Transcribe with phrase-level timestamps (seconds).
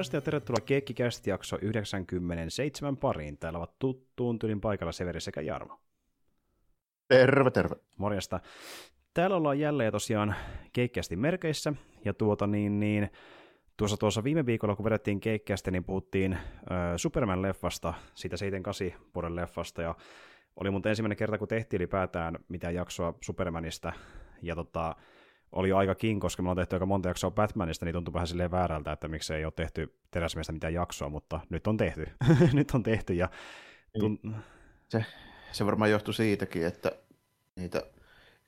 [0.00, 3.38] Morjesta ja tervetuloa Keikkikäst jakso 97 pariin.
[3.38, 5.80] Täällä ovat tuttuun tyylin paikalla Severi sekä Jarmo.
[7.08, 7.76] Terve, terve.
[7.96, 8.40] Morjesta.
[9.14, 10.34] Täällä ollaan jälleen tosiaan
[10.72, 11.72] Keikkästi merkeissä,
[12.04, 13.10] ja tuota niin, niin
[13.76, 16.40] tuossa, tuossa viime viikolla, kun vedettiin Keikkästä, niin puhuttiin äh,
[16.96, 19.94] Superman-leffasta, siitä 78 vuoden leffasta, ja
[20.56, 23.92] oli mun ensimmäinen kerta, kun tehtiin ylipäätään mitään jaksoa Supermanista,
[24.42, 24.96] ja tota,
[25.52, 28.26] oli jo aika kin, koska me on tehty aika monta jaksoa Batmanista, niin tuntui vähän
[28.26, 32.06] silleen väärältä, että miksei ei ole tehty teräsmiestä mitään jaksoa, mutta nyt on tehty.
[32.52, 33.14] nyt on tehty.
[33.14, 33.28] Ja
[33.98, 34.36] tun...
[34.88, 35.04] se,
[35.52, 36.92] se varmaan johtui siitäkin, että
[37.56, 37.82] niitä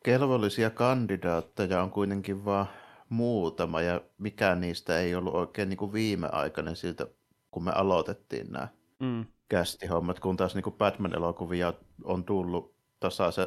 [0.04, 2.66] kelvollisia kandidaatteja on kuitenkin vaan
[3.08, 7.06] muutama, ja mikään niistä ei ollut oikein niin kuin viimeaikainen siltä,
[7.50, 8.68] kun me aloitettiin nämä
[9.00, 9.24] mm.
[9.48, 11.72] kästihommat, kun taas niin kuin Batman-elokuvia
[12.04, 13.46] on tullut tasaisen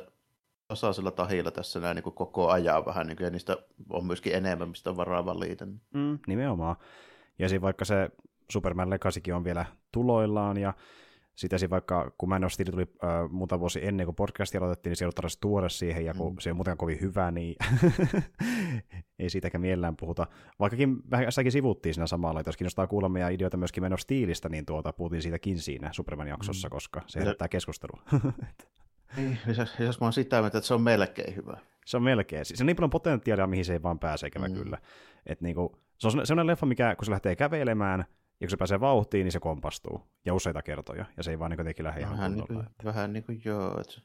[0.67, 3.58] tasaisella tahilla tässä näin niin kuin koko ajan vähän, niin kuin, ja niistä
[3.89, 5.66] on myöskin enemmän, mistä on varaa valita.
[5.94, 6.75] Mm, nimenomaan.
[7.39, 8.09] Ja siinä vaikka se
[8.52, 10.73] Superman Legacykin on vielä tuloillaan, ja
[11.36, 14.91] sitten siinä vaikka, kun Man of Steel tuli äh, muutama vuosi ennen kuin podcast aloitettiin,
[14.91, 16.39] niin se ei ollut tarvitse tuoda siihen, ja kun mm.
[16.39, 17.55] se on muuten kovin hyvä, niin
[19.19, 20.27] ei siitäkään mielellään puhuta.
[20.59, 24.49] Vaikkakin vähän sivuttiin siinä samalla, että jos kiinnostaa kuulla meidän ideoita myöskin Man of Steelistä,
[24.49, 26.71] niin tuota, puhuttiin siitäkin siinä Superman-jaksossa, mm.
[26.71, 28.02] koska se herättää keskustelua.
[29.17, 29.39] Niin,
[29.80, 31.58] jos mä oon sitä mieltä, että se on melkein hyvä.
[31.86, 32.45] Se on melkein.
[32.45, 34.53] Se on niin paljon potentiaalia, mihin se ei vaan pääse, ikävä mm.
[34.53, 34.78] kyllä.
[35.25, 38.00] Et niinku, se on sellainen leffa, mikä kun se lähtee kävelemään,
[38.39, 40.02] ja kun se pääsee vauhtiin, niin se kompastuu.
[40.26, 41.06] Ja useita kertoja.
[41.17, 43.82] Ja se ei vaan niin jotenkin lähde ihan vähän, niin kuin, vähän niin kuin joo.
[43.82, 44.02] Että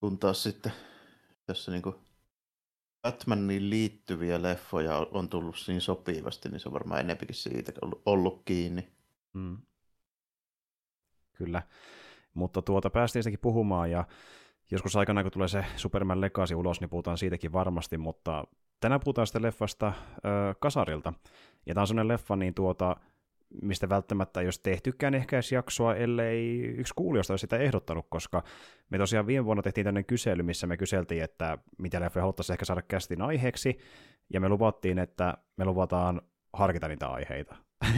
[0.00, 0.72] kun taas sitten
[1.46, 1.94] tässä niin kuin
[3.02, 8.42] Batmaniin liittyviä leffoja on tullut niin sopivasti, niin se on varmaan enempikin siitä ollut, ollut
[8.44, 8.88] kiinni.
[9.32, 9.58] Mm.
[11.32, 11.62] Kyllä.
[12.38, 14.04] Mutta tuota päästiin sitäkin puhumaan ja
[14.70, 18.44] joskus aikana, kun tulee se Superman Legacy ulos, niin puhutaan siitäkin varmasti, mutta
[18.80, 19.94] tänään puhutaan sitten leffasta äh,
[20.60, 21.12] Kasarilta.
[21.66, 22.96] Ja tämä on sellainen leffa, niin tuota,
[23.62, 28.42] mistä välttämättä ei olisi tehtykään ehkä edes jaksoa, ellei yksi kuulijoista olisi sitä ehdottanut, koska
[28.90, 32.64] me tosiaan viime vuonna tehtiin tämmöinen kysely, missä me kyseltiin, että mitä leffoja haluttaisiin ehkä
[32.64, 33.78] saada kästin aiheeksi,
[34.32, 36.20] ja me luvattiin, että me luvataan
[36.52, 37.56] harkita niitä aiheita.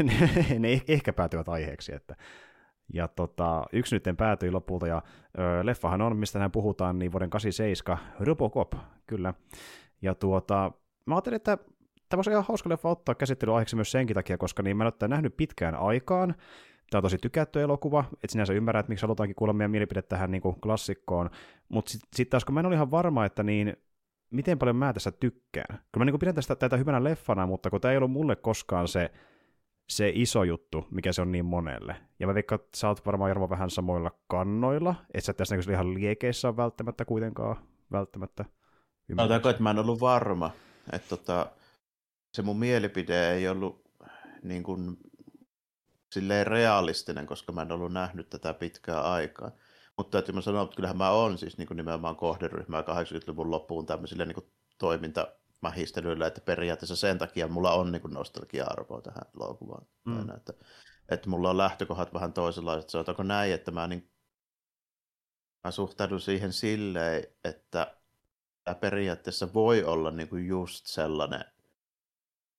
[0.59, 2.17] ne ehkä päätyvät aiheeksi, että
[2.93, 5.03] ja tota, yksi nyt päätyi lopulta, ja
[5.39, 8.73] ö, leffahan on, mistä näin puhutaan, niin vuoden 87, Robocop,
[9.07, 9.35] kyllä.
[10.03, 10.73] Ja tuota,
[11.07, 11.59] mä ajattelin, että
[12.09, 13.15] tämä voisi ihan hauska leffa ottaa
[13.55, 16.35] aiheeksi myös senkin takia, koska niin mä en ole nähnyt pitkään aikaan.
[16.91, 20.43] Tämä on tosi tykätty elokuva, että sinänsä ymmärrät, miksi halutaankin kuulla meidän mielipide tähän niin
[20.43, 21.31] kuin klassikkoon.
[21.69, 23.77] Mutta sitten sit taas, kun mä en ole ihan varma, että niin,
[24.31, 25.79] miten paljon mä tässä tykkään.
[25.93, 28.89] Kyllä mä niin pidän tästä, tätä hyvänä leffana, mutta kun tämä ei ollut mulle koskaan
[28.89, 29.11] se
[29.91, 31.97] se iso juttu, mikä se on niin monelle.
[32.21, 35.71] Ja mä veikkaan, että sä oot varmaan Jarmo vähän samoilla kannoilla, että sä tässä niin
[35.71, 37.57] ihan liekeissä on välttämättä kuitenkaan
[37.93, 38.45] välttämättä.
[39.17, 40.51] Sanotaanko, että mä en ollut varma,
[40.93, 41.47] että tota,
[42.35, 43.83] se mun mielipide ei ollut
[44.43, 44.97] niin kuin,
[46.13, 49.51] silleen realistinen, koska mä en ollut nähnyt tätä pitkää aikaa.
[49.97, 53.87] Mutta täytyy mä sanoa, että kyllähän mä oon siis niin kuin nimenomaan kohderyhmää 80-luvun loppuun
[53.87, 55.29] tämmöisille niin kuin toiminta
[55.63, 59.87] mähistelyillä, että periaatteessa sen takia mulla on niin nostalgia-arvoa tähän elokuvaan.
[60.05, 60.31] Mm.
[60.37, 60.53] Että,
[61.09, 62.91] että mulla on lähtökohdat vähän toisenlaiset.
[62.91, 64.11] Sanotaanko näin, että mä, niin,
[65.65, 67.97] mä suhtaudun siihen silleen, että
[68.65, 71.45] tämä periaatteessa voi olla niin kuin just sellainen,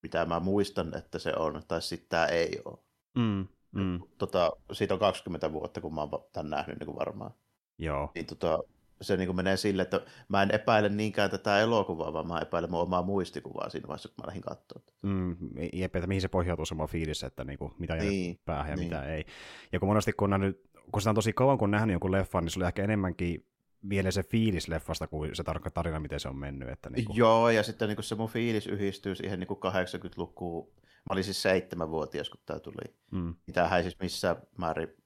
[0.04, 2.78] mitä mä muistan, että se on, tai sitten tämä ei ole.
[3.16, 4.00] Mm, mm.
[4.18, 7.32] Tota, siitä on 20 vuotta, kun mä oon tämän nähnyt niin kuin varmaan.
[7.78, 8.12] Joo.
[8.16, 8.60] Niin tota,
[9.02, 12.82] se niin menee sille, että mä en epäile niinkään tätä elokuvaa, vaan mä epäilen mun
[12.82, 14.94] omaa muistikuvaa siinä vaiheessa, kun mä lähdin katsomaan.
[15.02, 15.36] Mm,
[15.74, 18.90] jep, että mihin se pohjautuu sama fiilis, että niin kuin, mitä niin, päähän ja niin.
[18.90, 19.26] mitä ei.
[19.72, 20.62] Ja kun monesti kun on nähnyt,
[20.92, 23.46] kun sitä on tosi kauan kun nähnyt jonkun leffan, niin sulla ehkä enemmänkin
[23.90, 26.70] vielä se fiilis leffasta kuin se tarkka tarina, miten se on mennyt.
[26.70, 27.18] Että niin kuin...
[27.18, 30.72] Joo, ja sitten niin kuin se mun fiilis yhdistyy siihen niin kuin 80-lukuun.
[30.82, 32.96] Mä olin siis seitsemänvuotias, kun tämä tuli.
[33.12, 33.36] Mm.
[33.54, 35.01] Tämähän ei siis missään määrin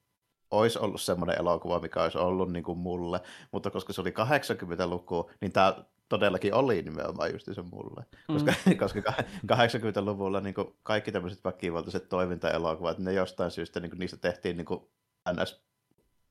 [0.50, 3.20] olisi ollut semmoinen elokuva, mikä olisi ollut niin kuin mulle,
[3.52, 5.74] mutta koska se oli 80-luku, niin tämä
[6.08, 8.04] todellakin oli nimenomaan just se mulle.
[8.26, 8.76] Koska, mm.
[8.78, 9.00] koska
[9.52, 14.66] 80-luvulla niin kuin kaikki tämmöiset väkivaltaiset toimintaelokuvat, ne jostain syystä niin kuin niistä tehtiin niin
[14.66, 14.80] kuin
[15.32, 15.66] ns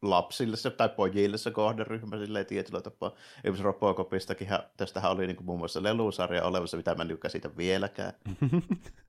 [0.01, 3.11] lapsille se, tai pojille se kohderyhmä silleen tietyllä tapaa.
[3.37, 4.47] Esimerkiksi Robocopistakin
[4.77, 8.13] tästähän oli niin kuin muun muassa lelusarja olemassa, mitä mä en käsitä vieläkään.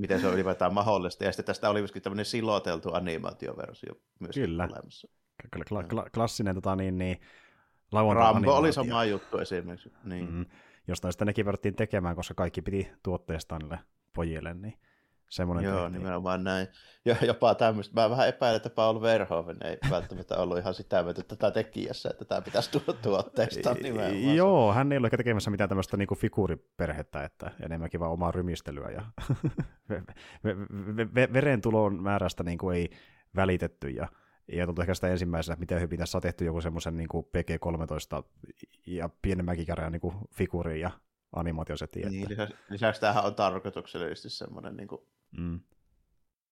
[0.00, 1.24] Miten se on ylipäätään mahdollista.
[1.24, 4.64] Ja sitten tästä oli myöskin tämmöinen siloteltu animaatioversio myös Kyllä.
[4.64, 5.08] olemassa.
[5.50, 7.20] Kyllä, kla- kla- klassinen tota, niin, niin,
[8.14, 9.92] Rambo oli sama juttu esimerkiksi.
[10.04, 10.32] Niin.
[10.32, 10.46] Mm,
[10.88, 13.78] josta sitten nekin verrattiin tekemään, koska kaikki piti tuotteesta niille
[14.14, 14.74] pojille, niin
[15.30, 15.98] semmoinen Joo, tehtiin.
[15.98, 16.68] nimenomaan näin.
[17.04, 18.00] Ja jopa tämmöistä.
[18.00, 22.24] Mä vähän epäilen, että Paul Verhoeven ei välttämättä ollut ihan sitä mieltä tätä tekijässä, että
[22.24, 24.36] tämä pitäisi tuoda tuotteesta nimenomaan.
[24.36, 28.90] Joo, hän ei ole ehkä tekemässä mitään tämmöistä niinku figuuriperhettä, että enemmänkin vaan omaa rymistelyä
[28.90, 29.04] ja
[31.32, 32.90] verentulon määrästä niinku ei
[33.36, 34.08] välitetty ja
[34.52, 38.24] ja tuntuu ehkä sitä ensimmäisenä, että miten hyvin tässä on tehty joku semmoisen niin PG-13
[38.86, 40.90] ja pienemmänkin käärän niin figuuri ja
[41.32, 42.00] animaatiosetti.
[42.00, 45.00] Niin, lisäksi, lisäksi tämähän on tarkoituksellisesti semmoinen, niin kuin,
[45.38, 45.60] mm.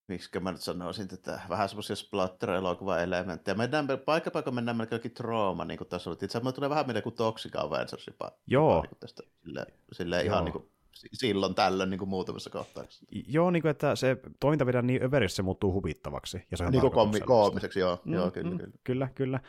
[0.09, 3.55] miksi mä nyt sanoisin, että vähän semmoisia splatter-elokuva-elementtejä.
[3.55, 6.19] Mennään, paikka paikka mennään melkein jokin trauma, niin kuin tässä oli.
[6.23, 8.33] Itse tulee vähän mieleen kuin Toxic Avengers jopa.
[8.47, 8.83] Joo.
[8.83, 10.71] Niin tästä, sille, sille ihan niin kuin,
[11.13, 13.07] silloin tällöin niin kuin muutamassa kohtauksessa.
[13.29, 16.47] Joo, niin kuin, että se toiminta vedään niin överissä, se muuttuu huvittavaksi.
[16.51, 18.01] Ja se on niin kuin komi- koomiseksi, joo.
[18.05, 18.73] Mm, joo kyllä, mm, kyllä.
[18.85, 19.41] Kyllä, kyllä.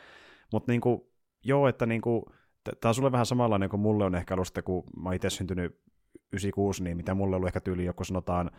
[0.52, 1.00] Mutta niin kuin,
[1.44, 2.22] joo, että niin kuin,
[2.64, 5.80] tämä on sulle vähän samanlainen kuin mulle on ehkä ollut sitten, kun mä itse syntynyt
[6.32, 8.50] 96, niin mitä mulle on ollut ehkä tyyli joku sanotaan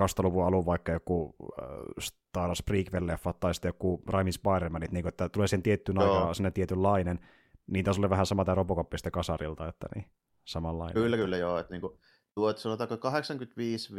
[0.00, 1.68] 2000-luvun alun vaikka joku äh,
[2.00, 6.34] Star Wars prequel-leffa tai sitten joku Raimin Spider-Manit, niin kuin, että tulee sen tiettyyn aikaan
[6.34, 7.18] sinne tietynlainen,
[7.66, 10.04] niin on sulle vähän sama tämä Robocop kasarilta, että niin
[10.44, 10.94] samanlainen.
[10.94, 11.98] Kyllä, kyllä joo, että niin kuin,
[12.34, 13.94] tuo, että sanotaanko 85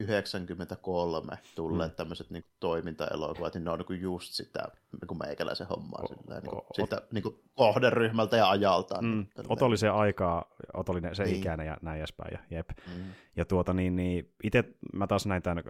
[0.00, 1.96] 93 tulleet mm.
[1.96, 6.02] tämmöiset niin toimintaelokuvat, niin ne on niin just sitä niin kuin meikäläisen hommaa.
[6.02, 9.04] O, silleen, niin kuin, o, sitä niin kuin kohderyhmältä ja ajaltaan.
[9.04, 10.44] Mm, niin, otollisen aikaa,
[10.74, 11.36] otollinen se niin.
[11.36, 12.32] ikäinen ja näin edespäin.
[12.32, 12.68] Ja, jep.
[12.68, 13.04] Mm.
[13.36, 15.64] ja tuota, niin, niin, itse mä taas näin tämän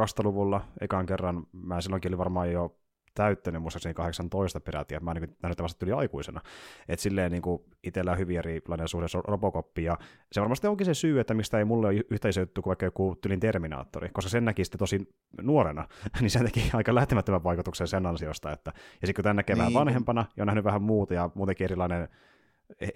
[0.00, 2.76] 2000-luvulla ekan kerran, mä silloinkin oli varmaan jo
[3.14, 6.40] täyttänyt muistaakseni 18 peräti, että mä niin nähnyt vasta yli aikuisena.
[6.88, 7.42] Että silleen niin
[7.84, 9.98] itsellä on hyvin erilainen suhde Robocoppiin, ja
[10.32, 13.40] se varmasti onkin se syy, että mistä ei mulle ole yhteisöjuttu kuin vaikka joku tylin
[13.40, 15.08] Terminaattori, koska sen näki sitten tosi
[15.42, 15.88] nuorena,
[16.20, 19.60] niin se teki aika lähtemättömän vaikutuksen sen ansiosta, että, ja sitten kun tämän näkee niin.
[19.60, 22.08] vähän vanhempana, ja on nähnyt vähän muuta, ja muutenkin erilainen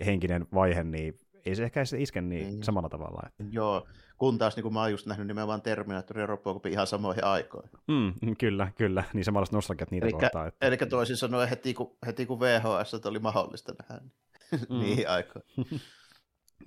[0.06, 1.14] henkinen vaihe, niin
[1.46, 2.62] ei se ehkä iske niin, niin.
[2.62, 3.22] samalla tavalla.
[3.26, 3.44] Että.
[3.50, 3.86] Joo,
[4.18, 7.70] kun taas niin kuin mä oon just nähnyt nimenomaan Terminator ja Robocopin ihan samoihin aikoihin.
[7.88, 10.46] Mm, kyllä, kyllä, niin samanlaiset nostalgiat niitä elikkä, kohtaa.
[10.46, 10.66] Että...
[10.66, 14.78] Eli toisin sanoen heti kun, heti kun VHS oli mahdollista nähdä, niin mm.
[14.78, 15.80] niihin aikoihin.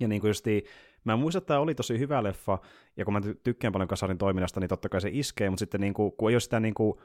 [0.00, 0.62] ja niin kuin justiin,
[1.04, 2.58] mä muistan, että tämä oli tosi hyvä leffa,
[2.96, 5.94] ja kun mä tykkään paljon kasarin toiminnasta, niin totta kai se iskee, mutta sitten niin
[5.94, 7.00] kuin, kun ei ole sitä niin kuin,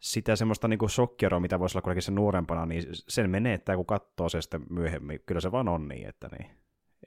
[0.00, 4.28] sitä semmoista niinku shokkeroa, mitä voisi olla kuitenkin se nuorempana, niin sen menettää, kun katsoo
[4.28, 5.20] se sitten myöhemmin.
[5.26, 6.50] Kyllä se vaan on niin, että niin.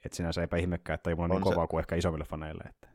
[0.04, 2.64] Että sinänsä eipä ihmekään, että ei mulla niin kovaa kuin ehkä isommille faneille.
[2.68, 2.88] Että.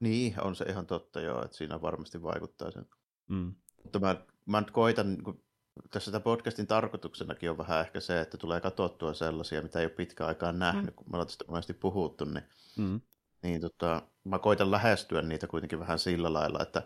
[0.00, 2.86] Niin, on se ihan totta joo, että siinä varmasti vaikuttaa sen.
[3.28, 3.54] Mm.
[3.82, 4.16] Mutta mä,
[4.46, 5.44] mä nyt koitan, kun
[5.90, 9.92] tässä tämän podcastin tarkoituksenakin on vähän ehkä se, että tulee katsottua sellaisia, mitä ei ole
[9.92, 10.94] pitkään aikaan nähnyt, mm.
[10.94, 12.44] kun me ollaan tästä monesti puhuttu, niin,
[12.76, 13.00] mm.
[13.42, 16.82] niin tota, mä koitan lähestyä niitä kuitenkin vähän sillä lailla, että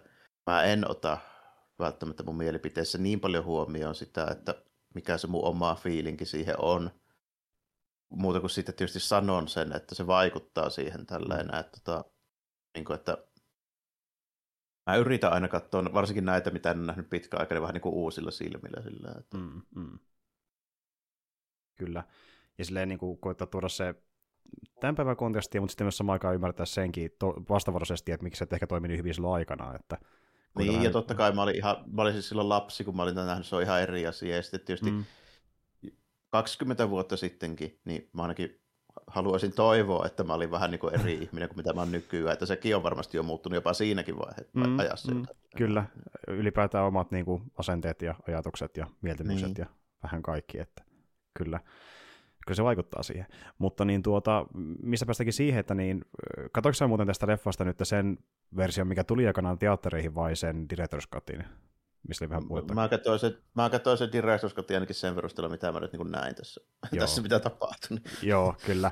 [0.46, 1.18] mä en ota
[1.78, 4.54] välttämättä mun mielipiteessä niin paljon huomioon sitä, että
[4.94, 6.90] mikä se mun oma fiilinki siihen on,
[8.10, 11.58] muuta kuin sitten tietysti sanon sen, että se vaikuttaa siihen tälleen, mm.
[11.58, 12.04] että, tota,
[12.74, 13.18] niin kuin, että
[14.86, 17.94] mä yritän aina katsoa, varsinkin näitä, mitä en nähnyt pitkään aikaa, niin vähän niin kuin
[17.94, 18.82] uusilla silmillä.
[18.82, 19.38] Sillä, että...
[19.38, 19.98] mm, mm.
[21.78, 22.04] Kyllä.
[22.58, 23.94] Ja silleen niin kuin koittaa tuoda se
[24.80, 28.44] tämän päivän kontekstia, mutta sitten myös samaan aikaan ymmärtää senkin to- vastavuoroisesti, että miksi se
[28.44, 29.74] et ehkä toimi niin hyvin silloin aikana.
[29.74, 29.98] Että
[30.58, 30.84] niin, vähän...
[30.84, 33.46] ja totta kai mä olin, ihan, mä olin siis silloin lapsi, kun mä olin nähnyt,
[33.46, 34.36] se on ihan eri asia.
[34.36, 35.04] Ja sitten tietysti mm.
[36.30, 38.60] 20 vuotta sittenkin, niin mä ainakin
[39.06, 42.32] haluaisin toivoa, että mä olin vähän niin kuin eri ihminen kuin mitä mä oon nykyään,
[42.32, 45.14] että sekin on varmasti jo muuttunut jopa siinäkin vaiheessa mm, ajassa.
[45.14, 45.84] Mm, kyllä,
[46.28, 49.56] ylipäätään omat niin kuin, asenteet ja ajatukset ja mieltymykset niin.
[49.58, 49.66] ja
[50.02, 50.82] vähän kaikki, että
[51.34, 51.60] kyllä,
[52.46, 53.26] kyllä se vaikuttaa siihen.
[53.58, 54.46] Mutta niin tuota,
[54.82, 56.04] missä päästäkin siihen, että niin,
[56.52, 58.18] katsoitko muuten tästä leffasta nyt sen
[58.56, 61.44] version, mikä tuli aikanaan teattereihin vai sen Director's Cutin?
[62.08, 62.74] Missä oli vähän muuta.
[62.74, 66.34] Mä katsoin sen, mä katsoin sen Director's ainakin sen perusteella, mitä mä nyt niin näin
[66.34, 66.60] tässä,
[66.98, 67.98] tässä mitä tapahtui.
[68.22, 68.90] Joo, kyllä.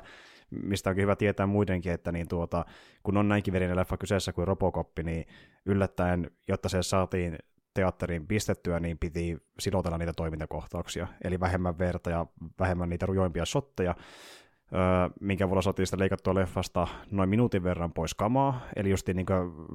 [0.49, 2.65] Mistä onkin hyvä tietää muidenkin, että niin tuota,
[3.03, 5.25] kun on näinkin verinen leffa kyseessä kuin Robocop, niin
[5.65, 7.37] yllättäen, jotta se saatiin
[7.73, 12.25] teatteriin pistettyä, niin piti silotella niitä toimintakohtauksia, eli vähemmän verta ja
[12.59, 13.95] vähemmän niitä rujoimpia shotteja,
[14.73, 14.79] öö,
[15.21, 19.25] minkä vuonna saatiin sitä leikattua leffasta noin minuutin verran pois kamaa, eli just niin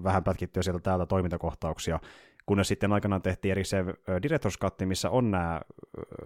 [0.03, 2.01] vähän pätkittyä sieltä täältä toimintakohtauksia,
[2.47, 5.61] kunnes sitten aikanaan tehtiin erikseen Director's Cut, missä on nämä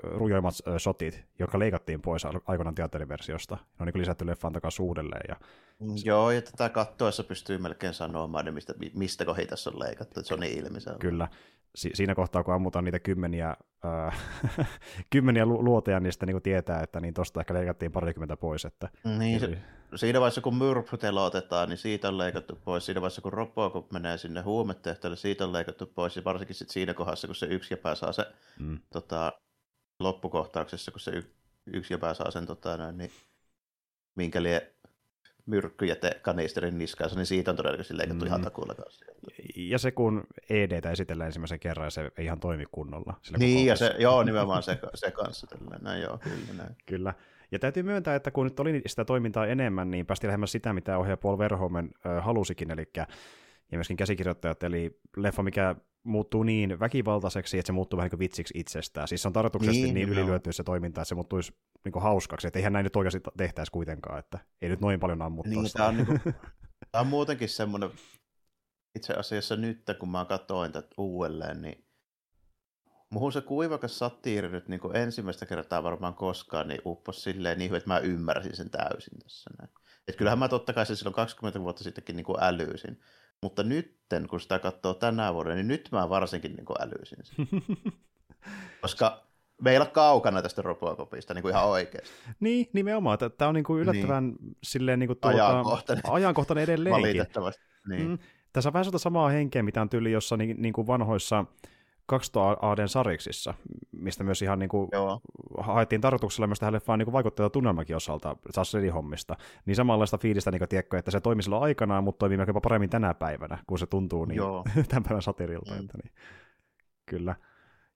[0.03, 3.55] rujoimmat sotit, jotka leikattiin pois aikanaan teatteriversiosta.
[3.55, 5.25] Ne on niin lisätty leffan takaisin uudelleen.
[5.29, 5.37] Ja...
[5.79, 10.35] Mm, joo, ja tätä kattoessa pystyy melkein sanomaan, mistä, mistä kohi tässä on leikattu, se
[10.35, 10.99] on niin ilmiselvä.
[10.99, 11.29] Kyllä
[11.75, 14.19] si- siinä kohtaa, kun ammutaan niitä kymmeniä, äh,
[15.13, 18.65] kymmeniä lu- luoteja, niin sitten niin tietää, että niin tosta ehkä leikattiin parikymmentä pois.
[18.65, 19.59] Että, niin, se,
[19.95, 22.87] siinä vaiheessa, kun Murph telotetaan, niin siitä on leikattu pois.
[22.87, 26.17] Siinä vaiheessa, kun Robocop menee sinne huumetehtaalle, siitä on leikattu pois.
[26.17, 28.27] Ja varsinkin sit siinä kohdassa, kun se yksi jäpä saa se
[28.59, 28.79] mm.
[28.93, 29.33] tota,
[30.01, 31.35] loppukohtauksessa, kun se y-
[31.67, 33.11] yksi jäpä saa sen, tota, näin, niin
[34.15, 34.73] minkä lie
[35.47, 38.27] myrkkyjätekanisterin niskaansa, niin siitä on todennäköisesti leikattu mm.
[38.27, 39.05] ihan takuulla kanssa.
[39.57, 43.21] Ja se, kun EDtä esitellään ensimmäisen kerran, ja se ei ihan toimi kunnolla.
[43.39, 45.47] Niin, ja se, joo, nimenomaan se, se kanssa.
[45.47, 45.85] Tällainen.
[45.85, 46.77] Näin, joo, kyllä, näin.
[46.87, 47.15] kyllä.
[47.53, 50.99] Ja täytyy myöntää, että kun nyt oli sitä toimintaa enemmän, niin päästiin lähemmäs sitä, mitä
[50.99, 51.91] ohjaaja Paul Verhoeven
[52.21, 52.85] halusikin, eli
[53.73, 58.59] ja myöskin käsikirjoittajat, eli leffa, mikä muuttuu niin väkivaltaiseksi, että se muuttuu vähän kuin vitsiksi
[58.59, 59.09] itsestään.
[59.09, 61.53] Siis se on tarkoituksesti niin, niin ylilyöty se toiminta, että se muuttuisi
[61.85, 65.23] niin kuin hauskaksi, että eihän näin nyt oikeasti tehtäisi kuitenkaan, että ei nyt noin paljon
[65.23, 66.21] ammuttaa niin, Tämä on, niin kuin,
[66.93, 67.91] tämä on muutenkin semmoinen,
[68.97, 71.85] itse asiassa nyt kun mä katsoin tätä uudelleen, niin
[73.11, 77.89] Muhun se kuivakas satiiri nyt niin ensimmäistä kertaa varmaan koskaan niin upposi silleen niin, että
[77.91, 79.71] mä ymmärsin sen täysin tässä näin.
[80.09, 83.01] Et kyllähän mä totta kai sen silloin 20 vuotta sittenkin niin kuin älyisin,
[83.43, 87.47] mutta nytten, kun sitä katsoo tänä vuonna, niin nyt mä varsinkin niin kuin älyisin sen.
[88.83, 89.29] Koska
[89.63, 92.11] meillä on kaukana tästä Robocopista niin kuin ihan oikeasti.
[92.41, 93.19] Niin, nimenomaan.
[93.39, 94.57] Tämä on niin kuin yllättävän niin.
[94.63, 96.03] silleen, niin kuin tuota, ajankohtainen.
[96.11, 97.03] ajankohtainen edelleenkin.
[97.03, 97.63] Valitettavasti.
[97.89, 98.09] Niin.
[98.09, 98.19] Mm.
[98.53, 101.45] Tässä on vähän samaa henkeä, mitä on tyyli jossain niin, niin kuin vanhoissa
[102.09, 103.55] 200 ADn sariksissa,
[103.93, 104.91] mistä myös ihan niin kuin
[105.61, 108.37] haettiin tarkoituksella myös tähän leffaan niin vaikutteita tunnelmakin osalta
[108.95, 109.37] hommista
[109.67, 113.15] Niin samanlaista fiilistä, niin tiedätkö, että se toimi silloin aikanaan, mutta toimii melkein paremmin tänä
[113.15, 114.65] päivänä, kun se tuntuu niin Joo.
[114.89, 115.75] tämän päivän satirilta.
[115.75, 115.81] Mm.
[115.81, 116.13] Että niin.
[117.07, 117.37] Kyllä.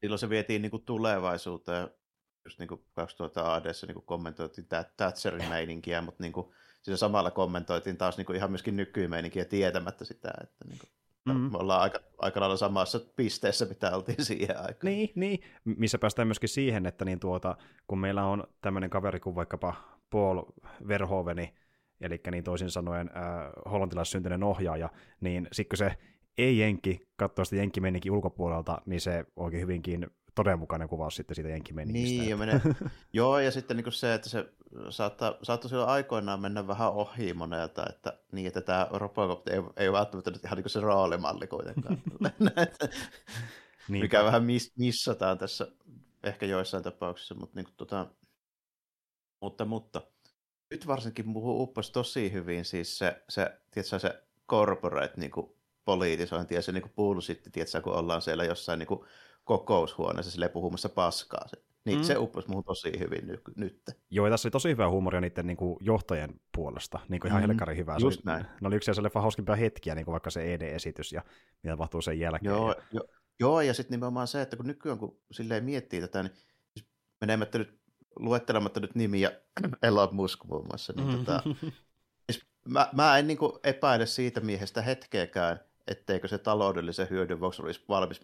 [0.01, 1.89] Silloin se vietiin niin kuin tulevaisuuteen,
[2.45, 4.67] just niin kuin 2000 ADssä niin kuin kommentoitiin
[4.97, 6.47] Thatcherin meininkiä, mutta niin kuin,
[6.83, 10.91] siinä samalla kommentoitiin taas niin kuin ihan myöskin nykymeininkiä tietämättä sitä, että niin kuin,
[11.25, 11.53] Mm-hmm.
[11.53, 14.93] Me ollaan aika, aika lailla samassa pisteessä, mitä oltiin siihen aikaan.
[14.93, 19.35] Niin, niin, missä päästään myöskin siihen, että niin tuota, kun meillä on tämmöinen kaveri kuin
[19.35, 19.75] vaikkapa
[20.11, 20.43] Paul
[20.89, 21.55] Verhoveni,
[22.01, 24.89] eli niin toisin sanoen äh, hollantilais-syntyinen ohjaaja,
[25.21, 25.99] niin sitten kun se
[26.39, 32.19] ei-jenki katsoo sitä jenkkimenninkin ulkopuolelta, niin se oikein hyvinkin todenmukainen kuvaus sitten siitä jenkkimenningistä.
[32.19, 32.61] Niin, ja menee,
[33.13, 34.53] joo, ja sitten niin se, että se
[34.91, 39.93] saattaa, saattaa silloin aikoinaan mennä vähän ohi monelta, että niin, että tämä Robocop ei, ei
[39.93, 42.03] välttämättä nyt ihan niin se roolimalli kuitenkaan.
[43.89, 45.69] Mikä vähän miss, missataan tässä
[46.23, 48.07] ehkä joissain tapauksissa, mutta, niin kuin, tota,
[49.41, 50.03] mutta, mutta
[50.71, 56.55] nyt varsinkin muuhun uppasi tosi hyvin siis se, se, tiedätkö, se corporate niin kuin, poliitisointi
[56.55, 59.07] ja se niin kuin sitten, tiedätkö, kun ollaan siellä jossain niin kuin,
[59.45, 61.47] kokoushuoneessa sille puhumassa paskaa.
[61.85, 62.05] Niin mm.
[62.05, 63.83] se upposi muuhun tosi hyvin ny- nyt.
[64.11, 67.01] Joo, ja tässä oli tosi hyvää huumoria niiden niin kuin, johtajien puolesta.
[67.09, 67.47] Niin kuin ihan mm.
[67.47, 67.97] helkkarin hyvää.
[68.01, 68.47] Just se oli, näin.
[68.61, 71.23] Ne oli yksi leffa hauskimpia hetkiä, niin kuin vaikka se ED-esitys ja
[71.63, 72.55] mitä tapahtuu sen jälkeen.
[72.55, 72.83] Joo, ja...
[72.93, 73.01] jo,
[73.41, 76.33] joo ja sitten nimenomaan se, että kun nykyään kun silleen miettii tätä, niin
[76.75, 76.89] siis
[77.21, 77.81] menemättä nyt,
[78.17, 79.33] luettelematta nyt nimiä,
[79.83, 81.17] Elon Musk muun muassa, niin mm.
[81.17, 81.43] tota,
[82.33, 87.63] siis mä, mä en niin kuin epäile siitä miehestä hetkeäkään, etteikö se taloudellisen hyödyn vuoksi
[87.63, 88.21] olisi valmis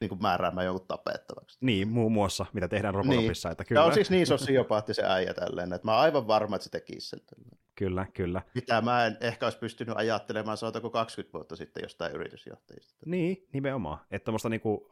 [0.00, 1.58] niin kuin määräämään jonkun tapettavaksi.
[1.60, 3.48] Niin, muun muassa, mitä tehdään Robocopissa.
[3.48, 3.52] Niin.
[3.52, 3.80] Että kyllä.
[3.80, 6.70] Ja on siis niin sosiopaatti se äijä tälleen, että mä oon aivan varma, että se
[6.70, 7.20] tekisi sen.
[7.80, 8.42] Kyllä, kyllä.
[8.54, 12.94] Mitä mä en ehkä olisi pystynyt ajattelemaan, saatako 20 vuotta sitten jostain yritysjohtajista.
[13.06, 13.98] Niin, nimenomaan.
[14.10, 14.90] Että tuommoista niinku,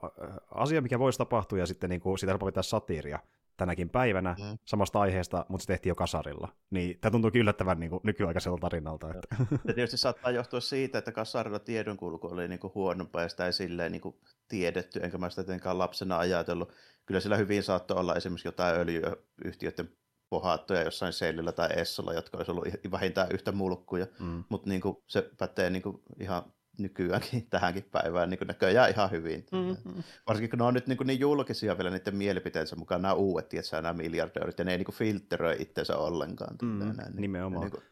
[0.51, 3.19] asia, mikä voisi tapahtua, ja sitten niinku, sitä helppo pitää satiiria
[3.57, 4.59] tänäkin päivänä mm.
[4.65, 6.49] samasta aiheesta, mutta se tehtiin jo kasarilla.
[6.71, 9.11] Niin tämä tuntuu yllättävän niin kuin, nykyaikaiselta tarinalta.
[9.11, 9.37] Että.
[9.65, 13.53] Ja tietysti saattaa johtua siitä, että kasarilla tiedonkulku oli niin kuin huonompaa ja sitä ei
[13.53, 14.17] silleen niin kuin
[14.49, 16.73] tiedetty, enkä mä sitä tietenkään lapsena ajatellut.
[17.07, 19.91] Kyllä sillä hyvin saattoi olla esimerkiksi jotain öljyyhtiöiden
[20.31, 24.45] pohaattoja jossain Seilillä tai Essolla, jotka olisi ollut vähintään yhtä mulkkuja, mm.
[24.49, 26.43] mutta niin se pätee niin kuin ihan
[26.79, 29.47] nykyäänkin tähänkin päivään niin näköjään ihan hyvin.
[29.53, 30.03] Mm-hmm.
[30.27, 33.77] Varsinkin kun ne on nyt niin, niin julkisia vielä niiden mielipiteensä mukaan, nämä uudet, tietysti,
[33.77, 36.57] nämä miljardöörit, ja ne ei niin filtteröi itseensä ollenkaan.
[36.63, 37.63] Mm, näin, niin, nimenomaan.
[37.63, 37.83] Niin kuin...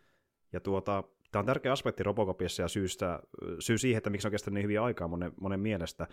[0.53, 3.21] Ja tuota, tämä on tärkeä aspekti Robocopissa ja syystä,
[3.59, 6.07] syy siihen, että miksi on kestänyt niin hyvin aikaa monen, monen mielestä.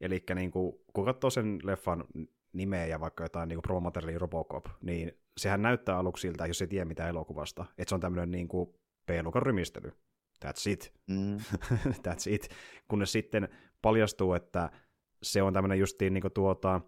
[0.00, 2.04] Eli niin kuin, kun katsoo sen leffan
[2.52, 6.84] nimeä ja vaikka jotain niin promomateriaalia Robocop, niin sehän näyttää aluksi siltä, jos ei tiedä
[6.84, 8.70] mitä elokuvasta, että se on tämmöinen niin kuin
[9.06, 9.92] P-luokan rymistely.
[10.44, 10.92] That's it.
[11.06, 11.36] Mm.
[12.06, 12.48] That's it.
[12.88, 13.48] Kunnes sitten
[13.82, 14.70] paljastuu, että
[15.22, 16.80] se on tämmöinen justiin niin tuota,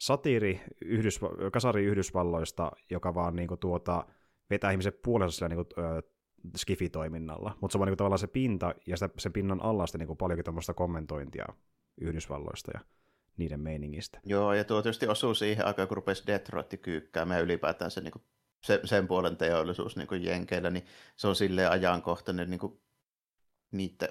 [0.00, 4.06] satiiri Yhdysva- kasari Yhdysvalloista, joka vaan niin tuota,
[4.50, 6.02] vetää ihmiset puolensa sillä niin kuin, ö,
[6.56, 7.58] skifitoiminnalla.
[7.60, 10.44] Mutta se on niin tavallaan se pinta, ja sitä, sen pinnan alla sitten niin paljonkin
[10.44, 11.46] tämmöistä kommentointia
[12.00, 12.80] Yhdysvalloista ja
[13.36, 14.20] niiden meiningistä.
[14.24, 18.22] Joo, ja tuo tietysti osuu siihen aikaan, kun rupesi Detroit kyykkäämään ylipäätään se, niin kuin,
[18.64, 22.80] se, sen puolen teollisuus niin kuin Jenkeillä, niin se on silleen ajankohtainen niin kuin,
[23.70, 24.08] niiden,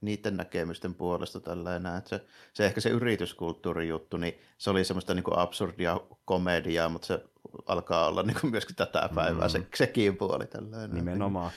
[0.00, 1.96] niiden näkemysten puolesta tällainen.
[1.96, 7.06] Että se, se ehkä se yrityskulttuurijuttu, niin se oli semmoista niin kuin absurdia komediaa, mutta
[7.06, 7.24] se
[7.66, 9.52] alkaa olla niin kuin myöskin tätä päivää, mm.
[9.52, 10.94] se, sekin puoli tällainen.
[10.94, 11.50] Nimenomaan.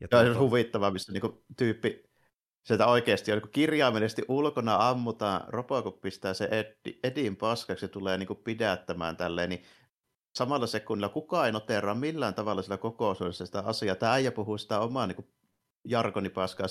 [0.00, 0.30] Ja tuota...
[0.30, 2.13] on huvittavaa, missä niin kuin, tyyppi
[2.64, 8.18] sieltä oikeasti on niin kirjaimellisesti ulkona ammutaan, Robocop pistää se Edi, Edin paskaksi ja tulee
[8.18, 9.62] niin pidättämään tälleen, niin
[10.34, 13.96] samalla sekunnilla kukaan ei noteraa millään tavalla sillä kokoisuudessa sitä asiaa.
[13.96, 15.28] Tämä äijä puhuu sitä omaa niin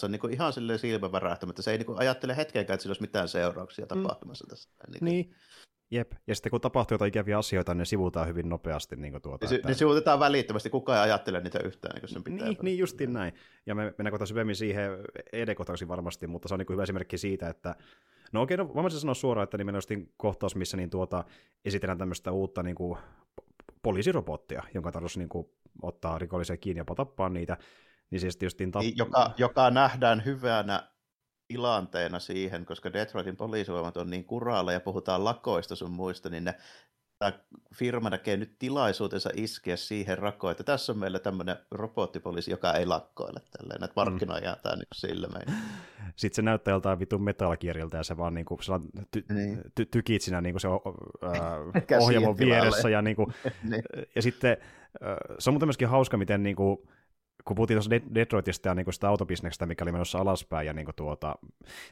[0.05, 1.61] on niin ihan silleen silmävärähtämättä.
[1.61, 3.87] Se ei niin ajattele hetkenkään, että sillä olisi mitään seurauksia mm.
[3.87, 4.49] tapahtumassa mm.
[4.49, 4.69] tässä.
[4.87, 5.35] Niin, niin.
[5.93, 8.95] Jep, ja sitten kun tapahtuu jotain ikäviä asioita, ne sivutaan hyvin nopeasti.
[8.95, 9.67] Niin tuota, ne, että...
[9.67, 12.47] ne sivutetaan välittömästi, kukaan ei ajattele niitä yhtään, niin sen pitää.
[12.47, 13.33] Niin, niin justiin näin.
[13.65, 14.91] Ja me mennään kohta syvemmin siihen
[15.33, 17.75] edekotaksi varmasti, mutta se on niin hyvä esimerkki siitä, että
[18.31, 21.23] No okei, no voin sanoa suoraan, että nimenomaan kohtaus, missä niin tuota,
[21.65, 22.97] esitellään tämmöistä uutta niin kuin,
[23.83, 25.47] poliisirobottia, jonka tarkoitus niin kuin,
[25.81, 27.57] ottaa rikollisia kiinni ja tappaa niitä,
[28.09, 28.67] niin siis tietysti...
[28.67, 28.81] Tap...
[28.81, 30.92] Niin, joka, joka nähdään hyvänä
[31.53, 36.55] tilanteena siihen, koska Detroitin poliisivoimat on niin kuralla ja puhutaan lakoista sun muista, niin ne
[37.19, 37.33] tämä
[37.75, 42.85] firma näkee nyt tilaisuutensa iskeä siihen rakoon, että tässä on meillä tämmöinen robottipoliisi, joka ei
[42.85, 44.61] lakkoile tälleen, että markkinoidaan mm.
[44.61, 45.63] tämä niin sillä meidän.
[46.15, 48.59] Sitten se näyttää joltain vitun metallikirjalta ja se vaan niin kuin,
[49.17, 49.57] ty- niin.
[49.59, 53.33] ty- tykit siinä niin kuin se äh, ohjelmon vieressä ja, niin kuin,
[53.69, 53.83] niin.
[54.15, 54.57] ja sitten
[55.39, 56.77] se on myöskin hauska, miten niin kuin,
[57.45, 60.85] kun puhuttiin tuossa Detroitista ja niin kuin sitä autobisneksestä, mikä oli menossa alaspäin, ja niin,
[60.85, 61.35] kuin tuota,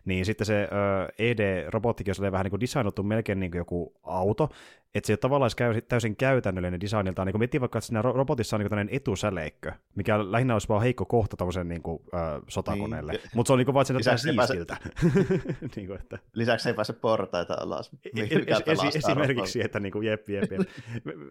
[0.06, 0.70] niin sitten se
[1.18, 4.50] ED-robottikin oli vähän niin kuin designottu melkein niin kuin joku auto,
[4.96, 5.52] että se ei ole tavallaan
[5.88, 7.26] täysin käytännöllinen designilta.
[7.26, 11.38] Niin miettii vaikka, että siinä robotissa on niin etusäleikkö, mikä lähinnä olisi vaan heikko kohta
[11.38, 13.12] tuollaisen niin kuin, uh, sotakoneelle.
[13.12, 13.22] Niin.
[13.36, 14.78] Mutta se on niin kuin vaan, että se siistiltä.
[14.84, 15.14] Pääse...
[15.76, 16.20] niin kuin, että...
[16.34, 17.92] Lisäksi ei pääse portaita alas.
[18.06, 20.62] E- e- esi- esimerkiksi, että niin kuin, jep, jep, jep.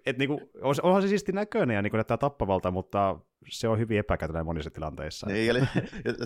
[0.06, 0.40] Et, niin kuin,
[0.82, 3.16] onhan se siisti näköinen ja niin kuin, näyttää tappavalta, mutta
[3.48, 5.26] se on hyvin epäkäytännön monissa tilanteissa.
[5.26, 5.60] Niin, eli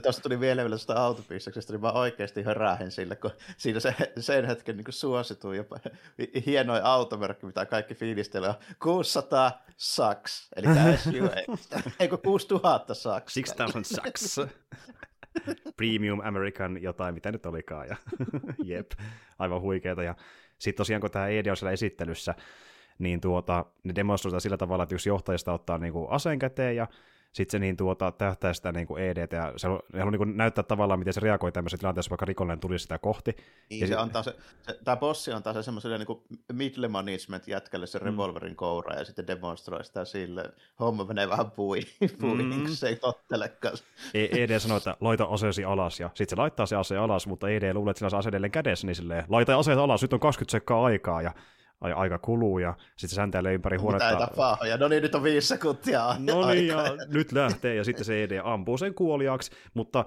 [0.02, 4.44] tuosta tuli vielä vielä tuosta autopissaksesta, niin mä oikeasti hörähin sille, kun siinä se, sen
[4.44, 5.64] hetken niin suosituin ja
[6.46, 6.82] hienoin
[7.24, 11.28] automerkki, mitä kaikki fiilistelee, on 600 saks, eli tämä SUV,
[12.00, 13.34] eikö 6000 saks.
[13.34, 14.40] 6000 saks.
[15.76, 17.96] Premium American jotain, mitä nyt olikaan, ja
[18.64, 18.90] jep,
[19.38, 20.02] aivan huikeeta.
[20.02, 20.14] Ja
[20.58, 22.34] sitten tosiaan, kun tämä ED on siellä esittelyssä,
[22.98, 26.86] niin tuota, ne demonstroivat sillä tavalla, että jos johtajasta ottaa niin kuin aseen käteen ja
[27.34, 30.64] sitten se niin tuota, tähtää sitä niin kuin EDT, ja se haluaa, haluaa niin näyttää
[30.64, 33.36] tavallaan, miten se reagoi tämmöisessä tilanteessa, vaikka rikollinen tuli sitä kohti.
[33.70, 37.48] Niin, ja se, se antaa se, se, tämä bossi antaa se semmoiselle niin middle management
[37.48, 38.04] jätkälle se mm.
[38.04, 41.80] revolverin koura, ja sitten demonstroi sitä sille, homma menee vähän pui,
[42.20, 42.66] pui mm.
[42.68, 43.76] se ei tottelekaan.
[44.14, 47.48] ED e sanoo, että laita aseesi alas, ja sitten se laittaa se ase alas, mutta
[47.48, 50.20] ED luulee, että sillä on ase edelleen kädessä, niin silleen, laita aseet alas, nyt on
[50.20, 51.32] 20 sekkaa aikaa, ja
[51.80, 54.14] aika kuluu ja sitten se sänteilee ympäri huonetta.
[54.14, 57.84] Mitä tapaa, ja no niin, nyt on viisi sekuntia No niin, ja nyt lähtee, ja
[57.84, 60.04] sitten se ED ampuu sen kuoliaksi, mutta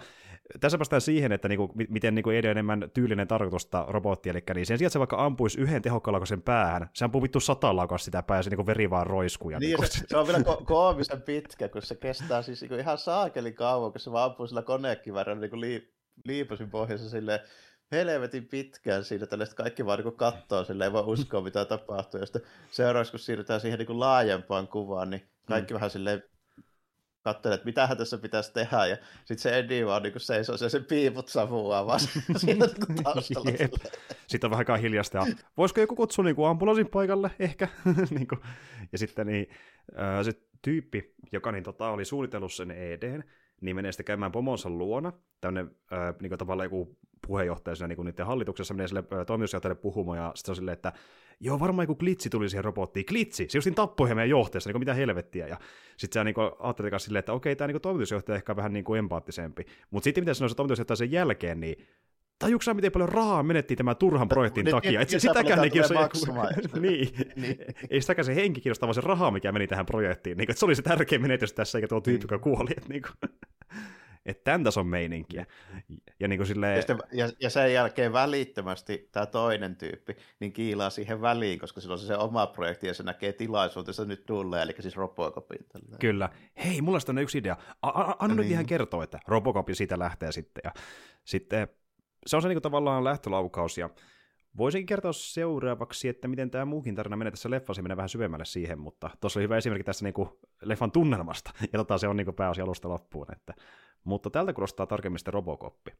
[0.59, 4.65] tässä päästään siihen, että niinku, miten niinku ED on enemmän tyylinen tarkoitusta robotti, eli niin
[4.65, 8.23] sen sijaan, että se vaikka ampuisi yhden tehokkaalla sen päähän, se ampuu vittu satalla sitä
[8.23, 9.49] päähän, se niinku veri vaan roiskuu.
[9.49, 9.85] niin, niinku.
[9.85, 13.91] se, se, on vielä ko- koomisen pitkä, kun se kestää siis niinku ihan saakeli kauan,
[13.91, 15.93] kun se vaan ampuu sillä konekivärillä niinku li-
[16.25, 17.39] liipasin pohjassa silleen,
[17.91, 22.19] helvetin pitkään siinä, tällaista kaikki vaan niin katsoo, sille ei voi uskoa mitä tapahtuu.
[22.19, 25.75] Ja sitten seuraavaksi, kun siirrytään siihen niin laajempaan kuvaan, niin kaikki mm.
[25.75, 26.23] vähän silleen
[27.21, 30.85] katselee, että mitähän tässä pitäisi tehdä, ja sitten se Eddie vaan niin seisoo se sen
[30.85, 31.99] piiput savuaa vaan
[32.37, 33.51] siinä niin taustalla.
[34.27, 35.25] sitten on vähän hiljasta, ja
[35.57, 37.67] voisiko joku kutsua niin ambulanssin paikalle, ehkä?
[38.09, 38.41] niin kuin.
[38.91, 39.47] Ja sitten niin,
[40.23, 43.23] se tyyppi, joka niin, tota, oli suunnitellut sen EDn,
[43.61, 48.25] niin menee sitten käymään pomonsa luona, tämmöinen äh, niin tavallaan joku puheenjohtaja siinä niin niiden
[48.25, 50.93] hallituksessa menee sille äh, toimitusjohtajalle puhumaan, ja sitten on silleen, että
[51.39, 53.05] joo, varmaan joku klitsi tuli siihen robottiin.
[53.05, 53.45] Klitsi!
[53.49, 55.47] Se justin tappoi meidän johtajassa, niin mitä helvettiä.
[55.47, 55.57] Ja
[55.97, 59.65] sitten se niin ajattelee silleen, että okei, tämä niin toimitusjohtaja ehkä vähän niin kuin empaattisempi.
[59.91, 61.87] Mutta sitten mitä sanoi se toimitusjohtaja sen jälkeen, niin
[62.39, 65.01] tajuuksä, miten paljon rahaa menettiin tämän turhan projektin no, takia?
[65.01, 66.09] Et sitäkään ei kiinnosta,
[66.79, 67.57] niin, niin.
[67.89, 70.37] ei sitäkään se henki kiinnosta, vaan se raha, mikä meni tähän projektiin.
[70.37, 72.69] Niin, että se oli se tärkein menetys tässä, eikä tuo tyyppi, joka kuoli.
[72.77, 73.31] Että, niin kuin,
[74.25, 75.45] että tämän tason meininkiä.
[76.19, 76.75] Ja, niin kuin silleen...
[76.75, 81.81] ja, sitten, ja, ja, sen jälkeen välittömästi tämä toinen tyyppi niin kiilaa siihen väliin, koska
[81.81, 85.65] sillä on se, se oma projekti ja se näkee tilaisuutensa nyt tulee, eli siis Robocopin.
[85.99, 86.29] Kyllä.
[86.65, 87.55] Hei, mulla on yksi idea.
[87.81, 88.37] Anna niin.
[88.37, 90.61] nyt ihan kertoa, että Robocop siitä lähtee sitten.
[90.63, 90.71] Ja
[91.25, 91.67] sitten
[92.27, 93.89] se on se niin kuin tavallaan lähtölaukaus, ja
[94.57, 98.79] voisinkin kertoa seuraavaksi, että miten tämä muukin tarina menee tässä leffassa, menee vähän syvemmälle siihen,
[98.79, 100.29] mutta tuossa oli hyvä esimerkki tässä niin kuin
[100.61, 103.53] leffan tunnelmasta, ja tota, se on niin kuin pääosia alusta loppuun, että
[104.03, 105.91] mutta tältä kuulostaa tarkemmin sitten Robocoppi.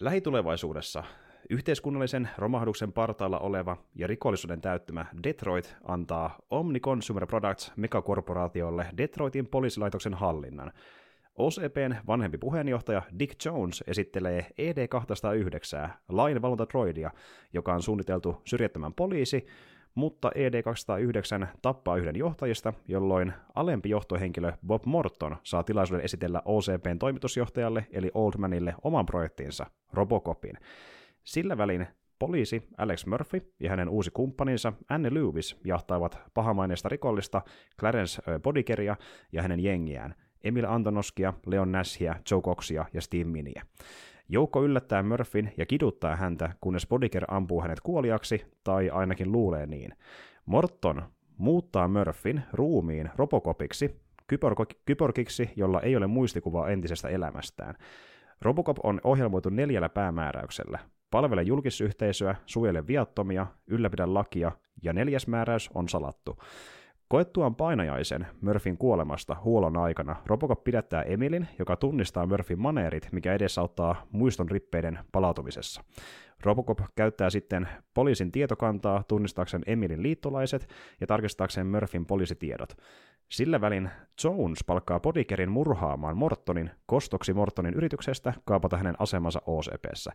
[0.00, 1.04] Lähitulevaisuudessa
[1.50, 10.14] Yhteiskunnallisen romahduksen partaalla oleva ja rikollisuuden täyttymä Detroit antaa Omni Consumer Products megakorporaatiolle Detroitin poliisilaitoksen
[10.14, 10.72] hallinnan.
[11.38, 17.10] OCPn vanhempi puheenjohtaja Dick Jones esittelee ED209, lainvalvontatroidia,
[17.52, 19.46] joka on suunniteltu syrjättämään poliisi,
[19.94, 27.86] mutta ED209 tappaa yhden johtajista, jolloin alempi johtohenkilö Bob Morton saa tilaisuuden esitellä OCPn toimitusjohtajalle
[27.92, 30.58] eli Oldmanille oman projektinsa, Robocopin.
[31.24, 31.86] Sillä välin
[32.18, 37.42] poliisi Alex Murphy ja hänen uusi kumppaninsa Anne Lewis jahtaavat pahamaineista rikollista
[37.80, 38.96] Clarence Bodikeria
[39.32, 43.62] ja hänen jengiään, Emil Antonoskia, Leon Nashia, Joe Coxia ja Steve Miniä.
[44.28, 49.94] Joukko yllättää Murphyn ja kiduttaa häntä, kunnes Bodiker ampuu hänet kuoliaksi, tai ainakin luulee niin.
[50.46, 51.02] Morton
[51.38, 54.00] muuttaa Murphyn ruumiin Robocopiksi,
[54.86, 57.74] kyborgiksi, jolla ei ole muistikuvaa entisestä elämästään.
[58.42, 60.78] Robocop on ohjelmoitu neljällä päämääräyksellä.
[61.10, 66.38] Palvele julkisyhteisöä, suojele viattomia, ylläpidä lakia, ja neljäs määräys on salattu.
[67.08, 74.06] Koettuaan painajaisen Murphyn kuolemasta huolon aikana Robocop pidättää Emilin, joka tunnistaa Murphyn maneerit, mikä edesauttaa
[74.12, 75.84] muiston rippeiden palautumisessa.
[76.44, 80.68] Robocop käyttää sitten poliisin tietokantaa tunnistaakseen Emilin liittolaiset
[81.00, 82.72] ja tarkistaakseen Murphyn poliisitiedot.
[83.28, 83.90] Sillä välin
[84.24, 90.12] Jones palkkaa Bodikerin murhaamaan Mortonin kostoksi Mortonin yrityksestä kaapata hänen asemansa OCPssä.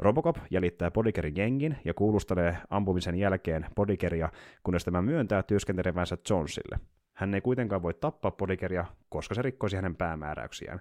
[0.00, 4.28] Robocop jäljittää Bodikerin jengin ja kuulustelee ampumisen jälkeen Bodikeria,
[4.62, 6.78] kunnes tämä myöntää työskentelevänsä Jonesille.
[7.12, 10.80] Hän ei kuitenkaan voi tappaa Bodikeria, koska se rikkoisi hänen päämääräyksiään.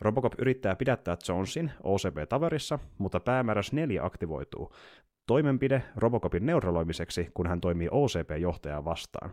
[0.00, 4.72] Robocop yrittää pidättää Jonesin OCP-taverissa, mutta päämääräys 4 aktivoituu.
[5.26, 9.30] Toimenpide Robocopin neuroloimiseksi, kun hän toimii OCP-johtajaa vastaan.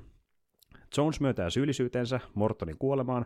[0.98, 3.26] Jones myöntää syyllisyytensä Mortonin kuolemaan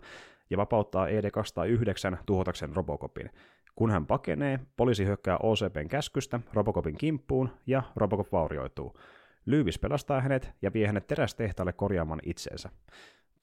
[0.50, 3.30] ja vapauttaa ED-209 tuhotakseen Robocopin.
[3.76, 8.98] Kun hän pakenee, poliisi hyökkää OCPn käskystä Robocopin kimppuun ja Robocop vaurioituu.
[9.46, 12.70] Lyyvis pelastaa hänet ja vie hänet terästehtaalle korjaamaan itsensä.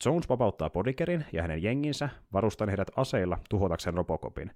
[0.06, 4.50] Jones vapauttaa Bodikerin ja hänen jenginsä, varustaen heidät aseilla tuhotakseen Robocopin.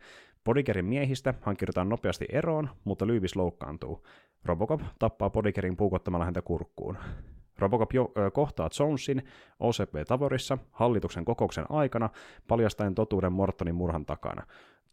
[0.45, 4.07] Bodikerin miehistä hankiudutaan nopeasti eroon, mutta Lyyvis loukkaantuu.
[4.45, 6.99] Robocop tappaa Bodikerin puukottamalla häntä kurkkuun.
[7.59, 9.23] Robocop jo, ö, kohtaa Jonesin
[9.61, 12.11] OCP-tavorissa hallituksen kokouksen aikana,
[12.49, 14.43] paljastaen totuuden Mortonin murhan takana.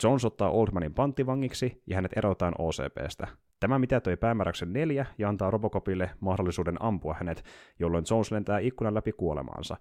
[0.03, 3.27] Jones ottaa Oldmanin panttivangiksi ja hänet erotaan OCPstä.
[3.59, 7.43] Tämä mitätöi päämääräyksen neljä ja antaa Robocopille mahdollisuuden ampua hänet,
[7.79, 9.77] jolloin Jones lentää ikkunan läpi kuolemaansa.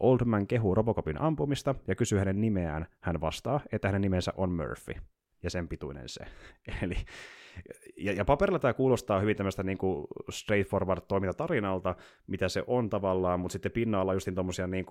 [0.00, 2.86] Oldman kehuu Robocopin ampumista ja kysyy hänen nimeään.
[3.00, 4.94] Hän vastaa, että hänen nimensä on Murphy.
[5.42, 6.24] Ja sen pituinen se.
[6.82, 6.96] Eli,
[7.96, 11.94] ja, ja paperilla tämä kuulostaa hyvin tämmöistä niin kuin straightforward toimintatarinalta,
[12.26, 14.86] mitä se on tavallaan, mutta sitten pinnalla just tuommoisia niin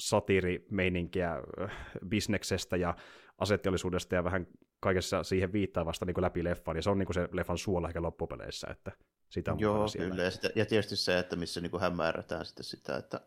[0.00, 1.70] satiirimeininkiä äh,
[2.08, 2.96] bisneksestä ja
[3.38, 4.46] asetteollisuudesta ja vähän
[4.80, 8.02] kaikessa siihen viittaavasta niin läpi leffan, ja se on niin kuin se leffan suola ehkä
[8.02, 8.92] loppupeleissä, että
[9.28, 12.64] sitä on Joo, kyllä, ja, sitä, ja tietysti se, että missä niin kuin hämäärätään sitten
[12.64, 13.20] sitä, että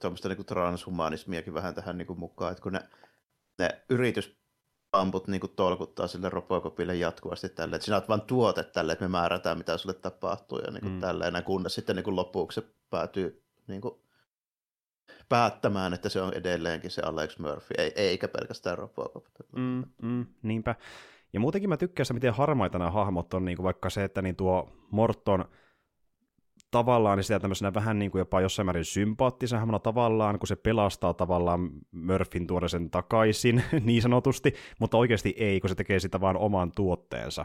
[0.00, 2.80] tuommoista niin transhumanismiakin vähän tähän niin kuin mukaan, että kun ne,
[3.58, 4.43] ne yrityspamput
[5.26, 9.08] niin kuin tolkuttaa sille Robocopille jatkuvasti tälle, että sinä olet vain tuote tälle, että me
[9.08, 11.00] määrätään, mitä sulle tapahtuu, ja niin kuin mm.
[11.00, 13.94] tälleen, kunnes sitten niin lopuksi se päätyy niin kuin
[15.28, 19.24] päättämään, että se on edelleenkin se Alex Murphy, eikä pelkästään Robocop.
[19.56, 20.74] Mm, mm, niinpä.
[21.32, 24.36] Ja muutenkin mä tykkään miten harmaita nämä hahmot on, niin kuin vaikka se, että niin
[24.36, 25.44] tuo Morton
[26.74, 31.14] tavallaan niin sitä tämmöisenä vähän niin kuin jopa jossain määrin sympaattisena tavallaan, kun se pelastaa
[31.14, 36.36] tavallaan Murphyn tuoda sen takaisin niin sanotusti, mutta oikeasti ei, kun se tekee sitä vaan
[36.36, 37.44] oman tuotteensa.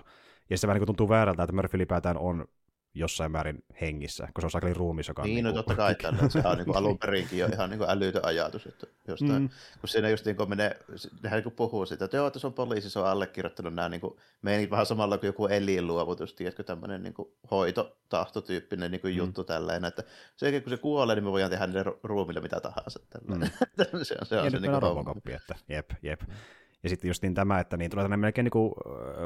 [0.50, 2.46] Ja se vähän niin kuin tuntuu väärältä, että Murphy ylipäätään on
[2.93, 5.36] jossain määrin hengissä, kun se on sakeli ruumis, joka niin, on...
[5.36, 8.65] Niin, no totta kai tällä, se on niin alun perinkin jo ihan niin älytön ajatus,
[8.65, 9.49] että jostain, mm.
[9.80, 10.80] kun siinä just niin kuin menee,
[11.23, 14.02] nehän niin puhuu siitä, että joo, että se on poliisi, se on allekirjoittanut nämä niin
[14.02, 14.15] kuin,
[14.69, 19.17] vähän samalla kuin joku elinluovutus, tiedätkö, tämmöinen niin kuin hoitotahtotyyppinen niin kuin mm.
[19.17, 20.04] juttu tälleen, että
[20.36, 22.99] se, kun se kuolee, niin me voidaan tehdä niille ruumille mitä tahansa.
[23.28, 23.39] Mm.
[24.04, 26.21] se on se, on se niin kuin että jep, jep.
[26.84, 28.73] Ja sitten just niin tämä, että niin tulee tämmöinen melkein niin kuin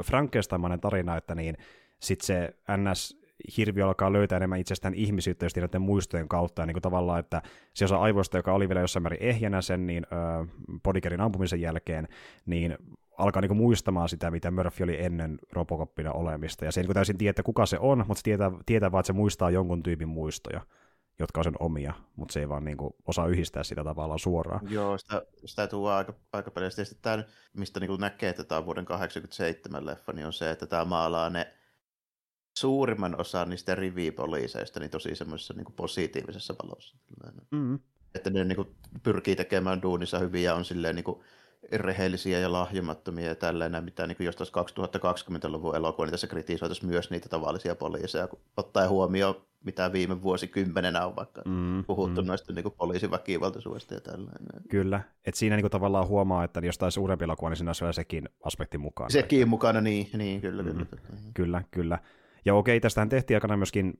[0.05, 1.57] Frankenstein tarina, että niin
[1.99, 3.22] sitten se NS
[3.57, 7.41] hirviö alkaa löytää enemmän itsestään ihmisyyttä just näiden muistojen kautta, ja niin kuin tavallaan, että
[7.73, 10.47] se osa aivoista, joka oli vielä jossain määrin ehjänä sen niin äh,
[10.83, 12.07] Bodikerin ampumisen jälkeen,
[12.45, 12.77] niin
[13.17, 16.93] alkaa niin kuin muistamaan sitä, mitä Murphy oli ennen Robocopina olemista, ja se ei niin
[16.93, 20.09] täysin tiedä, kuka se on, mutta se tietää, tietää vaan, että se muistaa jonkun tyypin
[20.09, 20.61] muistoja
[21.19, 24.71] jotka on sen omia, mutta se ei vaan niin kuin osaa yhdistää sitä tavallaan suoraan.
[24.71, 26.71] Joo, sitä, sitä tuo aika, aika paljon.
[26.71, 30.51] Sitten tämä, mistä niin kuin näkee, että tämä on vuoden 1987 leffa, niin on se,
[30.51, 31.53] että tämä maalaa ne
[32.57, 36.97] suurimman osan niistä rivipoliiseista niin tosi semmoisessa niin positiivisessa valossa.
[37.51, 37.79] Mm.
[38.15, 38.67] Että ne niin kuin,
[39.03, 41.19] pyrkii tekemään duunissa hyvin ja on silleen niin kuin,
[41.71, 47.29] rehellisiä ja lahjomattomia ja tälleen, mitä niin jos 2020-luvun elokuva, niin tässä kritisoitaisiin myös niitä
[47.29, 49.35] tavallisia poliiseja, kun ottaa huomioon,
[49.65, 52.27] mitä viime vuosikymmenenä on vaikka mm, puhuttu mm.
[52.27, 54.63] noista niin poliisiväkivaltaisuudesta ja tällainen.
[54.69, 57.95] Kyllä, että siinä niin kuin, tavallaan huomaa, että jos taisi uudempi elokuva, niin siinä olisi
[57.95, 59.09] sekin aspekti mukana.
[59.09, 60.85] Sekin mukana, niin, niin kyllä, mm, kyllä.
[61.33, 61.99] Kyllä, kyllä.
[62.45, 63.93] Ja okei, tästähän tehtiin aikana myöskin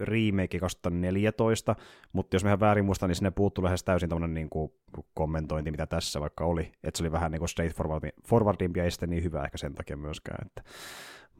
[0.00, 1.76] remake 2014,
[2.12, 4.72] mutta jos mehän väärin muistan, niin sinne puuttuu lähes täysin tämmöinen niin kuin
[5.14, 9.10] kommentointi, mitä tässä vaikka oli, että se oli vähän niin kuin straightforwardimpi ja ei sitten
[9.10, 10.46] niin hyvä ehkä sen takia myöskään.
[10.46, 10.62] Että.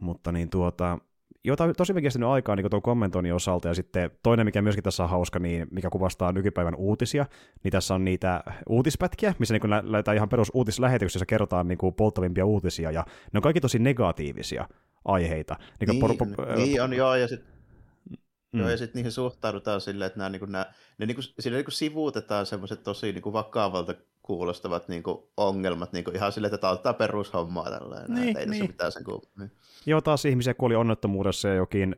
[0.00, 0.98] Mutta niin tuota,
[1.44, 5.10] jota tosi kestänyt aikaa niin tuon kommentoinnin osalta, ja sitten toinen, mikä myöskin tässä on
[5.10, 7.26] hauska, niin mikä kuvastaa nykypäivän uutisia,
[7.64, 12.46] niin tässä on niitä uutispätkiä, missä niin lähdetään ihan perus uutislähetyksessä kerrotaan niin kuin polttavimpia
[12.46, 14.68] uutisia, ja ne on kaikki tosi negatiivisia
[15.04, 15.56] aiheita.
[15.80, 17.50] Niin, niin, por, por, niin on joo, ja sitten
[18.52, 18.60] Mm.
[18.60, 20.66] Joo, ja sitten niihin suhtaudutaan silleen, että nämä, niin kuin, nämä,
[20.98, 25.18] ne niin kuin, siinä niin kuin sivuutetaan semmoiset tosi niin kuin vakavalta kuulostavat niin kuin,
[25.36, 28.14] ongelmat niin kuin, ihan silleen, että tämä on perushommaa tällainen.
[28.14, 28.66] Niin, ei niin.
[28.66, 29.52] mitään sen kuin, niin.
[29.86, 31.96] Joo, taas ihmisiä kuoli onnettomuudessa ja jokin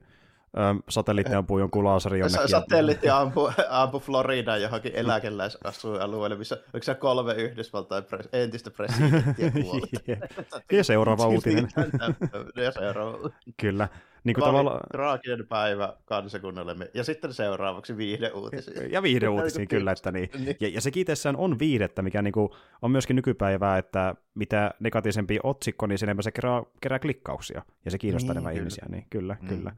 [0.88, 2.48] satelliitti ampuu jonkun laaseri jonnekin.
[2.48, 9.90] Satelliitti ampuu, ampu Floridaan johonkin eläkeläisasuinalueelle, missä oliko se kolme Yhdysvaltain pres, entistä presidenttiä kuollut.
[10.72, 11.68] ja seuraava uutinen.
[12.56, 13.30] ja seuraava.
[13.60, 13.88] Kyllä.
[14.24, 14.80] Niin kuin tavalla...
[14.92, 16.90] traaginen päivä kansakunnalle.
[16.94, 18.86] Ja sitten seuraavaksi viihdeuutisia.
[18.86, 19.92] Ja viihdeuutisia, kyllä.
[19.92, 20.30] Että niin.
[20.38, 20.56] niin.
[20.60, 22.48] Ja, ja se itsessään on viihdettä, mikä niin kuin
[22.82, 27.62] on myöskin nykypäivää, että mitä negatiivisempi otsikko, niin sen enemmän se kerää, kerää klikkauksia.
[27.84, 28.84] Ja se kiinnostaa niin, enemmän ihmisiä.
[28.88, 29.48] Niin kyllä, mm.
[29.48, 29.72] kyllä.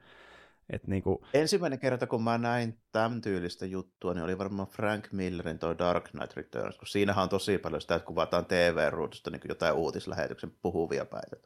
[0.70, 1.18] Et niin kuin...
[1.34, 6.10] Ensimmäinen kerta, kun mä näin tämän tyylistä juttua, niin oli varmaan Frank Millerin toi Dark
[6.10, 11.04] Knight Returns, kun siinähän on tosi paljon sitä, että kuvataan TV-ruudusta niin jotain uutislähetyksen puhuvia
[11.04, 11.36] päitä.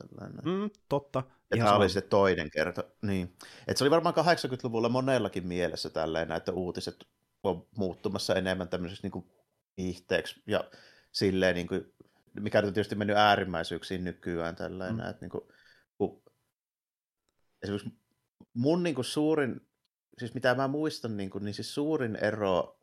[0.44, 1.22] Mm, totta.
[1.50, 2.84] Ja tämä oli sitten toinen kerta.
[3.02, 3.36] Niin.
[3.68, 6.96] Et se oli varmaan 80-luvulla monellakin mielessä tälleen, että uutiset
[7.42, 9.30] on muuttumassa enemmän tämmöiseksi niin
[9.76, 10.64] ihteeksi ja
[11.12, 11.94] silleen, niin kuin,
[12.40, 15.10] mikä on tietysti mennyt äärimmäisyyksiin nykyään tällainen, mm.
[15.10, 15.44] että niin kuin,
[15.98, 16.22] kun
[17.62, 17.98] esimerkiksi
[18.54, 19.60] mun niin kuin suurin,
[20.18, 22.80] siis mitä mä muistan, niin, kuin, niin siis suurin ero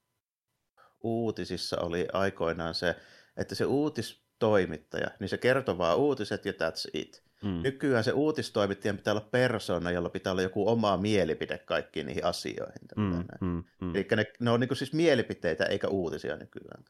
[1.03, 2.95] uutisissa oli aikoinaan se,
[3.37, 7.25] että se uutistoimittaja, niin se kertoo vaan uutiset ja that's it.
[7.43, 7.61] Mm.
[7.63, 12.87] Nykyään se uutistoimittajan pitää olla persona, jolla pitää olla joku oma mielipide kaikkiin niihin asioihin.
[12.97, 13.95] Mm, mm, mm.
[13.95, 16.83] Eli ne, ne on niin siis mielipiteitä eikä uutisia nykyään.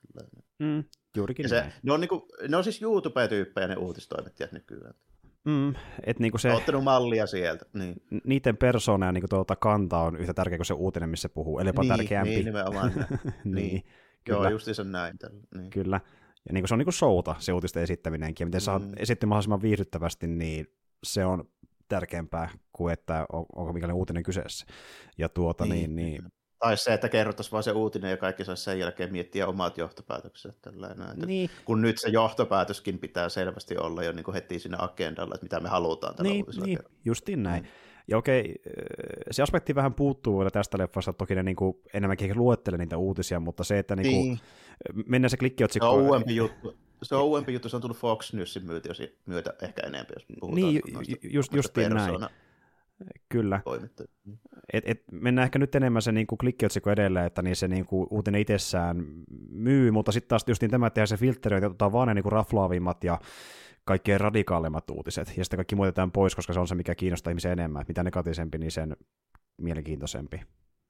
[0.60, 0.84] Mm,
[1.18, 4.94] juurikin se, ne, on niin kuin, ne on siis YouTube-tyyppejä ne uutistoimittajat nykyään.
[5.46, 7.66] Mm, et niinku se, ottanut mallia sieltä.
[7.74, 7.96] Niin.
[8.24, 11.72] Niiden persoona ja niinku tuota kanta on yhtä tärkeä kuin se uutinen, missä puhuu, eli
[11.72, 12.30] niin, tärkeämpi.
[12.30, 12.92] Niin, nimenomaan.
[13.44, 13.56] niin.
[13.56, 13.84] niin.
[14.24, 14.40] Kyllä.
[14.40, 15.18] Joo, justiinsa näin.
[15.56, 15.70] Niin.
[15.70, 16.02] Kyllä.
[16.48, 18.64] Ja niinku se on niinku showta, se uutisten esittäminenkin, ja miten mm.
[18.64, 20.68] saa esittää mahdollisimman viihdyttävästi, niin
[21.04, 21.50] se on
[21.88, 24.66] tärkeämpää kuin että on, onko mikäli uutinen kyseessä.
[25.18, 28.64] Ja tuota niin, niin, niin tai se, että kerrottaisiin vain se uutinen ja kaikki saisi
[28.64, 30.62] sen jälkeen miettiä omat johtopäätökset.
[30.62, 31.20] Tällainen.
[31.26, 31.50] Niin.
[31.66, 35.60] Kun nyt se johtopäätöskin pitää selvästi olla jo niin kuin heti siinä agendalla, että mitä
[35.60, 37.64] me halutaan tällä niin, niin, justiin näin.
[37.64, 37.70] Mm.
[38.08, 38.62] Ja okei,
[39.32, 43.40] se aspekti vähän puuttuu vielä tästä leffasta, toki ne niin kuin enemmänkin luettelee niitä uutisia,
[43.40, 44.40] mutta se, että niin kuin, niin.
[45.08, 45.88] mennään se klikkiotsikko...
[45.88, 46.78] Se on uudempi juttu.
[47.04, 48.90] Se on uudempi juttu, se on tullut Fox Newsin myötä,
[49.26, 50.82] myötä ehkä enemmän, jos puhutaan niin,
[51.24, 52.16] just, justiin näin.
[53.30, 53.62] Kyllä.
[54.74, 58.08] Et, et mennään ehkä nyt enemmän se niin klikkiotsikko edellä, että niin se niin kuin,
[58.12, 59.06] uutinen itsessään
[59.50, 62.26] myy, mutta sitten taas just niin tämä, että se filtteröi, että otetaan vaan ne niin
[62.26, 63.20] raflaavimmat ja
[63.86, 67.52] kaikkein radikaalimmat uutiset, ja sitten kaikki muutetaan pois, koska se on se, mikä kiinnostaa ihmisiä
[67.52, 67.86] enemmän.
[67.88, 68.96] Mitä negatiivisempi, niin sen
[69.62, 70.42] mielenkiintoisempi.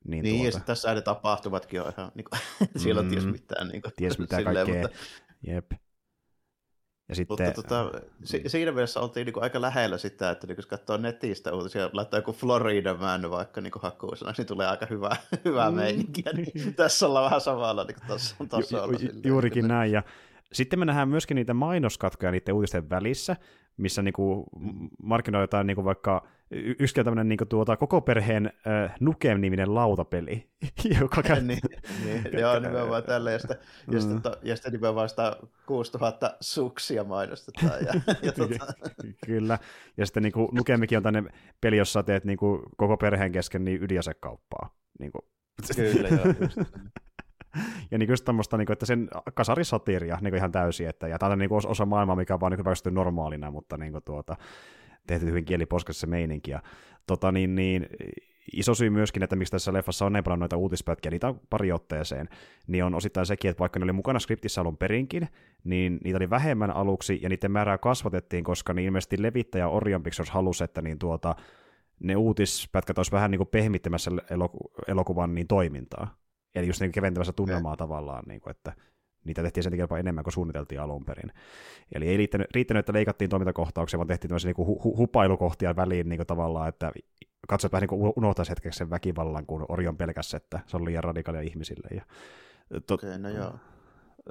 [0.07, 0.47] Niin, niin tuota.
[0.47, 2.41] ja sitten tässä ne tapahtuvatkin on ihan, niin kuin,
[2.83, 3.31] siellä on ties mm.
[3.31, 3.67] mitään.
[3.67, 4.81] Niin kuin, ties mitään silleen, kaikkea.
[4.81, 4.97] Mutta...
[5.47, 5.71] Jep.
[7.09, 7.91] Ja sitten, Mutta tota,
[8.23, 12.17] si- siinä mielessä oltiin niinku aika lähellä sitä, että niinku, jos katsoo netistä uutisia, laittaa
[12.17, 15.15] joku Florida Man vaikka niinku hakkuusana, niin tulee aika hyvää,
[15.45, 15.75] hyvää mm.
[15.77, 16.31] meininkiä.
[16.33, 18.93] Niin tässä ollaan vähän samalla niin tuossa on tasolla.
[18.93, 19.91] Ju- ju- juurikin näin.
[19.91, 20.03] Ja
[20.53, 23.35] sitten me nähdään myöskin niitä mainoskatkoja niiden uutisten välissä,
[23.77, 24.45] missä niinku
[25.03, 30.49] markkinoidaan niinku vaikka yksi tämmöinen niinku tuota, koko perheen äh, Nukem-niminen lautapeli.
[31.01, 31.41] joka käy...
[31.41, 31.59] niin,
[32.05, 33.31] niin, joo, nimenomaan tällä.
[33.31, 33.57] Ja sitten,
[33.87, 34.21] mm.
[34.21, 37.85] to, ja sitten nimenomaan sitä 6000 suksia mainostetaan.
[37.85, 38.73] Ja, ja tuota...
[39.25, 39.59] Kyllä.
[39.97, 44.75] Ja sitten niinku, Nukemikin on tämmöinen peli, jossa teet niinku, koko perheen kesken niin ydinasekauppaa.
[44.99, 45.19] Niinku.
[45.75, 46.25] Kyllä, joo.
[47.91, 51.31] Ja niin just tämmöistä, niin kuin, että sen kasarisatiiria niin ihan täysin, että, ja tämä
[51.31, 54.35] on niin kuin osa maailmaa, mikä on vaan niin normaalina, mutta niin kuin, tuota,
[55.07, 56.51] tehty hyvin kieliposkessa se meininki.
[56.51, 56.61] Ja,
[57.07, 57.87] tota, niin, niin,
[58.53, 61.71] iso syy myöskin, että miksi tässä leffassa on näin paljon noita uutispätkiä, niitä on pari
[61.71, 62.29] otteeseen,
[62.67, 65.27] niin on osittain sekin, että vaikka ne oli mukana skriptissä alun perinkin,
[65.63, 70.29] niin niitä oli vähemmän aluksi, ja niiden määrää kasvatettiin, koska niin ilmeisesti levittäjä Orion Pictures
[70.29, 71.35] halusi, että niin tuota,
[71.99, 74.11] ne uutispätkät olisi vähän niin kuin pehmittämässä
[74.87, 76.24] elokuvan niin toimintaa.
[76.55, 78.73] Eli just niin keventämässä tunnelmaa tavallaan, niin kuin, että
[79.25, 81.31] niitä tehtiin sen jopa enemmän kuin suunniteltiin alun perin.
[81.95, 86.17] Eli ei riittänyt, riittänyt että leikattiin toimintakohtauksia, vaan tehtiin tämmöisiä niin hu- hupailukohtia väliin niin
[86.17, 86.91] kuin tavallaan, että
[87.47, 91.41] katsot vähän niin unohtaisi hetkeksi sen väkivallan, kun Orion pelkässä, että se on liian radikaalia
[91.41, 91.87] ihmisille.
[91.95, 92.01] Ja,
[92.87, 93.55] to- okay, no joo.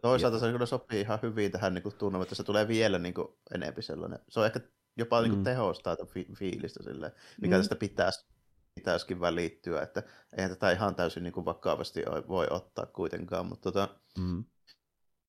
[0.02, 3.28] Toisaalta se kyllä sopii ihan hyvin tähän niin tunnelmaan, että se tulee vielä niin kuin
[3.54, 4.18] enemmän sellainen.
[4.28, 4.60] Se on ehkä
[4.96, 5.44] jopa niin kuin mm.
[5.44, 7.60] tehostaa fi- fiilistä silleen, mikä mm.
[7.60, 8.26] tästä pitäisi,
[8.74, 10.02] pitäisikin välittyä, että
[10.36, 14.44] eihän tätä ihan täysin niin kuin vakavasti voi ottaa kuitenkaan, mutta, tota, mm.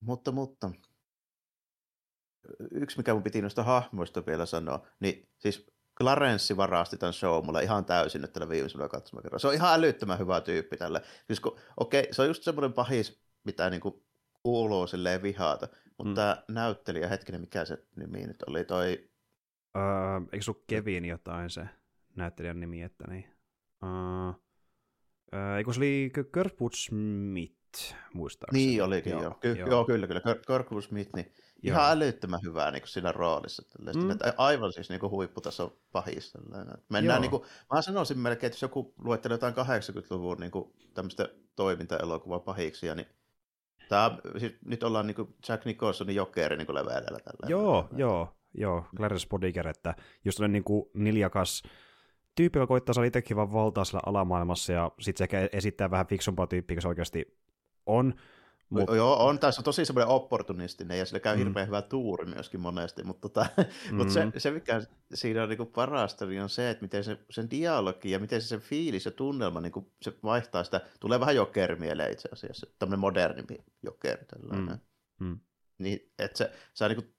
[0.00, 0.70] mutta, mutta
[2.70, 5.66] yksi mikä mun piti noista hahmoista vielä sanoa, niin siis
[5.98, 9.38] Clarence varasti tämän show mulle ihan täysin nyt tällä viimeisellä katsomakerralla.
[9.38, 11.02] Se on ihan älyttömän hyvä tyyppi tälle.
[11.26, 14.06] Siis kun, okei, se on just semmoinen pahis, mitä niinku
[14.42, 16.14] kuuluu silleen vihaata, mutta mm.
[16.14, 19.10] tämä näyttelijä, hetkinen, mikä se nimi nyt oli, toi...
[19.76, 21.68] Uh, eikö sun Kevin jotain se
[22.16, 23.35] näyttelijän nimi, että niin...
[23.82, 28.66] Uh, uh, eikö se oli Kirkwood Smith, muistaakseni?
[28.66, 29.22] Niin olikin, joo.
[29.22, 29.34] joo.
[29.40, 29.68] Ky- joo.
[29.68, 30.20] joo kyllä, kyllä.
[30.46, 31.74] Kirkwood Smith, niin Joo.
[31.74, 33.62] ihan älyttömän hyvää niin siinä roolissa.
[33.94, 34.10] Mm.
[34.10, 36.32] Että aivan siis niin huipputaso pahis.
[36.88, 37.42] Mennään, niin kuin,
[37.74, 43.06] mä sanoisin melkein, että jos joku luettelee jotain 80-luvun niin kuin, tämmöistä toimintaelokuvaa pahiksia, niin
[43.88, 47.46] Tämä, siis nyt ollaan niin Jack Nicholsonin jokeri niin leveällä tällä.
[47.48, 51.62] Joo, joo, joo, Clarence Bodiger, että just niin kuin niljakas
[52.36, 56.06] tyyppi, joka koittaa saada itsekin vaan valtaa sillä alamaailmassa, ja sitten se ehkä esittää vähän
[56.06, 57.38] fiksumpaa tyyppiä, se oikeasti
[57.86, 58.14] on,
[58.70, 58.90] Mut...
[58.96, 61.38] Joo, on tässä tosi semmoinen opportunistinen ja sillä käy mm.
[61.38, 63.46] hirveän hyvä tuuri myöskin monesti, mutta, tota,
[63.90, 63.96] mm.
[63.96, 64.82] mutta se, se, mikä
[65.14, 68.48] siinä on niin parasta, niin on se, että miten se, sen dialogi ja miten se
[68.48, 69.72] sen fiilis ja tunnelma niin
[70.02, 74.80] se vaihtaa sitä, tulee vähän jokeri mieleen itse asiassa, tämmöinen modernimpi jokeri tällainen.
[75.20, 75.26] Mm.
[75.26, 75.40] Mm.
[75.78, 77.14] Niin, että se, sä niin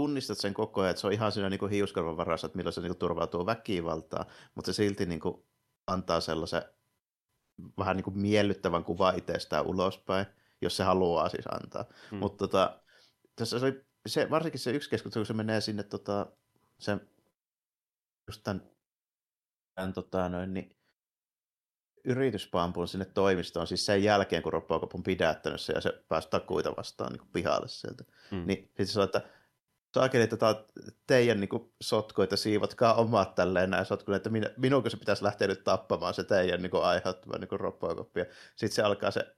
[0.00, 2.80] tunnistat sen koko ajan, että se on ihan siinä niin hiuskarvan varassa, että milloin se
[2.80, 5.44] niin turvautuu väkivaltaan, mutta se silti niin kuin
[5.86, 6.62] antaa sellaisen
[7.78, 10.26] vähän niin kuin miellyttävän kuvan itsestään ulospäin
[10.62, 11.84] jos se haluaa siis antaa.
[12.10, 12.18] Mm.
[12.18, 12.80] Mutta tota,
[13.36, 16.26] tässä oli se, varsinkin se yksi keskustelu, kun se menee sinne tota,
[16.78, 17.08] sen,
[18.26, 18.70] just tämän,
[19.74, 20.76] tämän tota, noin, niin,
[22.04, 26.76] yrityspampuun sinne toimistoon, siis sen jälkeen, kun Robocop on pidättänyt se ja se pääsi takuita
[26.76, 28.04] vastaan niin pihalle sieltä.
[28.30, 28.46] Mm.
[28.46, 29.22] Niin sitten se sanoi, että
[29.94, 30.64] saakeli tota,
[31.06, 35.48] teidän niin kuin, sotkoita, siivotkaa omat tälleen näin sotkuja, että minä, minunko se pitäisi lähteä
[35.48, 38.10] nyt tappamaan se teidän niin kuin, aiheuttama niin Robocop.
[38.56, 39.36] Sitten se alkaa se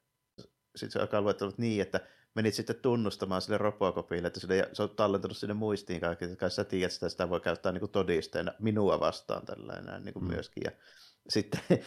[0.76, 2.00] sitten se alkaa luettelut niin, että
[2.34, 6.50] menit sitten tunnustamaan sille Robocopille, että sille, se on tallentanut sinne muistiin kaikki, että kai
[6.50, 10.30] sä tiedät, että sitä voi käyttää niin kuin todisteena minua vastaan tällainen niin kuin mm.
[10.30, 10.62] myöskin.
[10.64, 10.70] Ja
[11.28, 11.60] sitten,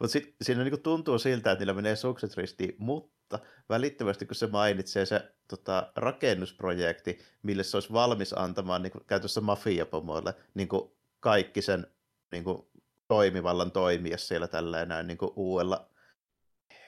[0.00, 4.34] mutta sit, siinä niin kuin tuntuu siltä, että niillä menee sukset ristiin, mutta välittömästi kun
[4.34, 10.92] se mainitsee se tota, rakennusprojekti, mille se olisi valmis antamaan niin käytössä mafiapomoille niin kuin
[11.20, 11.86] kaikki sen
[12.32, 12.68] niin kuin,
[13.08, 15.90] toimivallan toimia siellä tällainen niin kuin uudella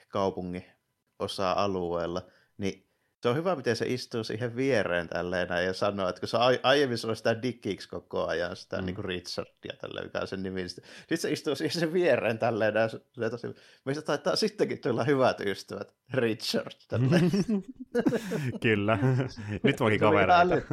[0.08, 0.64] kaupungin
[1.18, 2.22] osa-alueella,
[2.58, 2.89] niin
[3.22, 6.98] se on hyvä, miten se istuu siihen viereen tälleen ja sanoo, että kun se aiemmin
[6.98, 8.86] sanoi sitä Dickiksi koko ajan, sitä mm.
[8.86, 12.38] niin kuin Richardia tälleen, mikä on sen nimi, niin sitten se istuu siihen sen viereen
[12.38, 13.46] tälleen ja se tosi,
[13.84, 17.30] meistä taitaa sittenkin tulla hyvät ystävät, Richard tälleen.
[18.62, 18.98] Kyllä,
[19.62, 20.66] nyt voikin kavereita.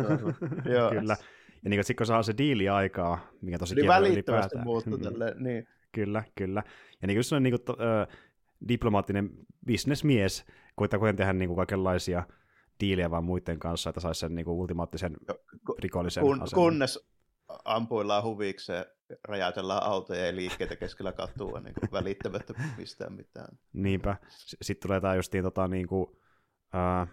[0.93, 1.17] Kyllä.
[1.63, 5.67] Ja niin sitten kun saa se diili aikaa, mikä tosi niin välittömästi muuttuu tälleen, niin.
[5.91, 6.63] Kyllä, kyllä.
[7.01, 8.13] Ja niin kuin se on niin kuin, uh,
[8.67, 9.29] diplomaattinen
[9.65, 10.45] bisnesmies,
[10.77, 12.23] koittaa kuitenkin tehdä niin kuin kaikenlaisia
[12.79, 15.17] diilejä vaan muiden kanssa, että saisi sen niin kuin ultimaattisen
[15.79, 16.63] rikollisen kun, aseman.
[16.63, 17.07] Kunnes
[17.65, 18.85] ampuillaan huvikseen,
[19.23, 23.57] räjäytellään autoja ja liikkeitä keskellä katua niin kuin välittämättä mistään mitään.
[23.73, 24.17] Niinpä.
[24.61, 26.07] Sitten tulee tämä justiin tota, niin kuin,
[26.75, 27.07] äh,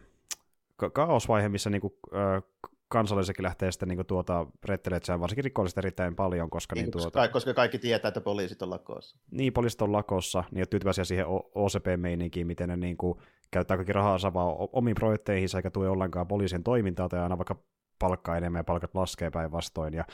[0.93, 2.43] kaosvaihe, missä niin kuin, äh,
[2.89, 6.75] kansallisekin lähtee sitten niin tuota, rettelemään varsinkin rikolliset erittäin paljon, koska...
[6.75, 9.19] Niin, niin tuota, koska kaikki tietää, että poliisit on lakossa.
[9.31, 13.19] Niin, poliisit on lakossa, niin on tyytyväisiä siihen OCP-meininkiin, miten ne niin kuin,
[13.55, 17.57] käyttää kaikki rahaa vaan omiin projekteihin, eikä tue ollenkaan poliisin toimintaa, tai aina vaikka
[17.99, 20.05] palkkaa enemmän ja palkat laskee päinvastoin, ja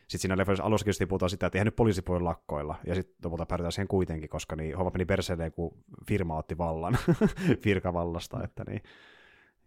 [0.00, 3.46] sitten siinä leffassa alussakin puhutaan sitä, että eihän nyt poliisi voi lakkoilla, ja sitten lopulta
[3.46, 6.98] päätetään siihen kuitenkin, koska niin homma meni perseelleen, kun firma otti vallan
[7.64, 8.82] virkavallasta, että niin,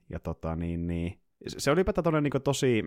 [0.09, 1.19] ja tota niin, niin.
[1.47, 2.83] Se oli ylipäätään niin tosi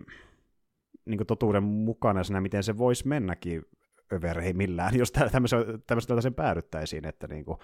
[1.05, 3.62] niin totuuden mukana siinä, miten se voisi mennäkin
[4.52, 5.12] millään, jos
[5.87, 7.59] tämmöistä sen päädyttäisiin, että niin kuin,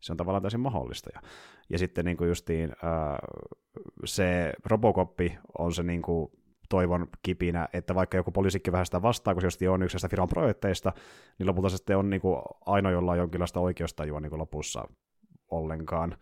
[0.00, 1.10] se on tavallaan täysin mahdollista.
[1.14, 1.20] Ja,
[1.70, 3.18] ja sitten niin kuin justiin ää,
[4.04, 6.30] se Robocoppi on se niin kuin,
[6.70, 10.92] toivon kipinä, että vaikka joku poliisikki vähän sitä vastaa, kun se on yksi firman projekteista,
[11.38, 14.88] niin lopulta se sitten on niin kuin, ainoa, jolla on jonkinlaista oikeustajua niin kuin lopussa
[15.50, 16.16] ollenkaan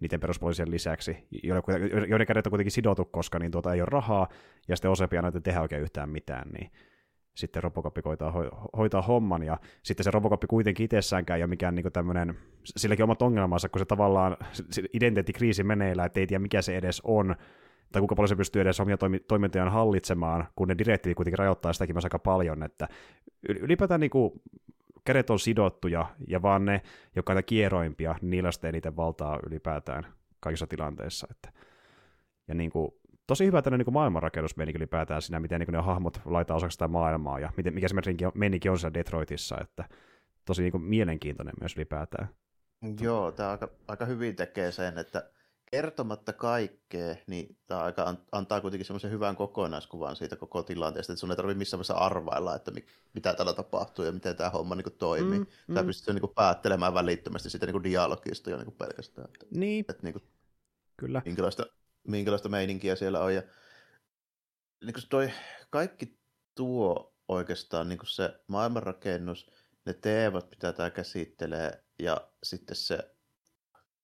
[0.00, 1.28] niiden peruspoliisien lisäksi,
[2.08, 4.28] joiden kädet on kuitenkin sidottu, koska niin tuota ei ole rahaa,
[4.68, 6.70] ja sitten Osepi ei tehdä oikein yhtään mitään, niin
[7.36, 11.74] sitten Robocop koitaa ho- hoitaa homman, ja sitten se Robocop kuitenkin itsessäänkään ei ole mikään
[11.74, 12.34] niin tämmöinen,
[12.64, 17.00] silläkin omat ongelmansa, kun se tavallaan se identiteettikriisi meneillään, että ei tiedä mikä se edes
[17.04, 17.36] on,
[17.92, 21.72] tai kuinka paljon se pystyy edes omia toimi- toimintojaan hallitsemaan, kun ne direktiivi kuitenkin rajoittaa
[21.72, 22.88] sitäkin myös aika paljon, että
[23.48, 24.32] ylipäätään niin kuin,
[25.04, 26.82] kädet on sidottuja, ja vaan ne,
[27.16, 30.06] jotka on kieroimpia, niillä sitten eniten valtaa ylipäätään
[30.40, 31.26] kaikissa tilanteissa.
[31.30, 31.52] Että,
[32.48, 32.90] ja niin kuin,
[33.26, 37.40] tosi hyvä tämmöinen niin maailmanrakennusmeininki ylipäätään siinä, miten niin ne hahmot laittaa osaksi sitä maailmaa,
[37.40, 37.94] ja miten, mikä se
[38.34, 39.84] meininki on siellä Detroitissa, että
[40.44, 42.28] tosi niin mielenkiintoinen myös ylipäätään.
[43.00, 45.30] Joo, tämä aika, aika hyvin tekee sen, että
[45.70, 51.30] kertomatta kaikkea, niin tämä aika antaa kuitenkin semmoisen hyvän kokonaiskuvan siitä koko tilanteesta, että sun
[51.30, 52.72] ei tarvitse missään vaiheessa arvailla, että
[53.14, 55.38] mitä täällä tapahtuu ja miten tämä homma niin toimii.
[55.38, 55.74] Mm, mm.
[55.74, 59.28] Tämä pystyy niin kuin päättelemään välittömästi siitä niin dialogista jo niin pelkästään.
[59.34, 60.24] Että, niin, että, niin kuin,
[60.96, 61.22] kyllä.
[61.24, 61.66] Minkälaista,
[62.06, 63.34] minkälaista meininkiä siellä on.
[63.34, 63.42] Ja,
[64.84, 65.30] niin kuin toi,
[65.70, 66.18] kaikki
[66.54, 69.50] tuo oikeastaan niin kuin se maailmanrakennus,
[69.84, 73.16] ne teemat, mitä tämä käsittelee, ja sitten se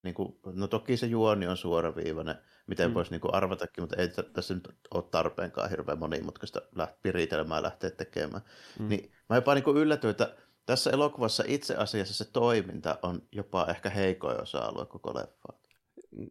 [0.02, 2.94] niin kuin, no toki se juoni on suoraviivainen, miten mm.
[2.94, 7.90] voisi niin kuin arvatakin, mutta ei tässä nyt ole tarpeenkaan hirveän monimutkaista läht- piritelmää lähteä
[7.90, 8.42] tekemään.
[8.78, 8.88] Mm.
[8.88, 10.36] Niin mä jopa niin kuin yllätyin, että
[10.66, 15.61] tässä elokuvassa itse asiassa se toiminta on jopa ehkä heikoin osa-alue koko leffaa.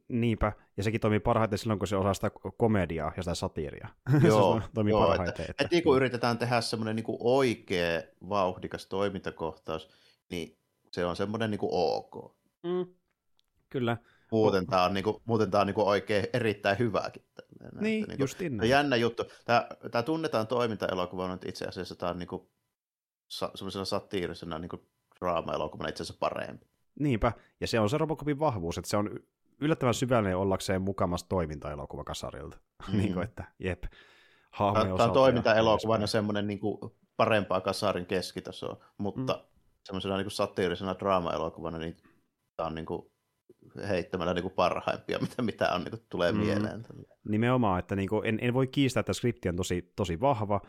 [0.08, 3.88] Niinpä, ja sekin toimii parhaiten silloin, kun se osaa sitä komediaa ja sitä satiiria.
[4.28, 5.30] Joo, se toimii joo parhaiten.
[5.30, 9.90] Että, että, että kun yritetään tehdä semmoinen niin oikea vauhdikas toimintakohtaus,
[10.30, 10.58] niin
[10.92, 12.36] se on semmoinen niin kuin ok.
[12.64, 12.86] Mm.
[13.70, 13.98] Kyllä.
[14.32, 17.24] Muuten tämä on, niinku, muuten tää on niinku oikein erittäin hyvääkin.
[17.34, 17.84] Tällainen.
[17.84, 18.70] Niin, niinku, justiin näin.
[18.70, 19.24] Jännä juttu.
[19.46, 22.52] Tämä, tämä tunnetaan toimintaelokuvana, mutta itse asiassa tämä on niinku,
[23.28, 24.88] sa, semmoisena satiirisena niinku,
[25.20, 26.68] draama-elokuvana itse asiassa parempi.
[27.00, 29.20] Niinpä, ja se on se Robocopin vahvuus, että se on
[29.62, 32.58] yllättävän syvällinen ollakseen mukamassa toimintaelokuva kasarilta.
[32.92, 32.98] Mm.
[32.98, 33.84] niin kuin, että jep.
[34.58, 36.78] Tämä on toimintaelokuvana semmoinen niin kuin
[37.18, 39.62] parempaa kasarin keskitasoa, mutta mm.
[39.86, 41.98] semmoisena niin satiirisena draama-elokuvana niin
[42.58, 43.12] tämä on niin kuin
[43.88, 46.38] heittämällä niin kuin parhaimpia, mitä, mitä on, niin kuin, tulee mm.
[46.38, 46.84] mieleen.
[47.30, 50.62] Nimenomaan, että niin kuin, en, en, voi kiistää, että skripti on tosi, tosi vahva,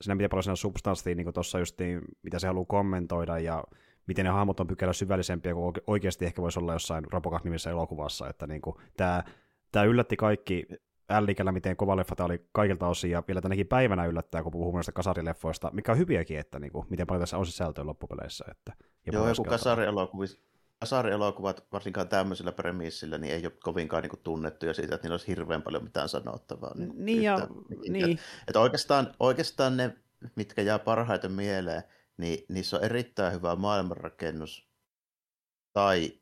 [0.00, 3.64] siinä miten paljon siinä on substanssia, niin tuossa just niin, mitä se haluaa kommentoida, ja
[4.12, 8.28] miten ne hahmot on pykälä syvällisempiä kuin oikeasti ehkä voisi olla jossain Robocat nimissä elokuvassa,
[8.28, 9.24] että niin kuin, tämä,
[9.72, 10.66] tämä yllätti kaikki
[11.10, 14.74] ällikällä, miten kova leffa tämä oli kaikilta osin, ja vielä tänäkin päivänä yllättää, kun puhuu
[14.74, 18.44] näistä kasarileffoista, mikä on hyviäkin, että niin kuin, miten paljon tässä on sisältöä loppupeleissä.
[18.50, 18.72] Että,
[19.12, 20.38] Joo, joku kasarielokuvissa
[20.84, 25.62] sarjaelokuvat, varsinkaan tämmöisellä premissillä, niin ei ole kovinkaan niin tunnettuja siitä, että niillä olisi hirveän
[25.62, 26.72] paljon mitään sanottavaa.
[26.74, 27.48] Niin, niin, ja,
[27.88, 28.10] niin.
[28.10, 29.96] Että, että oikeastaan, oikeastaan ne,
[30.36, 31.82] mitkä jää parhaiten mieleen,
[32.16, 34.68] niin niissä on erittäin hyvä maailmanrakennus,
[35.72, 36.20] tai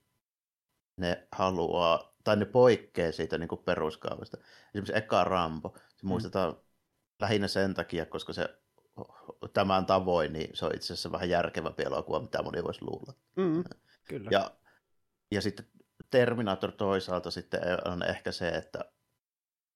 [0.97, 4.39] ne haluaa, tai ne poikkeaa siitä niin kuin peruskaavasta.
[4.75, 6.09] Esimerkiksi eka Rambo, se mm.
[6.09, 6.57] muistetaan
[7.21, 8.61] lähinnä sen takia, koska se
[9.53, 13.15] tämän tavoin, niin se on itse asiassa vähän järkevämpi elokuva, mitä moni voisi luulla.
[13.37, 13.65] Mm.
[14.09, 14.29] Kyllä.
[14.33, 14.51] Ja,
[15.31, 15.67] ja sitten
[16.11, 18.93] Terminator toisaalta sitten on ehkä se, että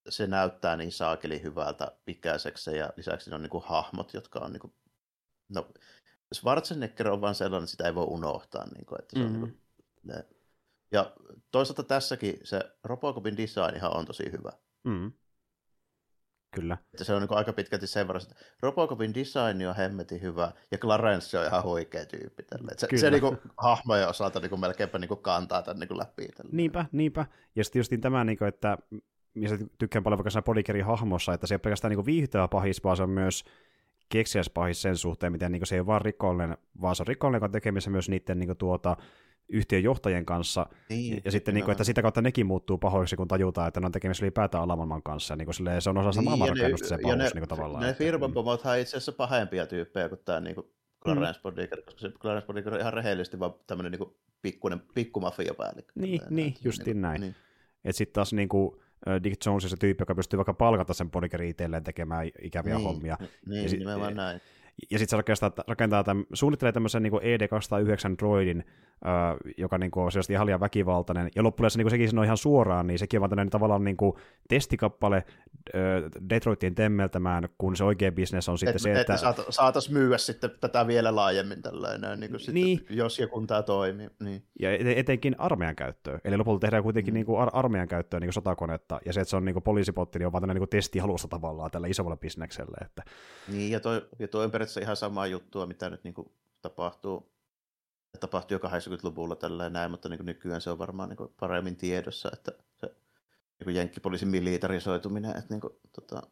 [0.08, 4.60] se näyttää niin saakeli hyvältä pikäiseksi ja lisäksi on niin kuin hahmot, jotka on niin
[4.60, 4.74] kuin,
[5.48, 5.68] no
[6.34, 8.64] Schwarzenegger on vaan sellainen, että sitä ei voi unohtaa.
[8.74, 9.42] Niin kuin, että se mm-hmm.
[9.42, 9.60] on niin
[10.04, 10.24] kuin, ne.
[10.92, 11.12] Ja
[11.50, 14.52] toisaalta tässäkin se Robocopin design on tosi hyvä.
[14.84, 15.12] Mm-hmm.
[16.54, 16.78] Kyllä.
[16.92, 20.78] Että se on niin aika pitkälti sen verran, että Robocopin design on hemmetin hyvä, ja
[20.78, 22.42] Clarence on ihan huikea tyyppi.
[22.42, 22.72] Tälle.
[22.76, 23.00] Se, Kyllä.
[23.00, 26.28] se niin hahmojen osalta niin melkeinpä niin kantaa tämän niin läpi.
[26.28, 26.50] Tälle.
[26.52, 27.26] Niinpä, niinpä.
[27.56, 28.78] Ja sitten just tämä, niin kuin, että
[29.34, 32.96] missä tykkään paljon vaikka siinä hahmossa, että se ei ole pelkästään niin viihdyttävä pahis, vaan
[32.96, 33.44] se on myös
[34.08, 37.36] keksiäs pahis sen suhteen, miten niin se ei ole vaan rikollinen, vaan se on rikollinen,
[37.36, 38.96] joka on tekemissä myös niiden niin kuin, tuota,
[39.48, 43.28] yhtiön johtajien kanssa, niin, ja sitten niin kuin, että sitä kautta nekin muuttuu pahoiksi, kun
[43.28, 46.12] tajutaan, että ne on tekemisissä ylipäätään alamaailman kanssa, ja niin kuin, silleen, se on osa
[46.12, 47.84] sitä niin, se pahuus ne, niin kuin, tavallaan.
[47.84, 50.66] Ne firmapomothan on itse asiassa pahempia tyyppejä kuin tämä niin kuin
[51.04, 51.42] Clarence mm.
[51.42, 54.10] Bodiger, koska se Clarence Bodiger on ihan rehellisesti vaan tämmöinen niin kuin
[54.42, 55.92] pikkuinen, pikkumafiapäällikkö.
[55.94, 57.20] Niin, niin justiin niin, näin.
[57.20, 57.34] Niin.
[57.84, 58.80] Että sitten taas niin kuin,
[59.24, 63.16] Dick Jones se tyyppi, joka pystyy vaikka palkata sen Bodigerin itselleen tekemään ikäviä niin, hommia.
[63.46, 64.40] Niin, ja sit, nimenomaan näin.
[64.90, 68.64] Ja sitten se rakentaa, rakentaa tämän, suunnittelee tämmöisen niin ED209 droidin,
[69.06, 71.30] äh, joka niin kuin, on selvästi ihan liian väkivaltainen.
[71.34, 74.16] Ja loppujen niin sekin sanoo ihan suoraan, niin sekin on vaan tavallaan niin kuin
[74.48, 75.82] testikappale äh,
[76.28, 79.16] Detroitin temmeltämään, kun se oikea bisnes on sitten et, se, et, että...
[79.16, 82.86] Saat, saatais myyä sitten tätä vielä laajemmin tällainen, niin kuin sitten, niin.
[82.90, 84.08] jos ja kun tämä toimii.
[84.20, 84.42] Niin.
[84.60, 86.20] Ja etenkin armeijan käyttöön.
[86.24, 87.16] Eli lopulta tehdään kuitenkin mm.
[87.16, 89.62] niin kuin ar- armeijan käyttöön niin kuin sotakonetta, ja se, että se on niin kuin
[89.62, 92.76] poliisipotti, niin on vaan tämmöinen niin testihalusta tavallaan tällä isolla bisneksellä.
[92.84, 93.02] Että...
[93.48, 96.28] Niin, ja toi, ja toi on periaatteessa ihan samaa juttua, mitä nyt niin kuin
[96.62, 97.32] tapahtuu,
[98.20, 102.52] tapahtui jo 80-luvulla tällä näin, mutta niin nykyään se on varmaan niin paremmin tiedossa, että
[102.76, 102.94] se
[103.64, 106.22] niin jenkkipoliisin militarisoituminen, että niin kuin, tota,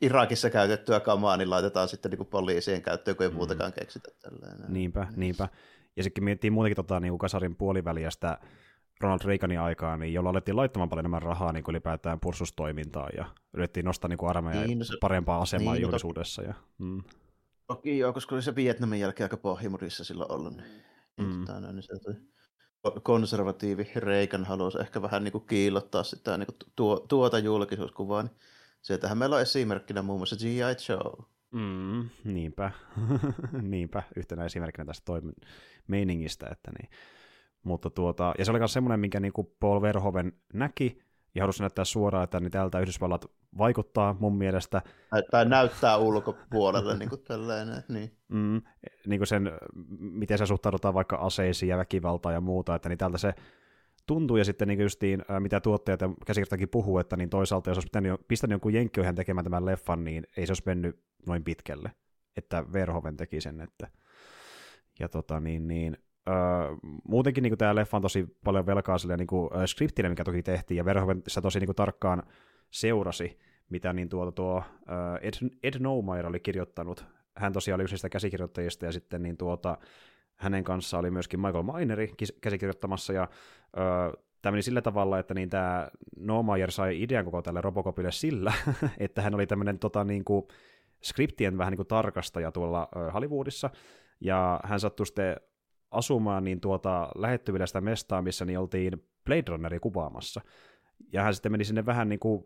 [0.00, 3.36] Irakissa käytettyä kamaa, niin laitetaan sitten niin poliisien käyttöön, kun ei mm.
[3.36, 4.10] muutakaan keksitä.
[4.22, 4.72] Tällainen.
[4.72, 5.48] Niinpä, niinpä.
[5.96, 8.38] Ja sitten miettii muutenkin tota, niin kasarin puoliväliä sitä
[9.02, 13.24] Ronald Reaganin aikaa, niin jolla alettiin laittamaan paljon enemmän rahaa niin kuin ylipäätään pursustoimintaan ja
[13.54, 16.42] yritettiin nostaa niin armeijan niin, no se, parempaa asemaa niin, no julkisuudessa.
[16.42, 17.02] Ja, mm.
[17.66, 20.56] Toki joo, koska oli se Vietnamin jälkeen aika pohjimurissa silloin ollut.
[20.56, 20.66] Niin,
[21.20, 21.44] mm.
[21.44, 22.16] Tota, no, niin se tuli
[23.02, 28.36] konservatiivi Reagan halusi ehkä vähän niin kuin kiillottaa sitä niin kuin tuo, tuota julkisuuskuvaa, niin
[28.82, 30.92] sieltähän meillä on esimerkkinä muun muassa G.I.
[30.92, 31.26] Joe.
[31.50, 32.70] Mm, niinpä,
[33.62, 35.34] niinpä, yhtenä esimerkkinä tästä toimen
[35.86, 36.90] meiningistä, että niin.
[37.62, 41.02] Mutta tuota, ja se oli myös semmoinen, minkä niin kuin Paul Verhoeven näki,
[41.34, 43.26] ja halusi näyttää suoraan, että niin täältä Yhdysvallat
[43.58, 44.82] vaikuttaa mun mielestä.
[45.30, 48.16] Tai näyttää ulkopuolelle niin kuin tällainen, niin.
[48.28, 48.62] Mm,
[49.06, 49.52] niin kuin sen,
[49.98, 53.34] miten se suhtaudutaan vaikka aseisiin ja väkivaltaan ja muuta, että niin täältä se
[54.06, 57.86] tuntuu, ja sitten niin justiin, mitä tuottajat ja käsikirjoittajakin puhuu, että niin toisaalta jos olisi
[57.86, 61.92] pitänyt, pistänyt jonkun jenkkiohjan tekemään tämän leffan, niin ei se olisi mennyt noin pitkälle,
[62.36, 63.88] että Verhoven teki sen, että
[65.00, 65.98] ja tota niin, niin
[66.28, 66.34] öö,
[67.08, 70.42] muutenkin niin tämä leffa on tosi paljon velkaa sille niin kuin, äh, skriptille, mikä toki
[70.42, 72.22] tehtiin, ja Verhoeven sitä tosi niin kuin, tarkkaan
[72.70, 73.38] seurasi,
[73.70, 74.62] mitä niin tuo, tuo
[75.20, 77.04] Ed, Ed Neumeyer oli kirjoittanut.
[77.36, 79.78] Hän tosiaan oli yksi sitä käsikirjoittajista, ja sitten niin tuota,
[80.36, 83.28] hänen kanssa oli myöskin Michael Mineri käsikirjoittamassa, ja
[83.78, 84.12] öö,
[84.42, 88.52] tämä meni sillä tavalla, että niin tämä Neumeyer sai idean koko tälle Robocopille sillä,
[88.98, 90.44] että hän oli tämmöinen tota, niin kuin,
[91.02, 93.70] skriptien vähän niin kuin tarkastaja tuolla Hollywoodissa,
[94.20, 95.36] ja hän sattui sitten
[95.92, 100.40] asumaan niin tuota lähettyvillä sitä mestaa, missä niin oltiin Blade Runneri kuvaamassa.
[101.12, 102.44] Ja hän sitten meni sinne vähän niin kuin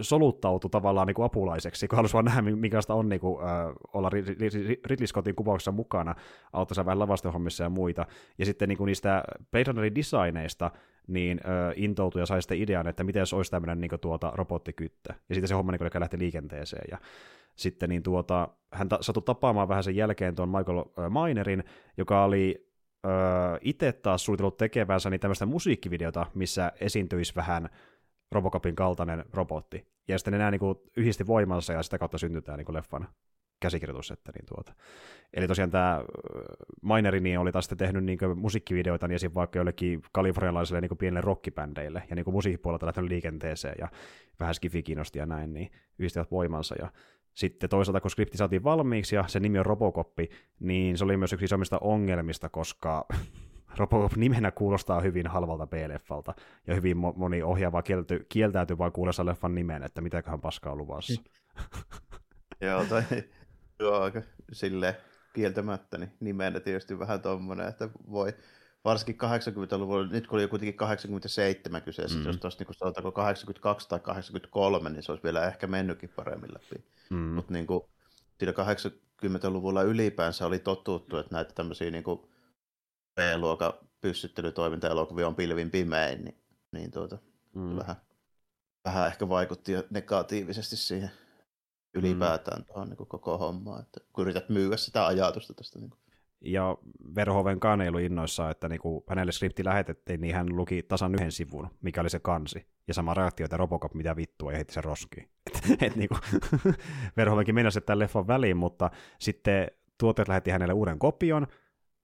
[0.00, 3.50] soluttautu tavallaan niin kuin apulaiseksi, kun halusi vaan nähdä, minkälaista on niin kuin, äh,
[3.92, 4.10] olla
[4.86, 6.14] Ridley Scottin kuvauksessa mukana,
[6.52, 8.06] auttaa vähän lavastehommissa ja muita.
[8.38, 10.70] Ja sitten niin kuin niistä Blade Runnerin designeista
[11.06, 15.14] niin äh, intoutui ja sai sitten idean, että miten se olisi tämmöinen niin tuota, robottikyttä.
[15.28, 16.84] Ja sitten se homma niin kuin, lähti liikenteeseen.
[16.90, 16.98] Ja
[17.56, 21.64] sitten niin tuota, hän ta- sattui tapaamaan vähän sen jälkeen tuon Michael äh, Minerin,
[21.96, 22.71] joka oli
[23.06, 27.68] äh, itse taas suunnitellut tekevänsä niin tämmöistä musiikkivideota, missä esiintyisi vähän
[28.32, 29.86] Robocopin kaltainen robotti.
[30.08, 33.08] Ja sitten ne nämä niin kuin, yhdisti voimansa ja sitä kautta syntyi tämä niin leffan
[33.62, 34.10] käsikirjoitus.
[34.10, 34.74] Että, niin tuota.
[35.34, 36.04] Eli tosiaan tämä
[36.82, 39.30] Mineri niin oli taas tehnyt niin kuin, musiikkivideoita niin esim.
[39.34, 43.88] vaikka jollekin kalifornialaisille niin kuin, pienille rockibändeille ja niin musiikkipuolelta lähtenyt liikenteeseen ja
[44.40, 46.74] vähän skifi kiinnosti ja näin, niin yhdistivät voimansa.
[46.78, 46.92] Ja
[47.34, 50.30] sitten toisaalta, kun skripti saatiin valmiiksi ja se nimi on Robocoppi,
[50.60, 53.06] niin se oli myös yksi isommista ongelmista, koska
[53.78, 56.34] Robocop nimenä kuulostaa hyvin halvalta B-leffalta,
[56.66, 61.22] ja hyvin moni ohjaava kieltäytyy, kieltäytyy vaan kuulossa leffan nimen, että mitäköhän paskaa on luvassa.
[62.60, 63.02] Joo, tai
[63.78, 64.22] joo, aika
[64.52, 64.94] silleen
[65.32, 68.32] kieltämättä, niin nimenä tietysti vähän tommonen, että voi,
[68.84, 72.26] varsinkin 80-luvulla, nyt kun oli kuitenkin 87 kyseessä, mm.
[72.26, 76.84] jos tuossa niin sanotaanko 82 tai 83, niin se olisi vielä ehkä mennytkin paremmin läpi.
[77.10, 77.16] Mm.
[77.16, 77.84] Mutta niin kuin,
[78.38, 82.20] siinä 80-luvulla ylipäänsä oli totuttu, että näitä tämmöisiä niin kuin
[83.14, 86.38] B-luokan pyssyttelytoiminta-elokuvia on pilvin pimein, niin,
[86.72, 87.18] niin tuota,
[87.54, 87.76] mm.
[87.76, 87.96] vähän,
[88.84, 91.10] vähän ehkä vaikutti negatiivisesti siihen
[91.94, 92.64] ylipäätään mm.
[92.64, 95.78] tuohon niin koko hommaan, että kun yrität myyä sitä ajatusta tästä.
[95.78, 96.01] Niin kuin.
[96.44, 96.76] Ja
[97.14, 101.68] Verhoven ei ollut innoissaan, että niinku hänelle skripti lähetettiin, niin hän luki tasan yhden sivun,
[101.82, 102.66] mikä oli se kansi.
[102.88, 105.28] Ja sama reaktio, että Robocop mitä vittua, ja heitti sen roskiin.
[105.70, 106.16] Et, et niinku,
[107.16, 109.66] Verhovenkin meinasi tämän leffan väliin, mutta sitten
[109.98, 111.46] tuotteet lähetti hänelle uuden kopion,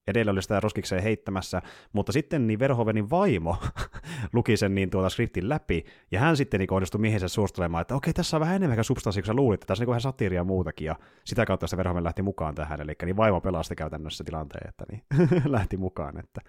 [0.09, 3.57] edellä oli sitä roskikseen heittämässä, mutta sitten niin Verhovenin vaimo
[4.33, 8.13] luki sen niin tuota skriptin läpi, ja hän sitten niin onnistui miehensä suostelemaan, että okei,
[8.13, 10.87] tässä on vähän enemmän substanssia kuin sä luulit, tässä on niin vähän satiiria ja muutakin,
[10.87, 14.85] ja sitä kautta se Verhoven lähti mukaan tähän, eli niin vaimo pelasti käytännössä tilanteen, että
[14.91, 15.03] niin
[15.53, 16.19] lähti mukaan.
[16.19, 16.41] Että.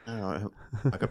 [0.91, 1.07] Aika,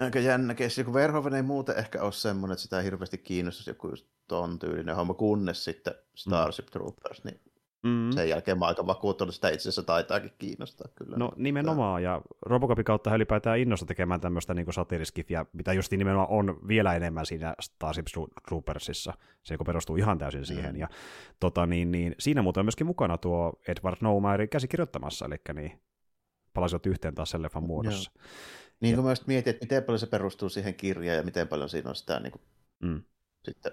[0.00, 3.92] aika jännä kessi, kun Verhoven ei muuten ehkä ole semmoinen, että sitä hirveästi kiinnostaisi joku
[4.28, 6.70] ton tyylinen homma, kunnes sitten Starship mm.
[6.70, 7.40] Troopers, niin
[7.82, 8.10] Mm.
[8.12, 11.16] Sen jälkeen mä aika vakuuttunut, sitä itse asiassa taitaakin kiinnostaa kyllä.
[11.16, 16.68] No nimenomaan, ja Robocopin kautta ylipäätään innosta tekemään tämmöistä niin satiriskifiä, mitä just nimenomaan on
[16.68, 18.06] vielä enemmän siinä Starship
[18.48, 19.12] Troopersissa.
[19.44, 20.74] Se niin perustuu ihan täysin siihen.
[20.74, 20.80] Mm.
[20.80, 20.88] Ja
[21.40, 25.80] tota, niin, niin, siinä muuten on myöskin mukana tuo Edward Noumairin käsikirjoittamassa, eli niin
[26.54, 28.10] palasivat yhteen taas sen leffan muodossa.
[28.14, 28.24] Joo.
[28.80, 31.90] Niin kuin myös mietin, että miten paljon se perustuu siihen kirjaan ja miten paljon siinä
[31.90, 32.42] on sitä niin kuin,
[32.82, 33.02] mm.
[33.44, 33.72] sitten,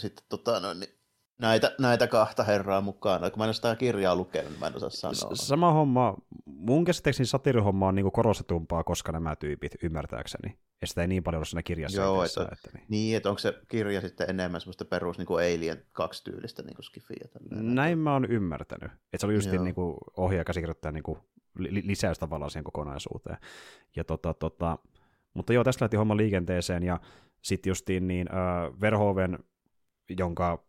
[0.00, 1.01] sitten tota, no, niin,
[1.42, 3.20] näitä, näitä kahta herraa mukaan.
[3.20, 5.34] Kun mä en ole sitä kirjaa lukenut, niin mä en osaa sanoa.
[5.34, 6.14] Sama homma.
[6.44, 10.58] Mun käsittääkseni satirihomma on niinku korostetumpaa, koska nämä tyypit, ymmärtääkseni.
[10.80, 12.02] Ja sitä ei niin paljon ole siinä kirjassa.
[12.02, 12.86] Joo, että, että niin.
[12.88, 13.16] niin.
[13.16, 16.84] että onko se kirja sitten enemmän semmoista perus niin kuin Alien kaksi tyylistä niin kuin
[16.84, 17.28] skifiä.
[17.50, 18.90] Näin mä oon ymmärtänyt.
[18.92, 21.18] Että se oli just niin kuin ohjaaja käsikirjoittaja niin kuin
[21.58, 23.36] lisäys tavallaan siihen kokonaisuuteen.
[23.96, 24.78] Ja tota, tota,
[25.34, 27.00] mutta joo, tästä lähti homma liikenteeseen ja
[27.42, 29.38] sitten justiin niin äh, Verhoeven,
[30.18, 30.64] jonka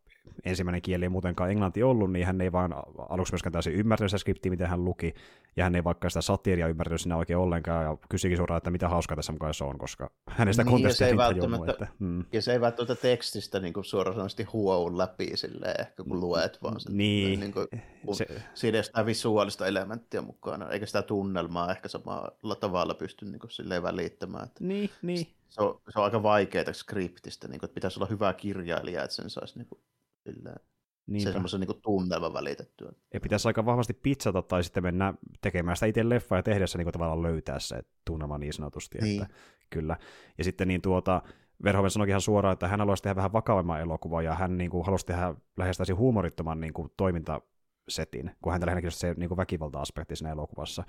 [0.45, 2.73] ensimmäinen kieli ei muutenkaan englanti ollut, niin hän ei vaan
[3.09, 5.13] aluksi myöskään täysin ymmärtänyt sitä skriptiä, mitä hän luki,
[5.55, 8.89] ja hän ei vaikka sitä satiiria ymmärtänyt sinä oikein ollenkaan, ja kysyikin suoraan, että mitä
[8.89, 12.25] hauskaa tässä mukaan se on, koska hän sitä niin, kontekstia ei välttämättä, että, mm.
[12.31, 16.79] Ja se ei välttämättä tekstistä niin kuin suoraan huou läpi silleen, ehkä kun luet vaan
[16.79, 16.97] sen.
[16.97, 17.39] Niin.
[17.39, 17.67] niin kuin,
[18.15, 18.25] se...
[18.53, 23.51] Siinä ei sitä visuaalista elementtiä mukana, eikä sitä tunnelmaa ehkä samalla tavalla pysty niin kuin,
[23.51, 24.45] silleen välittämään.
[24.45, 25.27] Että niin, niin.
[25.49, 29.15] Se on, se on aika vaikeaa skriptistä, niin kuin, että pitäisi olla hyvä kirjailija, että
[29.15, 29.79] sen saisi niin kuin,
[30.23, 30.59] silleen,
[31.07, 31.29] Niinpä.
[31.29, 32.91] se semmoisen niin tunnelma välitettyä.
[33.13, 36.91] Ja pitäisi aika vahvasti pizzata tai sitten mennä tekemään sitä itse leffaa ja tehdessä niin
[36.91, 38.97] tavallaan löytää se tunnelma niin sanotusti.
[38.97, 39.21] Niin.
[39.21, 39.35] Että,
[39.69, 39.97] kyllä.
[40.37, 41.21] Ja sitten niin tuota,
[41.63, 44.85] Verhoeven sanoikin ihan suoraan, että hän haluaisi tehdä vähän vakavamman elokuvan ja hän niin kuin,
[44.85, 47.41] halusi tehdä lähes täysin huumorittoman niin kuin, toiminta
[47.89, 50.83] setin, kun häntä lähinnä se niin kuin väkivalta-aspekti siinä elokuvassa.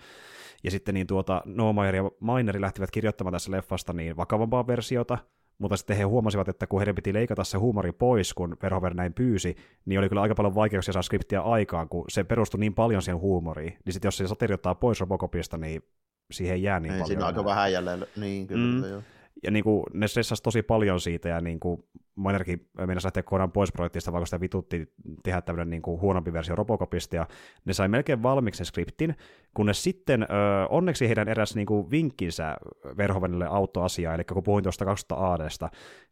[0.65, 5.19] Ja sitten niin tuota, Noah ja Mineri lähtivät kirjoittamaan tässä leffasta niin vakavampaa versiota,
[5.59, 9.15] mutta sitten he huomasivat, että kun heidän piti leikata se huumori pois, kun Verhoeven näin
[9.15, 13.03] pyysi, niin oli kyllä aika paljon vaikeuksia saada skriptiä aikaan, kun se perustui niin paljon
[13.03, 13.79] siihen huumoriin.
[13.85, 15.83] Niin sitten jos se satiri ottaa pois Robocopista, niin
[16.31, 17.07] siihen ei jää niin ei, paljon.
[17.07, 18.87] Siinä on aika vähän jäljellä, niin kyllä.
[18.87, 18.91] Mm.
[18.91, 19.03] Joo
[19.43, 21.85] ja niin kuin, ne stressasi tosi paljon siitä, ja niin kuin,
[22.17, 26.57] Minerkin meinasi lähteä kokonaan pois projektista, vaikka sitä vitutti tehdä tämmöinen niin kuin, huonompi versio
[26.57, 27.27] Robocopista, ja
[27.65, 29.15] ne sai melkein valmiiksi sen skriptin,
[29.55, 30.27] kunnes sitten ö,
[30.69, 32.57] onneksi heidän eräs niin kuin, vinkkinsä
[32.97, 35.71] Verhovenille autoasiaa, eli kun puhuin tuosta 200 ADsta,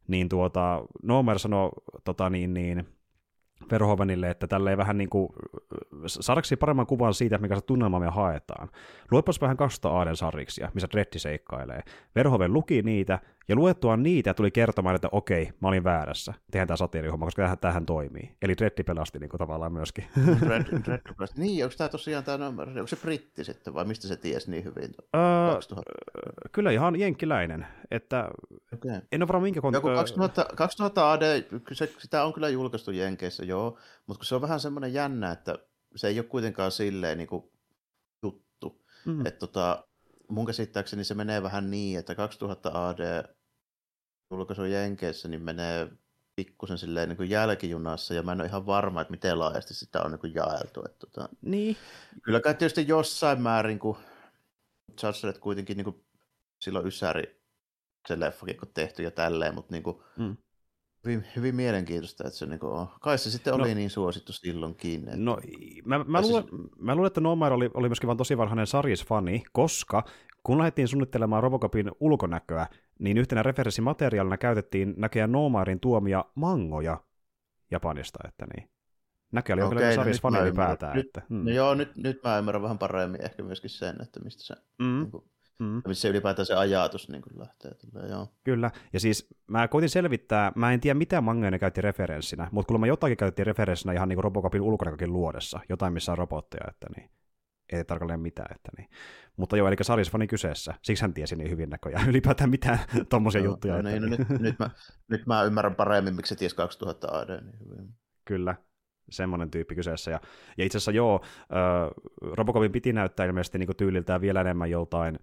[0.08, 1.70] niin tuota, Nomer sanoi
[2.04, 2.86] tota, niin, niin,
[3.70, 5.28] Verhoevenille, että tälleen vähän niin kuin,
[6.06, 8.68] saadakseni paremman kuvan siitä, mikä se tunnelma me haetaan.
[9.10, 11.82] Luepas vähän 200 Aaden sarjiksia, missä Dreddi seikkailee.
[12.14, 16.34] Verhoven luki niitä, ja luettuaan niitä tuli kertomaan, että okei, mä olin väärässä.
[16.50, 18.36] Tehdään tämä satiirihomma, koska tähän, tähän toimii.
[18.42, 20.04] Eli Dreddi pelasti niin kuin, tavallaan myöskin.
[20.48, 21.40] Red, Red pelasti.
[21.40, 22.70] Niin, onko tämä tosiaan tämä numero?
[22.70, 24.94] Onko se britti sitten, vai mistä se tiesi niin hyvin?
[25.16, 25.80] Öö,
[26.52, 27.66] kyllä ihan jenkkiläinen.
[27.90, 28.28] Että
[28.74, 29.00] okay.
[29.12, 33.44] En ole varmaan minkä kont- Joku 2000, 2000 AD, se, sitä on kyllä julkaistu Jenkeissä,
[33.52, 35.58] joo, mutta se on vähän semmoinen jännä, että
[35.96, 37.44] se ei ole kuitenkaan silleen niin kuin
[38.22, 38.84] juttu.
[39.06, 39.26] Mm.
[39.26, 39.84] Että tota,
[40.28, 43.24] mun käsittääkseni se menee vähän niin, että 2000 AD
[44.30, 45.88] julkaisu Jenkeissä, niin menee
[46.36, 50.02] pikkusen silleen niin kuin jälkijunassa, ja mä en ole ihan varma, että miten laajasti sitä
[50.02, 50.82] on niin kuin jaeltu.
[50.84, 51.76] Että tota, niin.
[52.22, 53.96] Kyllä kai tietysti jossain määrin, kun
[55.02, 56.04] Judge kuitenkin niin kuin
[56.60, 57.42] silloin Ysäri
[58.08, 60.36] se leffakin kun tehty ja tälleen, mutta niin kuin, mm.
[61.04, 65.04] Hyvin, hyvin mielenkiintoista, että se niin kuin, kai se sitten oli no, niin suosittu silloinkin.
[65.04, 65.16] Että...
[65.16, 65.38] No,
[65.84, 66.60] mä, mä, luulen, siis...
[66.78, 70.04] mä luulen, että Nomar oli, oli myöskin vain tosi varhainen sarjisfani, koska
[70.42, 72.66] kun lähdettiin suunnittelemaan Robocopin ulkonäköä,
[72.98, 77.00] niin yhtenä referenssimateriaalina käytettiin näköjään Nomarin tuomia mangoja
[77.70, 78.68] Japanista, että niin.
[79.32, 80.96] Näköjään oli okay, kyllä no fani ylipäätään.
[80.96, 81.44] Nyt, että, hmm.
[81.44, 84.84] no joo, nyt, nyt mä ymmärrän vähän paremmin ehkä myöskin sen, että mistä se mm.
[84.84, 85.24] niin kuin,
[85.62, 85.82] Mm.
[85.88, 87.70] missä ylipäätään se ajatus niin kuin lähtee.
[87.74, 88.28] Tulee, joo.
[88.44, 92.72] Kyllä, ja siis mä koitin selvittää, mä en tiedä mitä mangoja ne käytti referenssinä, mutta
[92.72, 96.64] kun mä jotakin käytettiin referenssinä ihan niin kuin Robocopin ulkonäkökin luodessa, jotain missä on robotteja,
[96.68, 97.10] että niin
[97.72, 98.54] ei tarkalleen mitään.
[98.54, 98.88] Että niin.
[99.36, 100.74] Mutta joo, eli Sarisfani kyseessä.
[100.82, 102.78] Siksi hän tiesi niin hyvin näköjään ylipäätään mitään
[103.10, 103.74] tuommoisia no, juttuja.
[103.74, 104.70] No, että niin, no, nyt, nyt, mä,
[105.08, 107.94] nyt mä ymmärrän paremmin, miksi se tiesi 2000 AD niin hyvin.
[108.24, 108.54] Kyllä,
[109.10, 110.10] semmoinen tyyppi kyseessä.
[110.10, 110.20] Ja,
[110.58, 111.90] ja itse asiassa joo, äh,
[112.22, 115.18] Robocopin piti näyttää ilmeisesti niin tyyliltään vielä enemmän joltain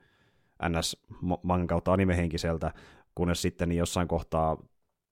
[0.67, 2.71] NS-mangan kautta animehenkiseltä,
[3.15, 4.57] kunnes sitten jossain kohtaa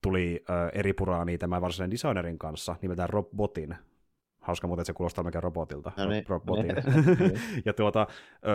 [0.04, 3.76] tuli äh, eri puraani tämän varsinaisen designerin kanssa nimeltään Rob Botin.
[4.48, 5.92] Hauska muuten, että se kuulostaa mikä robotilta.
[5.98, 6.76] No niin, Rob Botin.
[7.20, 7.42] Niin.
[7.66, 8.08] ja tuota,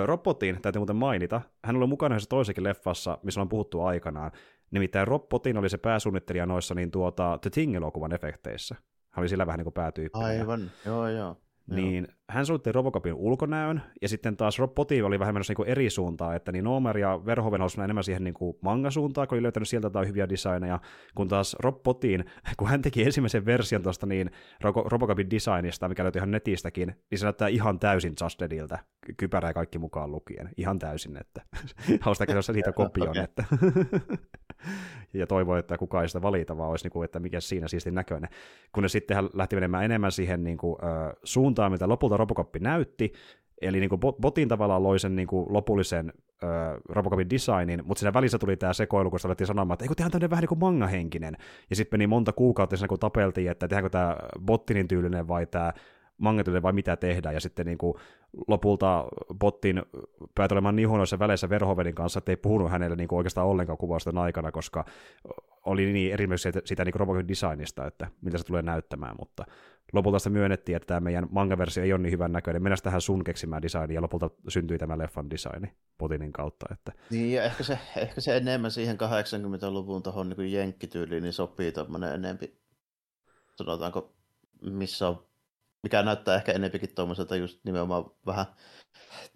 [0.04, 4.30] Robotin täytyy muuten mainita, hän oli mukana yhdessä toisenkin leffassa, missä on puhuttu aikanaan.
[4.70, 8.74] Nimittäin Robotin oli se pääsuunnittelija noissa niin tuota, The Thing-elokuvan efekteissä.
[9.10, 10.18] Hän oli sillä vähän niin kuin päätyyppi.
[10.18, 11.36] Aivan, joo joo
[11.70, 15.90] niin hän suunniteli Robocopin ulkonäön, ja sitten taas Rob Poti oli vähän menossa niin eri
[15.90, 19.68] suuntaan, että niin Nomer ja Verhoeven olisivat enemmän siihen niin kuin manga-suuntaan, kun oli löytänyt
[19.68, 20.80] sieltä jotain hyviä designeja,
[21.14, 22.24] kun taas Rob Potin,
[22.58, 27.24] kun hän teki ensimmäisen version tuosta niin Robocopin designista, mikä löytyi ihan netistäkin, niin se
[27.24, 28.78] näyttää ihan täysin Just Deadiltä,
[29.16, 31.42] kypärä ja kaikki mukaan lukien, ihan täysin, että
[32.34, 33.44] jos siitä kopion, että
[35.14, 37.90] ja toivoi, että kukaan ei sitä valita, vaan olisi, niin kuin, että mikä siinä siisti
[37.90, 38.30] näköinen.
[38.72, 43.12] Kun ne sitten lähti menemään enemmän siihen niin kuin, äh, suuntaan, mitä lopulta Robocop näytti,
[43.62, 46.12] eli niin kuin botin tavallaan loi sen niin kuin lopullisen
[46.44, 46.50] äh,
[46.88, 50.30] Robocopin designin, mutta siinä välissä tuli tämä sekoilu, kun alettiin sanomaan, että eikö tehdään tämmöinen
[50.30, 51.36] vähän niin kuin manga-henkinen.
[51.70, 55.72] Ja sitten meni monta kuukautta kun tapeltiin, että tehdäänkö tämä bottinin tyylinen vai tämä
[56.18, 57.94] mangetylle vai mitä tehdään, ja sitten niin kuin
[58.48, 59.04] lopulta
[59.38, 59.82] Bottin
[60.34, 63.78] päätyi olemaan niin huonoissa väleissä Verhovenin kanssa, että ei puhunut hänelle niin kuin oikeastaan ollenkaan
[63.78, 64.84] kuvausten aikana, koska
[65.66, 69.44] oli niin erimielisyyttä siitä, siitä niin Robocopin designista, että mitä se tulee näyttämään, mutta
[69.92, 72.62] lopulta sitä myönnettiin, että tämä meidän manga-versio ei ole niin hyvän näköinen.
[72.62, 76.66] Mennään tähän sun keksimään designi, ja lopulta syntyi tämä leffan designi Potinin kautta.
[76.72, 76.92] Että...
[77.10, 82.14] Niin, ja ehkä se, ehkä se enemmän siihen 80-luvun tuohon niin jenkkityyliin niin sopii tuommoinen
[82.14, 82.60] enempi,
[83.56, 84.14] sanotaanko
[84.70, 85.26] missä on,
[85.82, 88.46] mikä näyttää ehkä enempikin tuommoiselta just nimenomaan vähän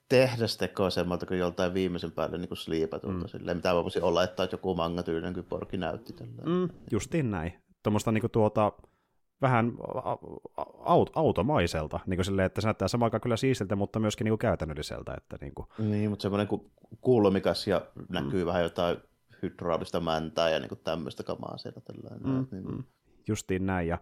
[0.09, 3.24] tehdastekoisemmalta kuin joltain viimeisen päälle niin sliipatulta.
[3.24, 3.28] Mm.
[3.28, 6.12] Silleen, mitä voisi olla, että joku manga tyylinen kuin Porki näytti.
[6.12, 6.42] Tällä.
[6.44, 7.53] Mm, justiin näin.
[7.82, 8.72] Tuommoista niin tuota,
[9.42, 9.72] vähän
[10.66, 14.32] aut- automaiselta, niin kuin silleen, että se näyttää samaan aikaan kyllä siistiltä, mutta myöskin niin
[14.32, 15.14] kuin käytännölliseltä.
[15.16, 15.66] Että niin, kuin.
[15.78, 16.70] niin, mutta semmoinen kuin
[17.01, 18.47] kuulumikas ja näkyy mm.
[18.47, 18.97] vähän jotain
[19.42, 21.80] hydraulista mäntää ja niin kuin tämmöistä kamaa siellä.
[21.80, 22.28] Tällainen.
[22.28, 22.76] Mm, niin.
[22.76, 22.84] mm.
[23.28, 23.99] Justiin näin, ja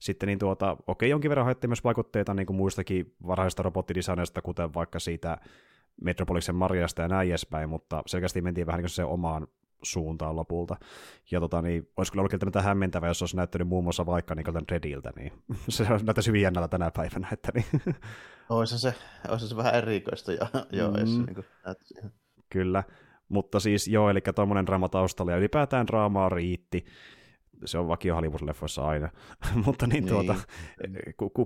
[0.00, 4.74] sitten niin tuota, okei, jonkin verran haettiin myös vaikutteita niin kuin muistakin varhaisista robottidesigneista, kuten
[4.74, 5.38] vaikka siitä
[6.00, 9.46] Metropoliksen Marjasta ja näin edespäin, mutta selkeästi mentiin vähän niin se omaan
[9.82, 10.76] suuntaan lopulta.
[11.30, 14.66] Ja tota, niin, olisi kyllä ollut kieltämättä hämmentävä, jos olisi näyttänyt muun muassa vaikka niin
[14.68, 15.32] Dreadiltä, niin
[15.68, 17.28] se näyttäisi hyvin jännällä tänä päivänä.
[17.32, 17.66] Että niin.
[18.48, 18.94] Olisi se,
[19.28, 20.98] olisi se vähän erikoista jo, jo mm.
[20.98, 21.46] jos niin kuin,
[22.48, 22.84] Kyllä,
[23.28, 26.84] mutta siis joo, eli tuommoinen draama taustalla, ja ylipäätään draamaa riitti
[27.64, 29.08] se on vakio Hollywood-leffoissa aina,
[29.66, 30.08] mutta niin, niin.
[30.08, 30.34] Tuota,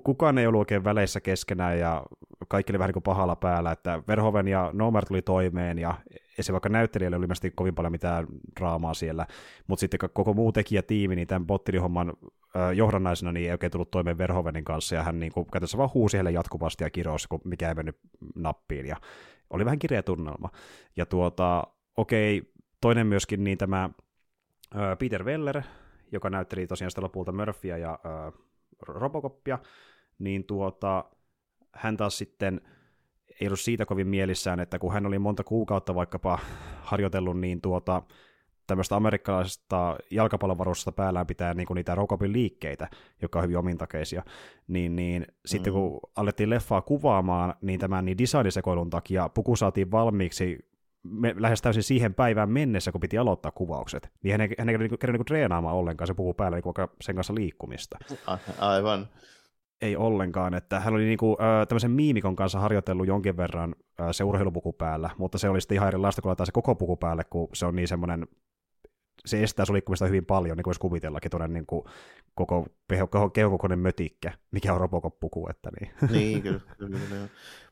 [0.03, 2.03] kukaan ei ollut oikein väleissä keskenään ja
[2.47, 5.93] kaikki oli vähän niin kuin pahalla päällä, että Verhoven ja Nomer tuli toimeen ja
[6.41, 8.25] se vaikka näyttelijälle oli ilmeisesti kovin paljon mitään
[8.59, 9.27] draamaa siellä,
[9.67, 12.13] mutta sitten koko muu tekijätiimi, niin tämän Bottilihomman
[12.75, 16.17] johdannaisena niin ei oikein tullut toimeen Verhovenin kanssa ja hän niin kuin, käytännössä vaan huusi
[16.17, 17.97] heille jatkuvasti ja kirosi, kun mikä ei mennyt
[18.35, 18.95] nappiin ja
[19.49, 20.49] oli vähän kireä tunnelma.
[20.95, 21.63] Ja tuota,
[21.97, 23.89] okei, toinen myöskin niin tämä
[24.99, 25.61] Peter Weller,
[26.15, 28.33] joka näytteli tosiaan sitä lopulta Murphyä ja äh,
[28.87, 29.59] Robocopia,
[30.19, 31.05] niin tuota,
[31.71, 32.61] hän taas sitten
[33.41, 36.39] ei ollut siitä kovin mielissään, että kun hän oli monta kuukautta vaikkapa
[36.81, 38.03] harjoitellut niin tuota,
[38.67, 42.89] tämmöistä amerikkalaisesta jalkapallovarusta päällään pitää niin kuin niitä Robocopin liikkeitä,
[43.21, 44.23] jotka on hyvin omintakeisia,
[44.67, 45.35] niin, niin mm.
[45.45, 50.59] sitten kun alettiin leffaa kuvaamaan, niin tämän niin designisekoilun takia puku saatiin valmiiksi
[51.09, 54.77] me, lähes täysin siihen päivään mennessä, kun piti aloittaa kuvaukset, niin hän ei, hän ei
[54.77, 57.97] niinku, kerran niinku treenaamaan ollenkaan, se puhuu päällä niinku sen kanssa liikkumista.
[58.59, 59.07] Aivan.
[59.81, 64.23] Ei ollenkaan, että hän oli niinku, äh, tämmöisen miimikon kanssa harjoitellut jonkin verran äh, se
[64.23, 67.65] urheilupuku päällä, mutta se oli sitten ihan erilaista, kun se koko puku päälle, kun se
[67.65, 68.27] on niin semmoinen
[69.25, 71.83] se estää sun liikkumista hyvin paljon, niin kuin voisi kuvitellakin tuonne niin kuin
[72.35, 72.67] koko
[73.33, 75.47] kehokokoinen mötikkä, mikä on Robocop-puku.
[75.49, 75.93] Että niin.
[76.11, 76.59] niin, kyllä.
[76.77, 77.21] kyllä, kyllä.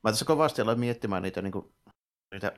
[0.03, 1.65] Mä tässä kovasti aloin miettimään niitä, niin kuin,
[2.31, 2.51] niitä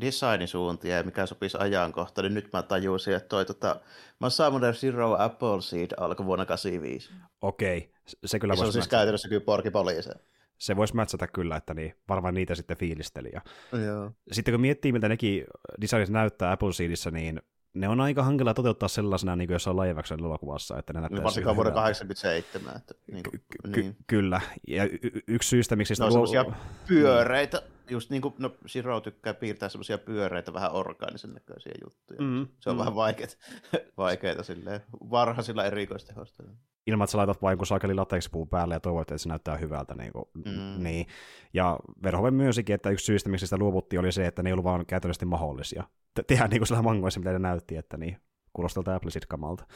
[0.00, 3.80] designisuuntia ja mikä sopisi ajankohtaan, niin nyt mä tajusin, että toi tota,
[4.28, 7.10] Summoner Zero Apple Seed alkoi vuonna 85.
[7.40, 7.92] Okei,
[8.26, 10.12] se kyllä voisi Se on siis käytännössä kyllä porki poliise.
[10.58, 13.30] Se voisi mätsätä kyllä, että niin, varmaan niitä sitten fiilisteli.
[13.32, 13.40] Ja
[13.84, 14.10] Joo.
[14.32, 15.44] Sitten kun miettii, miltä nekin
[15.80, 17.40] designit näyttää Apple Seedissä, niin
[17.74, 20.78] ne on aika hankala toteuttaa sellaisena, niin kuin jossain live action elokuvassa.
[20.78, 22.76] Että ne näyttää varsinkaan vuoden 87.
[22.76, 23.96] Että, niin kuin, ky- niin.
[24.06, 26.06] Kyllä, ja y- yksi syystä, miksi sitä...
[26.06, 26.52] No luo...
[26.88, 32.20] pyöreitä, just niin kuin, no Siro tykkää piirtää semmoisia pyöreitä, vähän orgaanisen näköisiä juttuja.
[32.20, 32.78] Mm, se on mm.
[32.78, 33.36] vähän vaikeita,
[33.96, 36.42] vaikeita silleen, varhaisilla erikoistehosta.
[36.86, 39.94] Ilman, että sä laitat vain kun saakeli lateksipuun päälle ja toivot, että se näyttää hyvältä.
[39.94, 40.84] Niin, kuin, mm.
[40.84, 41.06] niin.
[41.54, 44.64] Ja Verhoven myönsikin, että yksi syystä, miksi sitä luovuttiin, oli se, että ne ei ollut
[44.64, 45.84] vaan käytännössä mahdollisia.
[46.26, 48.16] Tehdä niin kuin sillä mangoissa, mitä ne näytti, että niin,
[48.52, 49.66] kuulostaa tältä Apple kamalta.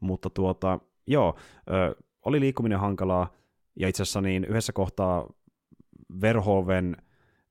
[0.00, 1.38] Mutta tuota, joo,
[1.70, 1.94] ö,
[2.24, 3.32] oli liikkuminen hankalaa,
[3.76, 5.28] ja itse asiassa niin yhdessä kohtaa
[6.20, 6.96] Verhoven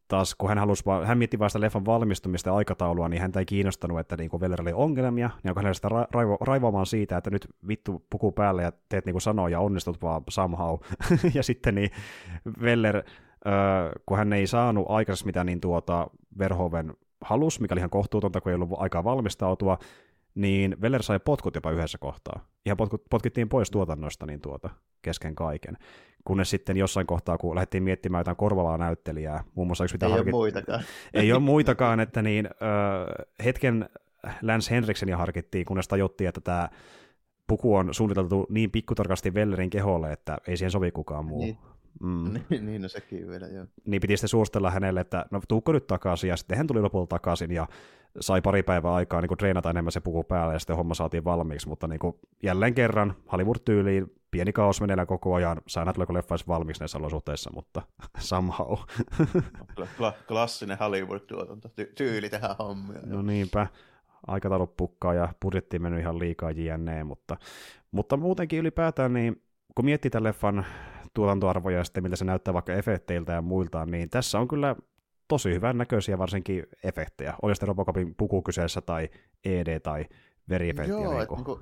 [0.08, 4.00] taas kun hän, halusi, hän mietti vasta leffan valmistumista ja aikataulua, niin häntä ei kiinnostanut,
[4.00, 8.06] että niin Veller oli ongelmia, niin alkoi hänelle sitä raivo, raivoamaan siitä, että nyt vittu
[8.10, 10.78] puku päälle ja teet niin kuin sanoo ja onnistut vaan somehow.
[11.36, 11.90] ja sitten niin
[12.62, 13.04] Veller, äh,
[14.06, 18.50] kun hän ei saanut aikaisemmin mitä niin tuota Verhoven halus, mikä oli ihan kohtuutonta, kun
[18.50, 19.78] ei ollut aikaa valmistautua,
[20.36, 22.46] niin Veller sai potkut jopa yhdessä kohtaa.
[22.66, 24.70] Ihan potkut, potkittiin pois tuotannosta niin tuota,
[25.02, 25.78] kesken kaiken.
[26.26, 30.12] Kunnes sitten jossain kohtaa, kun lähdettiin miettimään jotain korvaavaa näyttelijää, muun muassa yksi mitä Ei
[30.12, 30.34] harkit...
[30.34, 30.84] ole muitakaan.
[31.14, 33.90] Ei ole muitakaan, että niin, äh, hetken
[34.42, 36.70] Lance Henriksenia harkittiin, kunnes tajuttiin, että tämä
[37.48, 41.40] puku on suunniteltu niin pikkutarkasti Vellerin keholle, että ei siihen sovi kukaan muu.
[41.40, 41.58] Niin.
[42.02, 42.34] Mm.
[42.50, 43.66] niin, niin no sekin vielä, joo.
[43.86, 47.10] Niin piti sitten suostella hänelle, että no tuukko nyt takaisin, ja sitten hän tuli lopulta
[47.10, 47.68] takaisin, ja
[48.20, 51.24] sai pari päivää aikaa niin kuin treenata enemmän se puku päälle, ja sitten homma saatiin
[51.24, 56.36] valmiiksi, mutta niin kuin, jälleen kerran Hollywood-tyyliin pieni kaos meneillään koko ajan, saa nähdä, leffa
[56.48, 57.82] valmiiksi näissä olosuhteissa, mutta
[58.20, 58.78] somehow.
[59.80, 63.00] Kla- klassinen Hollywood-tuotanto, ty- tyyli tehdä hommia.
[63.06, 63.68] No niinpä,
[64.28, 67.38] aikataulu pukkaa ja budjetti mennyt ihan liikaa jne, mutta,
[67.92, 69.42] mutta muutenkin ylipäätään, niin
[69.76, 70.66] kun miettii tämän leffan
[71.16, 74.76] tuotantoarvoja ja sitten miltä se näyttää vaikka efekteiltä ja muiltaan, niin tässä on kyllä
[75.28, 77.34] tosi hyvän näköisiä varsinkin efektejä.
[77.42, 79.10] Oli sitten Robocopin puku kyseessä tai
[79.46, 80.06] ED tai
[80.50, 80.96] veriefektiä.
[80.96, 81.38] Joo, niin kuin...
[81.38, 81.60] Niin kuin,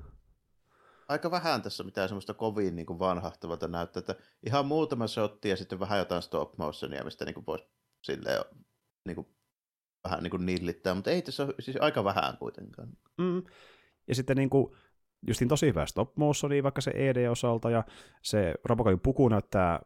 [1.08, 5.56] aika vähän tässä mitään semmoista kovin niin kuin vanhahtavalta näyttää, että ihan muutama shotti ja
[5.56, 7.64] sitten vähän jotain stop motionia, mistä niin kuin voisi
[8.02, 8.44] silleen
[9.06, 9.26] niin kuin,
[10.04, 12.88] vähän niin kuin nillittää, mutta ei tässä ole siis aika vähän kuitenkaan.
[13.18, 13.42] Mm.
[14.08, 14.76] Ja sitten niin kuin,
[15.26, 17.84] justin tosi hyvä stop motioni vaikka se ED-osalta, ja
[18.22, 19.80] se Robocopin puku näyttää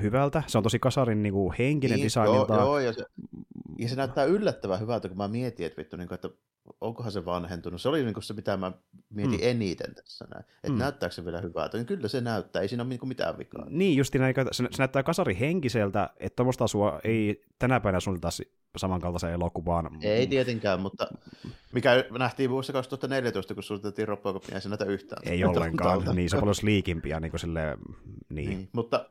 [0.00, 0.42] hyvältä.
[0.46, 2.54] Se on tosi kasarin niin kuin, henkinen niin, designilta.
[2.54, 3.04] Joo, joo ja, se,
[3.78, 6.28] ja se näyttää yllättävän hyvältä, kun mä mietin, että vittu, niin kuin, että
[6.80, 7.80] onkohan se vanhentunut.
[7.80, 8.72] Se oli niin kuin se, mitä mä
[9.10, 9.46] mietin mm.
[9.46, 10.44] eniten tässä näin.
[10.56, 10.78] Että mm.
[10.78, 11.76] näyttääkö se vielä hyvältä.
[11.76, 13.66] Niin kyllä se näyttää, ei siinä ole niin mitään vikaa.
[13.68, 18.28] Niin, just näin, se, se näyttää kasari henkiseltä, että tuommoista asua ei tänä päivänä suunnita
[18.76, 19.98] samankaltaisen elokuvaan.
[20.02, 21.06] Ei tietenkään, mutta
[21.72, 25.22] mikä nähtiin vuosi 2014, kun suunniteltiin Robocopia, ei se näytä yhtään.
[25.28, 27.54] Ei ollenkaan, niin se on paljon sliikimpiä, niin kuin
[28.28, 28.48] niin.
[28.50, 28.68] niin.
[28.72, 29.06] Mutta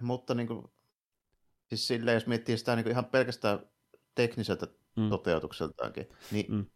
[0.00, 0.64] mutta niin kuin,
[1.68, 3.58] siis silleen, jos miettii sitä niin kuin ihan pelkästään
[4.14, 4.66] tekniseltä
[4.96, 5.08] mm.
[5.08, 6.66] toteutukseltaankin, niin mm.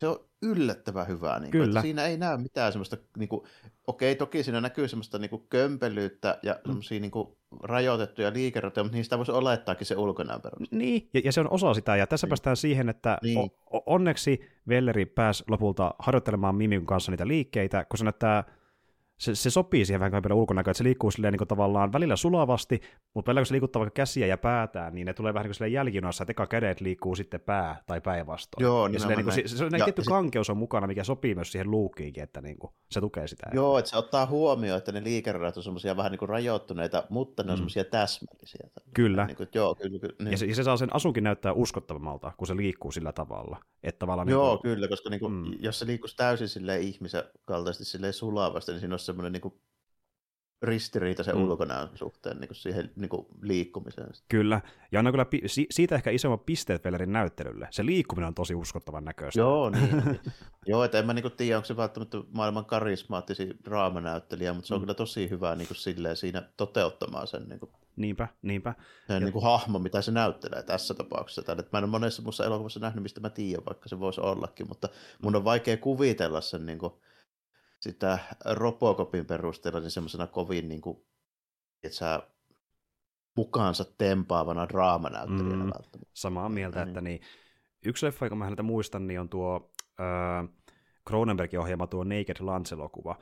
[0.00, 1.40] Se on yllättävän hyvää.
[1.40, 1.66] Niin kuin, Kyllä.
[1.66, 3.42] Että siinä ei näy mitään semmoista, niin kuin,
[3.86, 6.60] okei, toki siinä näkyy semmoista niin kuin kömpelyyttä ja mm.
[6.64, 7.28] semmoisia niin kuin,
[7.62, 10.84] rajoitettuja liikeroteja, mutta niistä voisi olettaakin se ulkonäön perusteella.
[10.84, 12.30] Niin, ja, ja se on osa sitä, ja tässä niin.
[12.30, 13.38] päästään siihen, että niin.
[13.74, 18.44] o- onneksi Velleri pääsi lopulta harjoittelemaan Mimikun kanssa niitä liikkeitä, kun se näyttää
[19.20, 22.16] se, se sopii siihen vähän paljon ulkonäköön, että se liikkuu silleen niin kuin tavallaan välillä
[22.16, 22.80] sulavasti,
[23.14, 25.72] mutta välillä kun se liikuttaa vaikka käsiä ja päätään, niin ne tulee vähän niin kuin
[25.72, 28.62] jälkijunassa, että eka kädet liikkuu sitten pää tai päinvastoin.
[28.62, 30.08] Joo, ja silleen, niin kuin, se, se, on tietty sit...
[30.08, 33.46] kankeus on mukana, mikä sopii myös siihen luukkiinkin, että niin kuin, se tukee sitä.
[33.52, 37.42] Joo, että se ottaa huomioon, että ne liikeradat on semmoisia vähän niin kuin rajoittuneita, mutta
[37.42, 37.58] ne on mm.
[37.58, 38.68] semmoisia täsmällisiä.
[38.94, 39.26] Kyllä.
[39.26, 40.30] Niin kuin, joo, kyllä, kyllä niin.
[40.30, 43.58] ja, se, ja se saa sen asunkin näyttää uskottavammalta, kun se liikkuu sillä tavalla.
[43.82, 44.74] Että tavallaan joo, niin kuin...
[44.74, 45.52] kyllä, koska niin kuin, mm.
[45.58, 49.54] jos se liikkuisi täysin silleen ihmisen kaltaisesti silleen sulavasti, niin siinä olisi semmoinen niin kuin
[50.62, 51.42] ristiriita sen mm.
[51.42, 54.10] ulkonäön suhteen niin kuin siihen niin kuin liikkumiseen.
[54.28, 54.60] Kyllä,
[54.92, 57.68] ja on kyllä pi- si- siitä ehkä isommat pisteet Vellerin näyttelylle.
[57.70, 59.40] Se liikkuminen on tosi uskottavan näköistä.
[59.40, 60.20] Joo, niin.
[60.66, 64.74] Joo, että en mä niin kuin tiedä, onko se välttämättä maailman karismaattisin draamanäyttelijä, mutta se
[64.74, 64.82] on mm.
[64.82, 67.48] kyllä tosi hyvä niin kuin silleen siinä toteuttamaan sen.
[67.48, 68.74] Niin kuin, niinpä, niinpä.
[69.06, 69.20] Sen ja...
[69.20, 71.40] niin kuin hahmo, mitä se näyttelee tässä tapauksessa.
[71.52, 74.68] Että mä en ole monessa muussa elokuvassa nähnyt, mistä mä tiedän, vaikka se voisi ollakin,
[74.68, 74.88] mutta
[75.22, 76.92] mun on vaikea kuvitella sen niin kuin,
[77.80, 81.06] sitä Robocopin perusteella niin semmoisena kovin niin kuin,
[81.82, 82.22] että sä
[83.36, 86.10] mukaansa tempaavana draamanäyttelijänä mm, välttämättä.
[86.14, 87.20] Samaa mieltä, että niin,
[87.84, 89.72] yksi leffa, joka mä häneltä muistan, niin on tuo
[91.08, 93.16] Cronenbergin ohjaama tuo Naked Lunch-elokuva.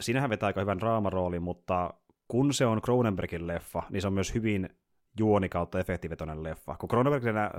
[0.00, 1.94] Siinähän vetää aika hyvän draamaroolin, mutta
[2.28, 4.68] kun se on Cronenbergin leffa, niin se on myös hyvin
[5.18, 6.76] juoni kautta efektivetoinen leffa.
[6.76, 7.50] Kun Cronenbergillä,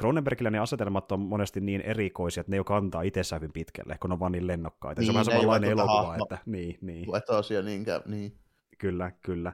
[0.00, 4.12] Cronenbergillä ne asetelmat on monesti niin erikoisia, että ne jo kantaa itsessään hyvin pitkälle, kun
[4.12, 5.00] on vaan niin lennokkaita.
[5.00, 6.06] Niin, se on niin, vähän samanlainen elokuva.
[6.06, 6.24] Hahmo.
[6.24, 7.12] Että, niin, niin.
[7.12, 8.32] Vetosia niinkään, niin.
[8.78, 9.52] Kyllä, kyllä.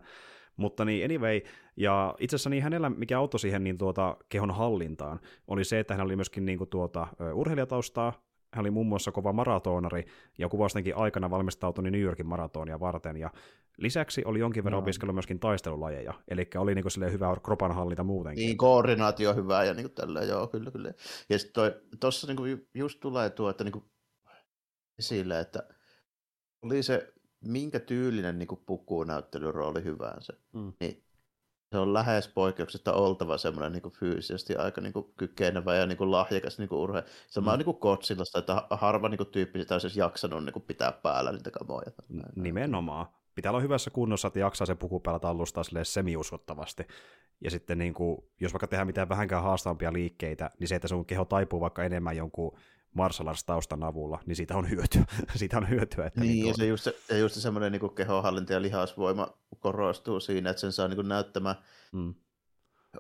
[0.56, 1.40] Mutta niin, anyway,
[1.76, 5.94] ja itse asiassa niin hänellä, mikä auttoi siihen niin tuota, kehon hallintaan, oli se, että
[5.94, 8.12] hän oli myöskin niin kuin, tuota, urheilijataustaa,
[8.52, 10.06] hän oli muun muassa kova maratonari
[10.38, 13.16] ja kuvastenkin aikana valmistautui New Yorkin maratonia varten.
[13.16, 13.30] Ja
[13.76, 14.82] lisäksi oli jonkin verran no.
[14.82, 18.46] opiskellut myöskin taistelulajeja, eli oli niin kuin hyvä kropanhallinta muutenkin.
[18.46, 20.92] Niin, koordinaatio hyvää ja niin kuin tälleen, joo, kyllä, kyllä.
[21.28, 23.84] Ja sitten tuossa niin just tulee tuo, että niin kuin
[24.98, 25.68] esille, että
[26.62, 27.12] oli se
[27.44, 30.72] minkä tyylinen niin pukunäyttelyrooli hyvänsä, mm.
[30.80, 31.04] niin
[31.72, 36.10] se on lähes poikkeuksesta oltava semmoinen niin fyysisesti aika niin kuin kykenevä ja niin kuin
[36.10, 37.04] lahjakas niin urhe.
[37.28, 37.58] Se on mm.
[37.58, 41.90] niin Kotsilasta, että harva niin tyyppi olisi jaksanut niin kuin pitää päällä niitä kamoja.
[42.36, 43.06] Nimenomaan.
[43.34, 46.86] Pitää olla hyvässä kunnossa, että jaksaa se puku päällä tallustaa semi-uskottavasti.
[47.40, 51.06] Ja sitten niin kuin, jos vaikka tehdään mitään vähänkään haastavampia liikkeitä, niin se, että sun
[51.06, 52.58] keho taipuu vaikka enemmän jonkun
[52.94, 55.04] martial taustan avulla, niin siitä on hyötyä.
[55.36, 58.62] siitä on hyötyä että niin, niin ja se just, se, just semmoinen niin kehohallinta ja
[58.62, 59.28] lihasvoima
[59.58, 61.56] korostuu siinä, että sen saa niin näyttämään
[61.92, 62.14] mm.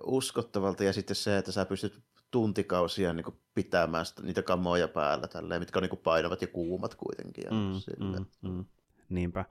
[0.04, 5.60] uskottavalta, ja sitten se, että sä pystyt tuntikausia niin pitämään sitä, niitä kamoja päällä, tälleen,
[5.60, 7.44] mitkä on niin painavat ja kuumat kuitenkin.
[7.44, 8.64] Ja mm, mm, mm.
[9.08, 9.44] Niinpä.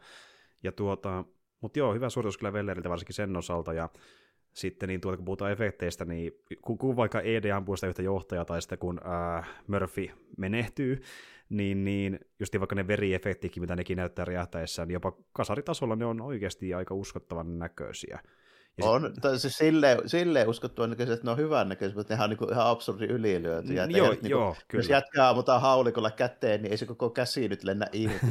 [0.63, 1.25] Ja tuota,
[1.61, 3.89] mutta joo, hyvä suoritus kyllä Velleriltä varsinkin sen osalta, ja
[4.53, 6.31] sitten niin tuota, kun puhutaan efekteistä, niin
[6.61, 9.01] kun, kun vaikka ED ampuu sitä yhtä johtajaa tai sitten kun
[9.37, 11.01] äh, Murphy menehtyy,
[11.49, 16.21] niin, niin just vaikka ne veriefektikin, mitä nekin näyttää räjähtäessään, niin jopa kasaritasolla ne on
[16.21, 18.19] oikeasti aika uskottavan näköisiä.
[18.82, 22.38] On, tai siis silleen, silleen uskottua näköisiä, että ne on hyvän näköisiä, mutta nehän on
[22.39, 23.74] niin ihan absurdi ylilyöty.
[23.74, 24.82] Ja joo, niin joo, kuin, kyllä.
[24.82, 28.26] Jos jätkää ammutaan haulikolla käteen, niin ei se koko käsi nyt lennä irti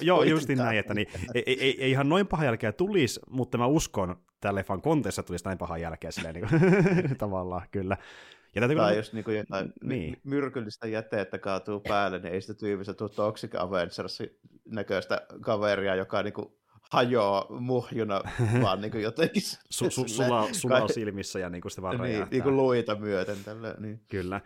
[0.00, 3.66] Joo, justin näin, että niin, ei, ei, ei, ihan noin paha jälkeä tulisi, mutta mä
[3.66, 7.96] uskon, että leffan konteessa tulisi näin paha jälkeä silleen, niin kuin, tavallaan, kyllä.
[8.54, 8.92] Ja tai kyllä...
[8.92, 10.20] jos niin kuin jotain niin.
[10.24, 14.18] myrkyllistä jätettä kaatuu päälle, niin ei sitä tyypistä tule Toxic Avengers
[14.64, 16.48] näköistä kaveria, joka niin kuin
[16.90, 18.22] hajoaa muhjuna
[18.62, 19.42] vaan niin kuin jotenkin.
[19.70, 23.36] Su, su, sulaa, sulaa silmissä ja niin kuin se vaan niin, niin kuin luita myöten.
[23.44, 24.00] Tällä, niin.
[24.08, 24.40] Kyllä,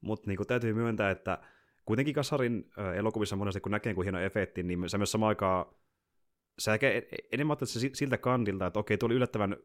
[0.00, 1.38] mutta niin täytyy myöntää, että
[1.84, 5.66] kuitenkin Kasarin elokuvissa monesti kun näkee kuin hieno efekti, niin se myös samaan aikaan
[6.58, 9.56] sä e-, enemmän se siltä kandilta, että okei, tuo oli yllättävän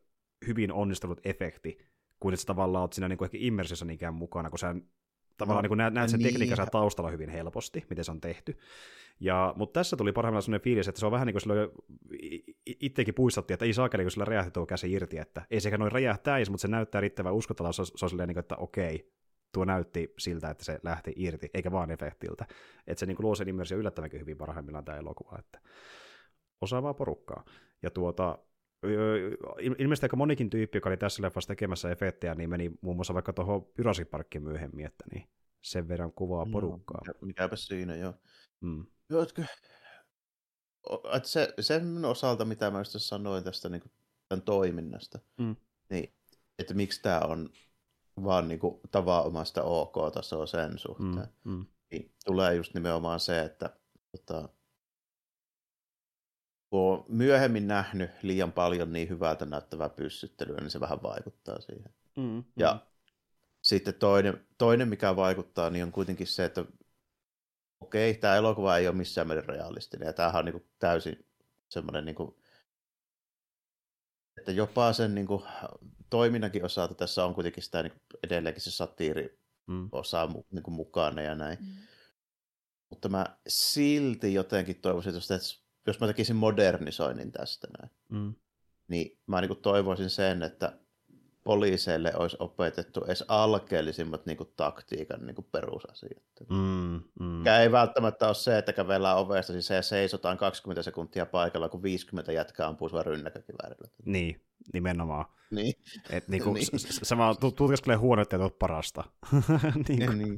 [0.48, 1.78] hyvin onnistunut efekti,
[2.20, 4.76] kuin että sä tavallaan oot siinä niin kuin ehkä immersiossa niinkään mukana, kun sä
[5.38, 6.34] tavallaan no, niin näet, näet sen niin.
[6.34, 8.58] tekniikan taustalla hyvin helposti, miten se on tehty.
[9.20, 11.70] Ja, mutta tässä tuli parhaimmillaan sellainen fiilis, että se on vähän niin kuin silloin
[12.66, 15.92] itsekin puistatti, että ei saakeli, kun sillä räjähti tuo käsi irti, että ei sekä noin
[15.92, 19.14] räjähtäisi, mutta se näyttää riittävän uskottavaa, se, se on silleen, niin kuin, että okei,
[19.52, 22.46] tuo näytti siltä, että se lähti irti, eikä vaan efektiltä.
[22.88, 25.60] Että se niin kuin luo sen immersio yllättävänkin hyvin parhaimmillaan tämä elokuva, että
[26.62, 27.46] osaavaa porukkaa.
[27.82, 28.38] Ja tuota,
[29.80, 33.34] ilmeisesti aika monikin tyyppi, joka oli tässä leffassa tekemässä efektejä, niin meni muun muassa vaikka
[33.34, 35.30] tuohon Jurassic Parkkiin myöhemmin, että niin
[35.62, 37.02] sen verran kuvaa porukkaa.
[37.08, 38.14] No, mikä, mikäpä siinä, joo.
[38.62, 38.86] Mm.
[39.10, 39.46] joo että,
[41.14, 43.92] että se, sen osalta, mitä mä just sanoin tästä niin kuin,
[44.30, 45.56] tämän toiminnasta, mm.
[45.90, 46.14] niin
[46.60, 47.50] että miksi tämä on
[48.24, 51.52] vaan niin kuin, tavanomaista OK-tasoa sen suhteen, mm.
[51.52, 51.66] Mm.
[51.92, 53.78] niin tulee just nimenomaan se, että
[54.12, 54.50] tota,
[56.74, 61.94] kun on myöhemmin nähnyt liian paljon niin hyvältä näyttävää pyssyttelyä, niin se vähän vaikuttaa siihen.
[62.16, 62.80] Mm, ja mm.
[63.62, 66.66] sitten toinen, toinen, mikä vaikuttaa, niin on kuitenkin se, että
[67.80, 71.26] okei, tämä elokuva ei ole missään määrin realistinen, ja tämähän on niin kuin täysin
[71.70, 72.36] semmoinen, niin kuin,
[74.38, 75.44] että jopa sen niin kuin,
[76.10, 79.90] toiminnankin osalta tässä on kuitenkin sitä niin kuin, edelleenkin se satiiri mm.
[79.92, 81.58] osa niin kuin, mukana ja näin.
[81.62, 81.76] Mm.
[82.90, 88.34] Mutta mä silti jotenkin toivoisin, että jos mä tekisin modernisoinnin tästä näin, mm.
[88.88, 90.74] niin mä niin toivoisin sen, että
[91.44, 96.24] poliiseille olisi opetettu edes alkeellisimmat niin kuin, taktiikan niin kuin perusasiat.
[96.50, 97.48] Mm, mm.
[97.48, 102.32] ei välttämättä ole se, että kävellään ovesta siis se seisotaan 20 sekuntia paikalla, kun 50
[102.32, 103.90] jätkää ampuu sua rynnäkökiväärillä.
[104.06, 104.42] Niin,
[104.74, 105.26] nimenomaan.
[105.52, 105.74] Niin.
[106.10, 106.80] Et, niin kuin, niin.
[106.80, 109.04] sama tutkaskelee huoneet ja parasta.
[109.88, 110.38] niin kuin, niin.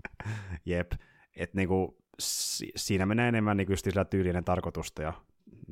[0.66, 0.92] Jep.
[1.36, 5.14] Et, niin kuin, si- siinä menee enemmän niin kuin, sillä tyylinen tarkoitusta ja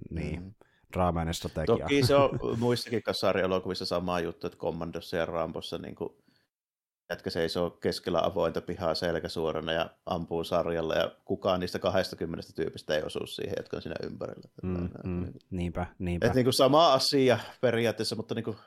[0.10, 0.54] niin, mm.
[0.94, 1.66] draamainen strategia.
[1.66, 6.10] Toki se on muissakin kasarielokuvissa sama juttu, että Kommandossa ja Rambossa niin kuin,
[7.10, 12.96] jätkä seisoo keskellä avointa pihaa selkä suorana ja ampuu sarjalla ja kukaan niistä 20 tyypistä
[12.96, 14.50] ei osu siihen, jotka on siinä ympärillä.
[14.64, 16.28] Mm, mm, niinpä, niinpä.
[16.28, 18.58] Et niin kuin sama asia periaatteessa, mutta niin kuin,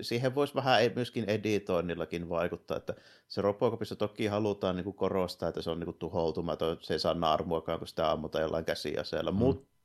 [0.00, 2.94] siihen voisi vähän myöskin editoinnillakin vaikuttaa, että
[3.28, 6.98] se Robocopissa toki halutaan niin kuin korostaa, että se on niin kuin tuhoutumaton, se ei
[6.98, 9.38] saa naarmuakaan, kun sitä ammutaan jollain käsiaseella, mm.
[9.38, 9.75] mutta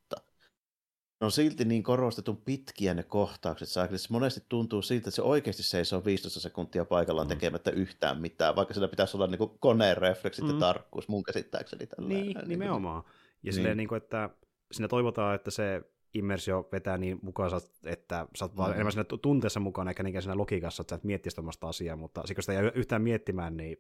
[1.21, 5.63] ne on silti niin korostetun pitkiä ne kohtaukset, se monesti tuntuu siltä, että se oikeasti
[5.63, 7.29] seisoo 15 sekuntia paikallaan mm.
[7.29, 10.49] tekemättä yhtään mitään, vaikka sillä pitäisi olla niin koneen refleksit mm.
[10.49, 11.87] ja tarkkuus, mun käsittääkseni.
[11.87, 12.25] Tällainen.
[12.25, 13.03] Niin, nimenomaan.
[13.05, 13.11] Ja
[13.43, 13.53] niin.
[13.53, 14.29] silleen, niin kuin, että
[14.71, 15.81] siinä toivotaan, että se
[16.13, 17.51] immersio vetää niin mukaan,
[17.85, 18.57] että sä oot mm.
[18.57, 22.23] vaan enemmän siinä tunteessa mukana, eikä niinkään siinä logiikassa, että sä et miettisi asiaa, mutta
[22.35, 23.77] kun sitä ei yhtään miettimään, niin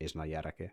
[0.00, 0.70] ei siinä järkeä.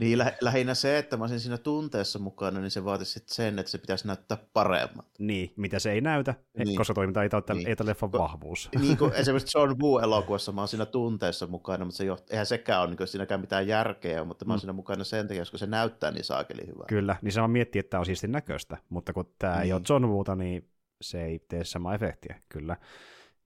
[0.00, 3.70] Niin lä- lähinnä se, että mä olisin siinä tunteessa mukana, niin se vaatisi sen, että
[3.72, 5.06] se pitäisi näyttää paremmat.
[5.18, 6.76] Niin, mitä se ei näytä, niin.
[6.76, 7.68] koska toiminta ei ole niin.
[7.68, 8.68] ei leffan vahvuus.
[8.80, 12.82] Niin kuin esimerkiksi John Woo-elokuvassa mä oon siinä tunteessa mukana, mutta se joht- eihän sekään
[12.82, 14.60] ole niin siinäkään mitään järkeä, mutta mä oon mm.
[14.60, 16.86] siinä mukana sen takia, koska se näyttää niin saakeli hyvää.
[16.88, 19.62] Kyllä, niin se on miettiä, että tämä on siisti näköistä, mutta kun tämä niin.
[19.62, 20.68] ei ole John Woota, niin
[21.02, 22.76] se ei tee samaa efektiä, kyllä.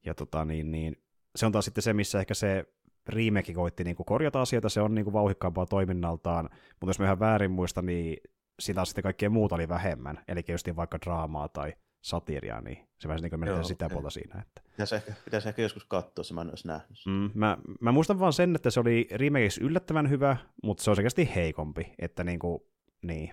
[0.05, 1.03] Ja tota, niin, niin,
[1.37, 2.65] se on taas sitten se, missä ehkä se
[3.09, 6.49] remake koitti niin kuin korjata asioita, se on niin kuin vauhikkaampaa toiminnaltaan,
[6.81, 8.17] mutta jos mä ihan väärin muista, niin
[8.61, 13.23] sitä sitten kaikkea muuta oli vähemmän, eli just vaikka draamaa tai satiria, niin se vähän
[13.23, 14.41] niin kuin sitä puolta siinä.
[14.41, 14.63] Että.
[14.71, 16.99] Pitäisi, ehkä, pitäisi ehkä joskus katsoa, se mä en olisi nähnyt.
[17.07, 20.97] Mm, mä, mä, muistan vaan sen, että se oli remakeissa yllättävän hyvä, mutta se on
[20.97, 22.63] selkeästi heikompi, että niin kuin,
[23.03, 23.31] niin,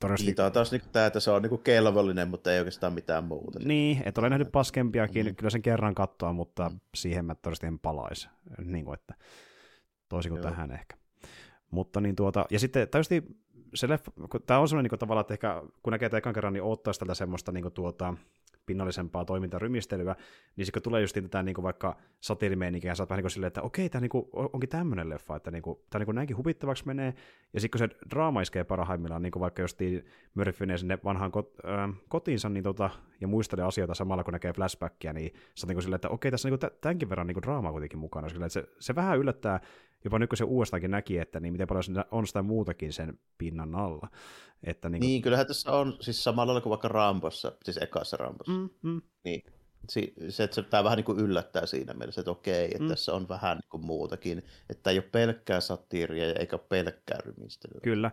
[0.00, 0.42] Todennäköisesti...
[0.42, 3.58] Niin, on taas niin tämä, että se on niin kelvollinen, mutta ei oikeastaan mitään muuta.
[3.58, 5.36] Niin, että olen nähnyt paskempiakin, mm.
[5.36, 8.28] kyllä sen kerran katsoa, mutta siihen mä todennäköisesti en palaisi.
[8.64, 9.14] Niin kuin, että
[10.08, 10.50] toisin kuin Joo.
[10.50, 10.96] tähän ehkä.
[11.70, 13.38] Mutta niin tuota, ja sitten täysin
[13.74, 14.12] se leffa,
[14.46, 17.52] tämä on sellainen niin tavalla, että ehkä kun näkee tämän kerran, niin ottaisi tältä semmoista
[17.52, 18.14] niin kuin, tuota,
[18.68, 20.16] pinnallisempaa toimintarymistelyä,
[20.56, 23.30] niin sitten kun tulee just tätä niin kuin vaikka satiirimeininkiä, sä oot vähän niin kuin
[23.30, 26.14] silleen, että okei, tämä niin kuin, onkin tämmöinen leffa, että niin kuin, tämä niin kuin
[26.14, 27.14] näinkin huvittavaksi menee,
[27.52, 29.78] ja sitten kun se draama iskee parhaimmillaan, niin kuin vaikka just
[30.34, 32.90] Murphy menee sinne vanhaan kot, äh, kotiinsa niin tota,
[33.20, 36.30] ja muistelee asioita samalla, kun näkee flashbackia, niin sä oot niin kuin silleen, että okei,
[36.30, 39.18] tässä on niin tämänkin verran niin kuin draamaa kuitenkin mukana, sillä, että se, se vähän
[39.18, 39.60] yllättää,
[40.04, 43.74] jopa nyt kun se uudestaankin näki, että niin miten paljon on sitä muutakin sen pinnan
[43.74, 44.08] alla.
[44.64, 45.08] Että niin, kuin...
[45.08, 48.52] niin, kyllähän tässä on siis samalla lailla kuin vaikka Rambossa, siis ekassa Rambossa.
[48.52, 49.02] Mm, mm.
[49.24, 49.42] Niin,
[49.88, 52.88] se, että se, tämä vähän niin kuin yllättää siinä mielessä, että okei, että mm.
[52.88, 57.80] tässä on vähän niin kuin muutakin, että ei ole pelkkää satiiria eikä ole pelkkää rymistelyä.
[57.82, 58.10] Kyllä.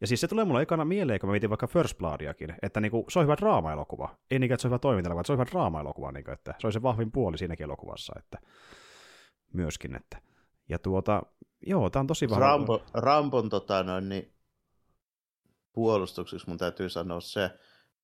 [0.00, 2.90] Ja siis se tulee mulle ekana mieleen, kun mä mietin vaikka First Bloodiakin, että niin
[2.90, 4.16] kuin, se on hyvä draama-elokuva.
[4.30, 6.66] Ei niinkään, että se on hyvä toiminta se on hyvä draama-elokuva, niin kuin, että se
[6.66, 8.38] on se vahvin puoli siinäkin elokuvassa, että
[9.52, 10.18] myöskin, että
[10.68, 11.22] ja tuota,
[11.66, 12.46] joo, tämä on tosi vahva.
[12.46, 14.34] Rambo, Rambon tota, noin, niin,
[15.72, 17.50] puolustukseksi mun täytyy sanoa se,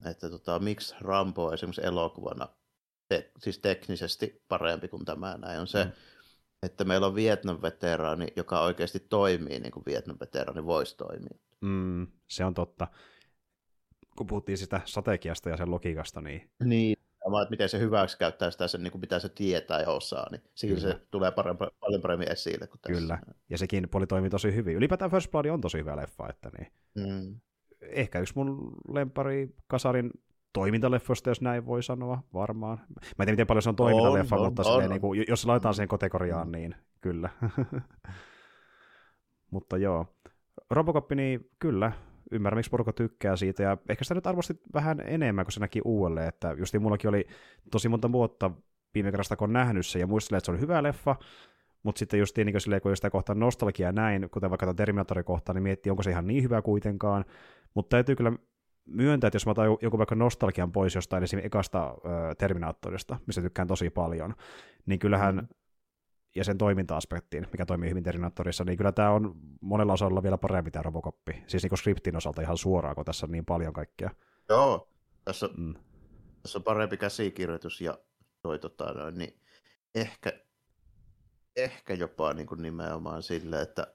[0.04, 2.48] että tota, miksi Rambo esimerkiksi elokuvana,
[3.08, 5.90] te, siis teknisesti parempi kuin tämä näin, on se, mm.
[6.62, 11.38] että meillä on Vietnam-veteraani, joka oikeasti toimii niin kuin Vietnam-veteraani voisi toimia.
[11.60, 12.88] Mm, se on totta.
[14.16, 16.50] Kun puhuttiin sitä strategiasta ja sen logiikasta, niin...
[16.64, 16.97] Niin,
[17.28, 20.26] Sama, että miten se hyväksi käyttää sitä, sen, niin kuin mitä se tietää ja osaa,
[20.30, 20.92] niin siinä Kyllä.
[20.92, 23.00] se tulee parempi, paljon paremmin esille kuin tässä.
[23.00, 23.18] Kyllä,
[23.50, 24.76] ja sekin puoli toimii tosi hyvin.
[24.76, 26.72] Ylipäätään First Blood on tosi hyvä leffa, että niin.
[26.94, 27.40] Mm.
[27.80, 30.10] Ehkä yksi mun lempari Kasarin
[30.52, 32.78] toimintaleffoista, jos näin voi sanoa, varmaan.
[32.78, 34.90] Mä en tiedä, miten paljon se on toimintaleffa, on, mutta on, on.
[34.90, 37.30] Niin kuin, jos laitetaan siihen kategoriaan, niin kyllä.
[39.52, 40.06] mutta joo.
[40.70, 41.92] Robocop, niin kyllä,
[42.32, 45.80] ymmärrän, miksi porukka tykkää siitä, ja ehkä sitä nyt arvosti vähän enemmän, kun se näki
[45.84, 47.26] uudelleen, että justi mullakin oli
[47.70, 48.50] tosi monta vuotta
[48.94, 51.16] viime kerrasta, kun on nähnyt se, ja muistelee, että se oli hyvä leffa,
[51.82, 55.62] mutta sitten just niin silleen, kun sitä kohtaa nostalgia näin, kuten vaikka Terminator kohtaa, niin
[55.62, 57.24] miettii, onko se ihan niin hyvä kuitenkaan,
[57.74, 58.32] mutta täytyy kyllä
[58.86, 63.42] myöntää, että jos mä otan joku vaikka nostalgian pois jostain esimerkiksi ekasta ö, Terminaattorista, mistä
[63.42, 64.34] tykkään tosi paljon,
[64.86, 65.48] niin kyllähän mm
[66.34, 70.70] ja sen toiminta-aspektiin, mikä toimii hyvin Terminatorissa, niin kyllä tämä on monella osalla vielä parempi
[70.70, 71.44] tämä Robocoppi.
[71.46, 74.10] Siis niin skriptin osalta ihan suoraan, kun tässä on niin paljon kaikkea.
[74.48, 74.88] Joo,
[75.24, 75.74] tässä, mm.
[76.42, 77.98] tässä on parempi käsikirjoitus ja
[78.42, 79.40] toi, tota, noin, niin
[79.94, 80.32] ehkä,
[81.56, 83.86] ehkä jopa niin kuin nimenomaan sille, että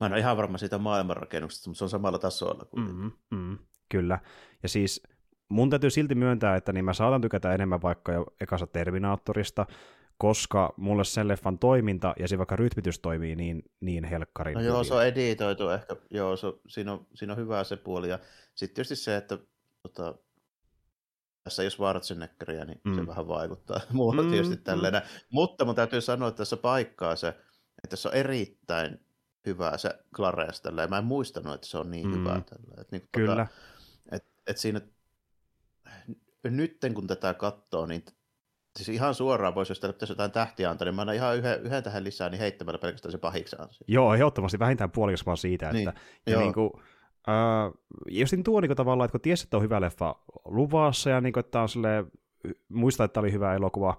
[0.00, 2.82] mä en ole ihan varma siitä maailmanrakennuksesta, mutta se on samalla tasolla kuin.
[2.82, 4.18] Mm-hmm, mm, kyllä.
[4.62, 5.02] Ja siis
[5.48, 9.66] mun täytyy silti myöntää, että niin mä saatan tykätä enemmän vaikka jo ekassa Terminaattorista,
[10.18, 14.54] koska mulle sen leffan toiminta ja se vaikka rytmitys toimii niin, niin helkkarin.
[14.54, 18.08] No joo, se on editoitu ehkä, joo, se, siinä, on, siinä on hyvä se puoli.
[18.08, 18.18] Ja
[18.54, 19.38] sitten tietysti se, että
[19.82, 20.14] tota,
[21.44, 22.94] tässä jos Schwarzeneggeria, niin mm.
[22.94, 24.94] se vähän vaikuttaa muulla mm, tietysti tälleen.
[24.94, 25.00] Mm.
[25.30, 27.28] Mutta mun täytyy sanoa, että tässä paikkaa se,
[27.84, 29.00] että se on erittäin
[29.46, 30.86] hyvä se Clares tällä.
[30.86, 32.14] Mä en muistanut, että se on niin mm.
[32.14, 32.80] hyvä tällä.
[32.80, 33.36] Et, niin, tota, Kyllä.
[33.36, 33.48] Tota,
[34.12, 34.80] et, et siinä,
[36.44, 38.04] nytten kun tätä katsoo, niin
[38.78, 41.82] Siis ihan suoraan voisi, jos pitäisi jotain tähtiä antaa, niin mä annan ihan yhden, yhden
[41.82, 43.84] tähän lisää, niin heittämällä pelkästään se pahiksi ansio.
[43.88, 46.70] Joo, ehdottomasti vähintään puolikas vaan siitä, niin, että ja niin kuin,
[47.28, 47.72] äh,
[48.10, 50.14] just niin tuo niin kuin, tavallaan, että kun tiesi, että on hyvä leffa
[50.44, 52.04] luvassa, ja niin kuin, että on sille,
[52.68, 53.98] muista, että oli hyvä elokuva,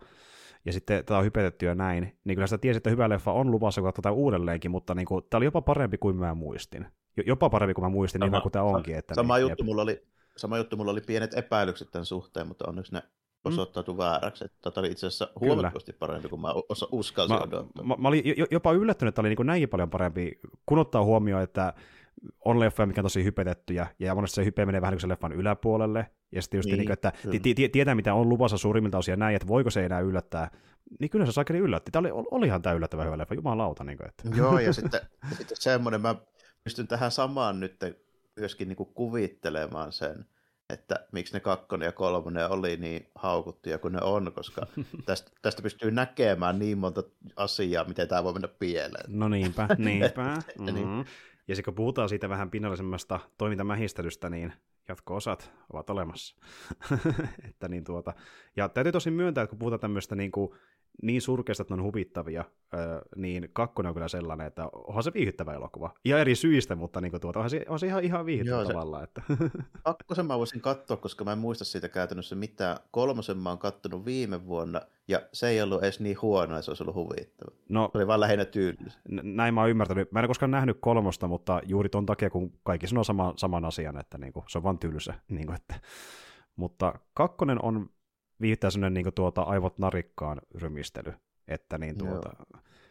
[0.65, 3.51] ja sitten tätä on hypetetty ja näin, niin kyllä sitä tiesi, että hyvä leffa on
[3.51, 6.85] luvassa, kun tätä uudelleenkin, mutta niin kuin, tämä oli jopa parempi kuin mä muistin.
[7.25, 8.95] Jopa parempi kuin mä muistin, niin sama, niin kuin tämä onkin.
[8.95, 10.03] Että sama, niin, juttu mulla oli,
[10.37, 13.01] sama juttu mulla oli pienet epäilykset tämän suhteen, mutta onneksi ne.
[13.45, 13.97] Osoittautui mm.
[13.97, 14.45] vääräksi.
[14.45, 16.53] Että tätä oli itse asiassa huomattavasti parempi kuin mä
[16.91, 17.83] uskalsin mä, odottaa.
[17.83, 21.73] Mä, mä olin jopa yllättynyt, että oli niin näinkin paljon parempi, kun ottaa huomioon, että
[22.45, 25.33] on leffoja, mikä on tosi hypetettyjä, ja monesti se hype menee vähän niin kuin leffan
[25.33, 29.15] yläpuolelle, ja sitten just niin, niin että t- t- tietää, mitä on luvassa suurimmilta osia
[29.15, 30.51] näin, että voiko se enää yllättää,
[30.99, 31.91] niin kyllä se saakeli yllätti.
[31.91, 33.83] Tämä oli, olihan tämä yllättävän hyvä leffa, jumalauta.
[33.83, 34.23] Niin kuin, että.
[34.41, 35.01] Joo, ja sitten,
[35.37, 36.15] sitten semmoinen, mä
[36.63, 37.75] pystyn tähän samaan nyt
[38.35, 40.25] myöskin niin kuin kuvittelemaan sen,
[40.69, 44.67] että miksi ne kakkonen ja kolmonen oli niin haukuttuja kuin ne on, koska
[45.05, 47.03] tästä, tästä pystyy näkemään niin monta
[47.35, 49.05] asiaa, miten tämä voi mennä pieleen.
[49.07, 50.37] No niinpä, niinpä.
[50.59, 50.75] Niin.
[50.75, 51.05] mm-hmm.
[51.47, 54.53] Ja sitten kun puhutaan siitä vähän pinnallisemmasta toimintamähistelystä, niin
[54.87, 56.35] jatko-osat ovat olemassa.
[57.49, 58.13] että niin tuota.
[58.55, 60.51] Ja täytyy tosi myöntää, että kun puhutaan tämmöistä niin kuin
[61.01, 62.45] niin surkeista, että ne on huvittavia,
[63.15, 65.93] niin kakkonen on kyllä sellainen, että onhan se viihdyttävä elokuva.
[66.05, 68.65] Ihan eri syistä, mutta niin kuin tuota, onhan se, onhan se ihan, ihan viihdyttävä Joo,
[68.65, 69.03] se, tavallaan.
[69.03, 69.21] Että.
[69.83, 72.77] kakkosen mä voisin katsoa, koska mä en muista siitä käytännössä mitään.
[72.91, 76.71] Kolmosen mä oon kattonut viime vuonna, ja se ei ollut edes niin huono, että se
[76.71, 77.55] olisi ollut huvittava.
[77.69, 78.99] No, se oli vaan lähinnä tyylis.
[79.09, 80.11] Näin mä oon ymmärtänyt.
[80.11, 83.65] Mä en ole koskaan nähnyt kolmosta, mutta juuri ton takia, kun kaikki sanoo sama, saman
[83.65, 85.13] asian, että niin kuin, se on vaan tylsä.
[85.29, 85.75] Niin kuin, että.
[86.55, 87.89] Mutta kakkonen on
[88.41, 91.13] viittää sellainen niin tuota, aivot narikkaan rymistely.
[91.47, 92.29] Että niin tuota...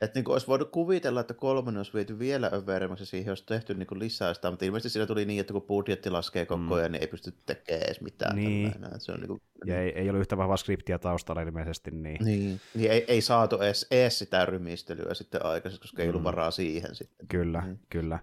[0.00, 3.86] Että niin olisi voinut kuvitella, että kolmonen olisi viety vielä överimmäksi siihen, olisi tehty niin
[3.86, 6.72] kuin lisää sitä, mutta ilmeisesti siinä tuli niin, että kun budjetti laskee koko mm.
[6.72, 6.92] ajan, mm.
[6.92, 8.36] niin ei pysty tekemään edes mitään.
[8.36, 8.72] Niin.
[8.98, 9.40] Se on niin kuin...
[9.66, 11.90] Ja ei, ei ole yhtä vahvaa skriptiä taustalla ilmeisesti.
[11.90, 12.60] Niin, niin.
[12.74, 16.24] niin ei, ei saatu edes, edes sitä rymistelyä sitten aikaisemmin, koska ei ollut mm.
[16.24, 17.28] varaa siihen sitten.
[17.28, 17.78] Kyllä, mm.
[17.90, 18.18] kyllä.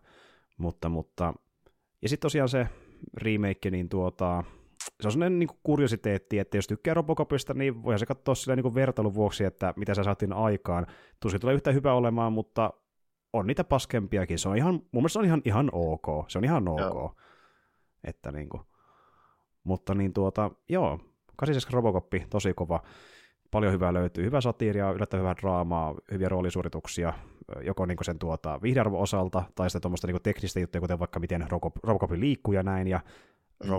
[0.57, 1.33] Mutta, mutta...
[2.01, 2.67] Ja sitten tosiaan se
[3.17, 4.43] remake, niin tuota,
[5.01, 8.75] se on sellainen niin kuriositeetti, että jos tykkää Robocopista, niin voihan se katsoa sillä niin
[8.75, 10.87] vertailun vuoksi, että mitä sä saatiin aikaan.
[11.19, 12.73] Tuskin tulee yhtä hyvä olemaan, mutta
[13.33, 14.39] on niitä paskempiakin.
[14.39, 16.05] Se on ihan, mun mielestä se on ihan, ihan ok.
[16.27, 16.79] Se on ihan ok.
[16.79, 17.15] Joo.
[18.03, 18.63] Että niin kuin.
[19.63, 20.99] Mutta niin tuota, joo,
[21.37, 22.81] 87 Robocoppi, tosi kova.
[23.51, 24.23] Paljon hyvää löytyy.
[24.23, 27.13] Hyvä satiiria, yllättävän hyvää draamaa, hyviä roolisuorituksia,
[27.61, 31.45] joko niin sen tuota, viihdearvo osalta, tai sitten tuommoista niin teknistä juttuja, kuten vaikka miten
[31.83, 32.99] Robocop liikkuu ja näin, ja
[33.63, 33.69] Mm.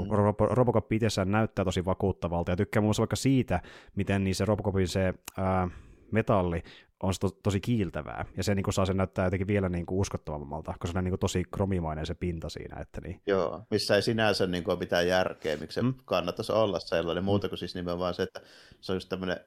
[0.50, 3.60] Robocop itsessään näyttää tosi vakuuttavalta, ja tykkää muun muassa vaikka siitä,
[3.94, 5.68] miten niin se Robocopin se ää,
[6.12, 6.62] metalli
[7.02, 10.00] on to, tosi kiiltävää, ja se niin kuin, saa sen näyttää jotenkin vielä niin kuin,
[10.00, 12.80] uskottavammalta, koska se on niin kuin, tosi kromimainen se pinta siinä.
[12.80, 13.20] Että niin.
[13.26, 15.94] Joo, missä ei sinänsä niin kuin, ole mitään järkeä, miksi se mm.
[16.04, 18.40] kannattaisi olla sellainen, muuta kuin siis nimenomaan se, että
[18.80, 19.40] se on just tämmöinen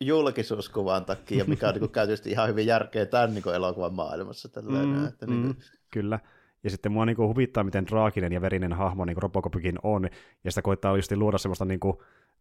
[0.00, 4.48] julkisuuskuvan takia, mikä on niin käytösti ihan hyvin järkeä tämän niin elokuvan maailmassa.
[4.48, 5.52] Tällainen, mm, että, niin kuin...
[5.52, 6.18] mm, kyllä.
[6.66, 10.08] Ja sitten mua niin kuin, huvittaa, miten draakinen ja verinen hahmo niin Robocopikin on,
[10.44, 11.96] ja sitä koittaa just luoda semmoista niin kuin,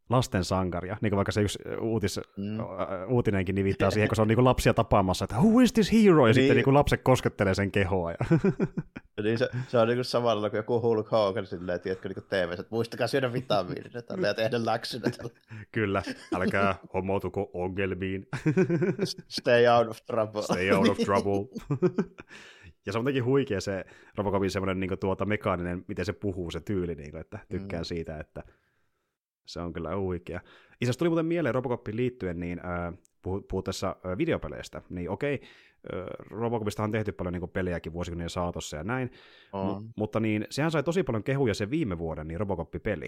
[0.09, 2.57] lasten sankaria, niin kuin vaikka se yksi uutis, mm.
[3.07, 6.27] uutinenkin nivittää siihen, kun se on niin kuin lapsia tapaamassa, että who is this hero,
[6.27, 6.35] ja niin.
[6.35, 8.11] sitten niin kuin lapset koskettelee sen kehoa.
[8.11, 8.17] Ja...
[9.23, 12.51] niin se, se on niin kuin samalla kuin joku Hulk Hogan silleen, tiedätkö, niin TV,
[12.51, 15.11] että muistakaa syödä vitamiinit ja tehdä läksynä.
[15.71, 16.03] Kyllä,
[16.35, 18.27] älkää hommoutuko ongelmiin.
[19.27, 20.41] Stay out of trouble.
[20.41, 21.47] Stay out of trouble.
[22.85, 23.85] Ja se on jotenkin huikea se
[24.17, 27.85] Robocopin semmoinen niin tuota, mekaaninen, miten se puhuu, se tyyli, niin kuin, että tykkään mm.
[27.85, 28.43] siitä, että
[29.45, 30.41] se on kyllä huikea.
[30.81, 32.93] Itse tuli muuten mieleen Robocopin liittyen, niin äh,
[33.49, 35.41] puhuttaessa äh, videopeleistä, niin okei,
[35.93, 39.11] äh, Robocopista on tehty paljon niin pelejäkin vuosikymmenen saatossa ja näin,
[39.53, 43.07] M- mutta niin, sehän sai tosi paljon kehuja se viime vuoden niin Robocop-peli.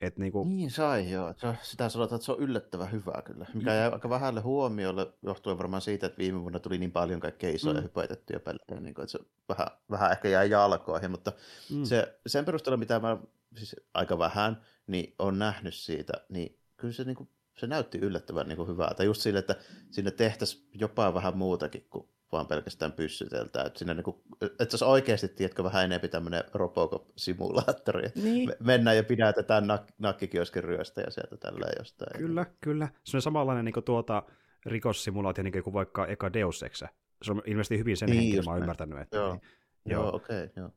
[0.00, 0.44] Et niinku...
[0.44, 4.10] Niin sai joo, se, sitä sanotaan, että se on yllättävän hyvä kyllä, mikä jäi aika
[4.10, 7.82] vähälle huomiolle johtuen varmaan siitä, että viime vuonna tuli niin paljon kaikkea isoja mm.
[7.82, 9.18] hypätettyjä pelejä, niin kuin, että se
[9.48, 11.32] vähän, vähän ehkä jäi jalkoihin, mutta
[11.70, 11.84] mm.
[11.84, 13.18] se, sen perusteella, mitä mä
[13.56, 17.28] siis aika vähän, niin on nähnyt siitä, niin kyllä se, niin kuin,
[17.58, 19.04] se näytti yllättävän niin kuin hyvältä.
[19.04, 19.56] Just sille, että
[19.90, 23.62] sinne tehtäisiin jopa vähän muutakin kuin vaan pelkästään pyssyteltä.
[23.62, 28.10] Että, niin kuin, että se olisi oikeasti, tiedätkö, vähän enemmän tämmöinen Robocop-simulaattori.
[28.14, 28.52] Niin.
[28.60, 32.18] mennään ja pidätetään nak- nakkikioskin ryöstä ja sieltä tällä jostain.
[32.18, 32.88] Kyllä, kyllä.
[33.04, 34.22] Se on samanlainen niin tuota
[34.66, 36.82] rikossimulaatio, niin kuin vaikka eka Deus Ex.
[37.22, 38.98] Se on ilmeisesti hyvin sen niin, henkilö, mä oon ymmärtänyt.
[38.98, 39.42] Että joo, niin,
[39.84, 40.70] joo, joo okei, okay, joo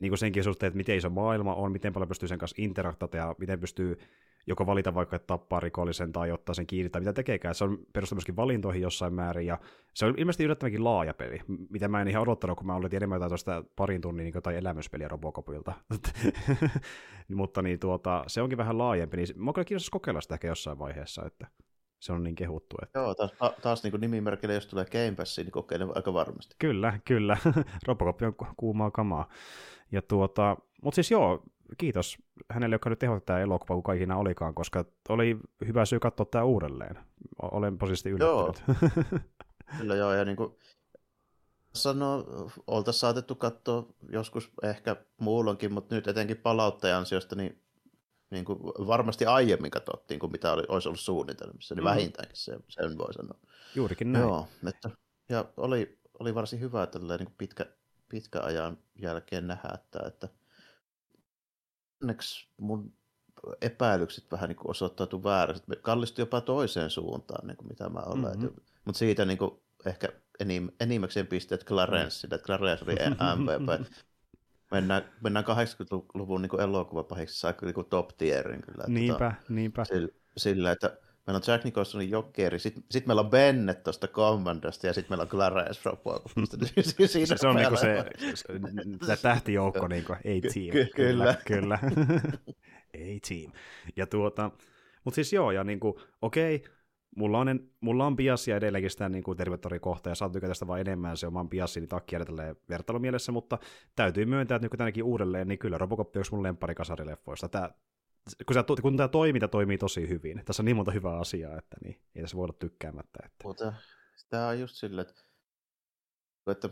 [0.00, 3.16] niin kuin senkin suhteen, että miten iso maailma on, miten paljon pystyy sen kanssa interaktata
[3.16, 3.98] ja miten pystyy
[4.46, 7.54] joko valita vaikka, että tappaa rikollisen tai ottaa sen kiinni tai mitä tekeekään.
[7.54, 9.58] Se on perustunut myöskin valintoihin jossain määrin ja
[9.94, 11.40] se on ilmeisesti yllättävänkin laaja peli,
[11.70, 14.56] mitä mä en ihan odottanut, kun mä olin enemmän jotain tuosta parin tunnin niin tai
[14.56, 15.72] elämyspeliä Robocopilta.
[17.34, 20.78] Mutta niin, tuota, se onkin vähän laajempi, niin mä kyllä kiinnostus kokeilla sitä ehkä jossain
[20.78, 21.46] vaiheessa, että
[22.00, 22.76] se on niin kehuttu.
[22.82, 22.98] Että...
[22.98, 23.32] Joo, taas,
[23.62, 26.56] taas niin nimimerkille, jos tulee Game Passiin, niin kokeilen aika varmasti.
[26.58, 27.36] Kyllä, kyllä.
[27.86, 29.28] Robocop on kuumaa kamaa.
[29.92, 31.42] Ja tuota, mutta siis joo,
[31.78, 32.18] kiitos
[32.50, 35.36] hänelle, joka nyt tehdä tämä elokuva, kun kaikina olikaan, koska oli
[35.66, 36.98] hyvä syy katsoa tämä uudelleen.
[37.42, 38.62] Olen positiivisesti yllättynyt.
[38.82, 39.20] Joo.
[39.78, 40.56] Kyllä joo, ja niin kuin
[41.74, 42.24] sanoo,
[42.66, 47.62] oltaisiin saatettu katsoa joskus ehkä muulloinkin, mutta nyt etenkin palautteen ansiosta, niin,
[48.30, 51.88] niin kuin varmasti aiemmin katsottiin kuin mitä oli, olisi ollut suunnitelmissa, niin mm.
[51.88, 53.38] vähintäänkin se, sen voi sanoa.
[53.74, 54.24] Juurikin näin.
[54.24, 54.90] Joo, että,
[55.28, 57.66] ja oli, oli varsin hyvä tällä niin pitkä,
[58.08, 60.28] pitkä ajan jälkeen nähdä, että, että
[62.02, 62.92] onneksi mun
[63.60, 65.62] epäilykset vähän niin osoittautui vääräksi.
[65.82, 68.38] Kallistui jopa toiseen suuntaan, niin kuin mitä mä olen.
[68.38, 68.60] Mm-hmm.
[68.84, 69.50] Mutta siitä niin kuin
[69.86, 70.08] ehkä
[70.40, 72.94] enim, enimmäkseen pisteet Clarenceille, että Clarence oli
[73.36, 73.88] MVP.
[74.70, 78.84] Mennään, mennään 80-luvun niin elokuvapahiksi, saa niin top tierin kyllä.
[78.86, 79.84] Niinpä, tota, niinpä.
[79.84, 84.86] Sillä, sillä, että Meillä on Jack Nicholsonin Jokeri, sitten sit meillä on Bennett tuosta Commandosta
[84.86, 86.56] ja sitten meillä on Clarence Robocopista.
[87.06, 88.04] se, se on niinku se,
[89.06, 90.72] se tähtijoukko, niinku, A-team.
[90.72, 91.34] Ky- kyllä.
[91.46, 91.78] Kyllä.
[92.94, 93.52] A-team.
[93.96, 94.50] Ja tuota,
[95.04, 96.64] mutta siis joo, ja niinku, okei,
[97.16, 100.66] mulla on, en, mulla on biasia edelleenkin sitä niin kuin tervetorikohta, ja saat tykätä sitä
[100.66, 103.58] vaan enemmän se oman biasini takia tälleen vertailumielessä, mutta
[103.96, 107.48] täytyy myöntää, että nyt tänäkin uudelleen, niin kyllä Robocop on yksi mun lemppari kasarileffoista.
[107.48, 107.70] Tää,
[108.46, 110.42] kun, se, kun tämä toiminta toimii tosi hyvin.
[110.44, 113.18] Tässä on niin monta hyvää asiaa, että niin, ei tässä voida tykkäämättä.
[113.24, 113.44] Että...
[113.44, 113.72] Mutta
[114.28, 115.22] tämä on just silleen, että,
[116.46, 116.68] että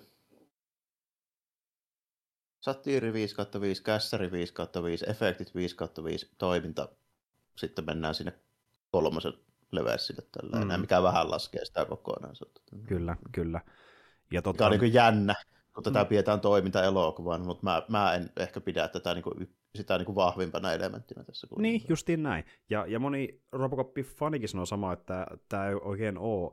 [2.60, 4.55] satiiri 5 5, kässäri 5
[4.85, 6.89] 5, efektit 5 5, toiminta,
[7.56, 8.32] sitten mennään sinne
[8.90, 9.32] kolmosen
[9.72, 10.81] leveäsille tällä mm.
[10.81, 12.60] mikä vähän laskee sitä kokonaisuutta.
[12.86, 13.60] Kyllä, kyllä.
[14.32, 14.59] Ja totta...
[14.59, 15.35] Tämä on niin jännä,
[15.75, 16.07] kun tätä mm.
[16.07, 20.73] pidetään toiminta-elokuvaan, mutta mä, mä en ehkä pidä tätä niin kuin sitä niin kuin vahvimpana
[20.73, 21.47] elementtinä tässä.
[21.47, 21.63] Kuitenkin.
[21.63, 22.45] Niin, justiin näin.
[22.71, 26.53] Ja, ja moni Robocop-fanikin sanoo sama, että tämä ei oikein ole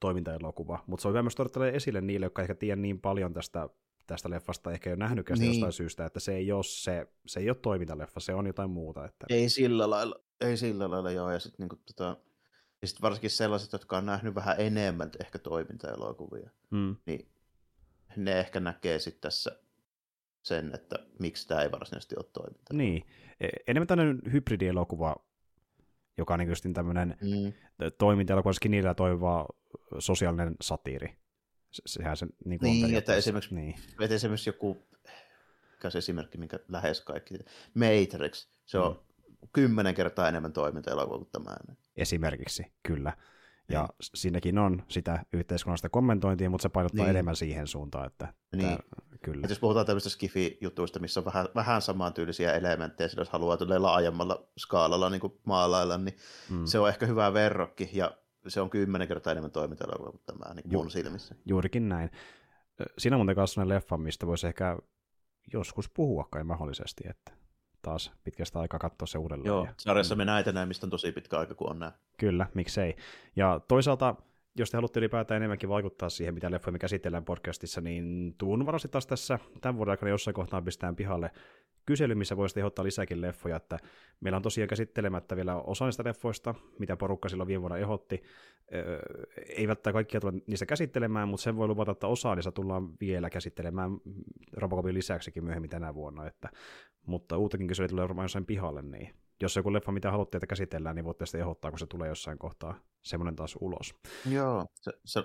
[0.00, 3.68] toimintaelokuva, mutta se on hyvä myös todeta esille niille, jotka ehkä tiedä niin paljon tästä,
[4.06, 5.52] tästä leffasta, ehkä ole nähnytkään niin.
[5.52, 9.04] jostain syystä, että se ei ole, se, se ei ole toimintaleffa, se on jotain muuta.
[9.04, 9.26] Että...
[9.28, 12.16] Ei sillä lailla, ei sillä lailla joo, ja sitten niin tota,
[12.82, 16.96] ja sit varsinkin sellaiset, jotka on nähnyt vähän enemmän ehkä toimintaelokuvia, hmm.
[17.06, 17.28] niin
[18.24, 19.60] ne ehkä näkee sitten tässä
[20.42, 22.74] sen, että miksi tämä ei varsinaisesti ole toiminta.
[22.74, 23.06] Niin,
[23.40, 25.16] e, enemmän tämmöinen hybridielokuva,
[26.18, 27.52] joka on niin tämmöinen mm.
[27.98, 29.46] toimintaelokuva, skinillä toimiva
[29.98, 31.16] sosiaalinen satiiri.
[31.86, 33.74] Sehän se niin, kuin niin että esimerkiksi, niin.
[34.00, 34.86] että esimerkiksi joku,
[35.72, 37.34] mikä se esimerkki, minkä lähes kaikki,
[37.74, 39.48] Matrix, se on mm.
[39.52, 41.56] kymmenen kertaa enemmän toimintaelokuva kuin tämä.
[41.96, 43.12] Esimerkiksi, kyllä.
[43.72, 44.10] Ja niin.
[44.14, 47.10] siinäkin on sitä yhteiskunnallista kommentointia, mutta se painottaa niin.
[47.10, 48.68] enemmän siihen suuntaan, että niin.
[48.68, 48.78] tämä,
[49.22, 49.40] kyllä.
[49.44, 55.10] Et jos puhutaan tämmöistä skifi-jutuista, missä on vähän, vähän samantyylisiä elementtejä, jos haluaa laajemmalla skaalalla
[55.10, 56.16] niin kuin maalailla, niin
[56.50, 56.64] mm.
[56.64, 57.90] se on ehkä hyvä verrokki.
[57.92, 58.16] Ja
[58.48, 61.34] se on kymmenen kertaa enemmän toiminta kuin tämä niin mun silmissä.
[61.46, 62.10] Juurikin näin.
[62.98, 64.78] Siinä on muuten kanssa leffa, mistä voisi ehkä
[65.52, 67.37] joskus puhua kai mahdollisesti, että
[67.88, 69.46] taas pitkästä aikaa katsoa se uudelleen.
[69.46, 71.92] Joo, ja, sarjassa me näitä näin, mistä on tosi pitkä aika, kun on näin.
[72.16, 72.96] Kyllä, miksei.
[73.36, 74.14] Ja toisaalta,
[74.56, 78.88] jos te haluatte ylipäätään enemmänkin vaikuttaa siihen, mitä leffoja me käsitellään podcastissa, niin tuun varasti
[78.88, 81.30] taas tässä tämän vuoden aikana jossain kohtaa pistään pihalle
[81.86, 83.78] kysely, missä voisi ehdottaa lisääkin leffoja, että
[84.20, 88.22] meillä on tosiaan käsittelemättä vielä osa niistä leffoista, mitä porukka silloin viime vuonna ehdotti.
[88.74, 89.00] Öö,
[89.36, 93.30] ei välttämättä kaikkia tule niistä käsittelemään, mutta sen voi luvata, että osa niistä tullaan vielä
[93.30, 93.90] käsittelemään
[94.56, 96.48] Robocopin lisäksikin myöhemmin tänä vuonna, että,
[97.06, 100.96] mutta uutakin kyselyä tulee varmaan jossain pihalle, niin jos joku leffa, mitä haluatte, että käsitellään,
[100.96, 103.94] niin voitte sitten ehdottaa, kun se tulee jossain kohtaa semmoinen taas ulos.
[104.30, 104.66] Joo,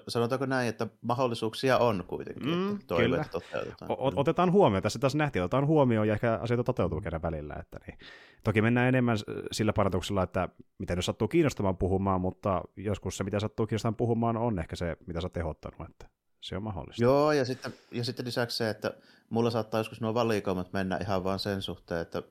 [0.08, 3.26] sanotaanko näin, että mahdollisuuksia on kuitenkin, mm, että kyllä.
[3.32, 3.92] toteutetaan.
[3.92, 7.56] O- otetaan huomioon, tässä taas nähtiin, otetaan huomioon ja ehkä asioita toteutuu kerran välillä.
[7.60, 7.98] Että niin.
[8.44, 9.18] Toki mennään enemmän
[9.52, 14.38] sillä parantuksella, että mitä nyt sattuu kiinnostamaan puhumaan, mutta joskus se, mitä sattuu kiinnostamaan puhumaan,
[14.38, 16.08] on ehkä se, mitä sä oot ehdottanut, että
[16.42, 17.04] se on mahdollista.
[17.04, 18.94] Joo, ja sitten, ja sitten lisäksi se, että
[19.30, 22.24] mulla saattaa joskus nuo valikoimat mennä ihan vaan sen suhteen, että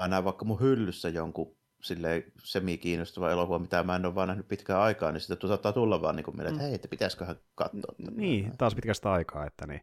[0.00, 4.80] näen vaikka mun hyllyssä jonkun silleen semi-kiinnostava elokuva, mitä mä en ole vaan nähnyt pitkään
[4.80, 6.66] aikaa, niin sitten saattaa tulla vaan niin kuin mieleen, että mm.
[6.66, 7.94] hei, että pitäisiköhän katsoa.
[8.16, 9.80] Niin, taas pitkästä aikaa, että niin,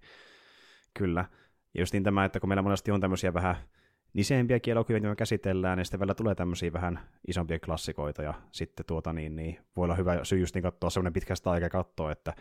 [0.94, 1.26] kyllä.
[1.74, 3.56] Ja just niin tämä, että kun meillä monesti on tämmöisiä vähän
[4.14, 9.14] niseempiä elokuvia, joita käsitellään, niin sitten vielä tulee tämmöisiä vähän isompia klassikoita, ja sitten tuota
[9.14, 12.34] niin, niin voi olla hyvä syy just niin katsoa semmoinen pitkästä aikaa katsoa, että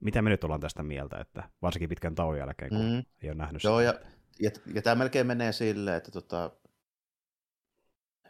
[0.00, 3.02] mitä me nyt ollaan tästä mieltä, että varsinkin pitkän tauon jälkeen, kun mm.
[3.22, 3.92] ei ole nähnyt Joo, sitä.
[3.92, 4.00] ja,
[4.40, 6.50] ja, ja tämä melkein menee silleen, että tota,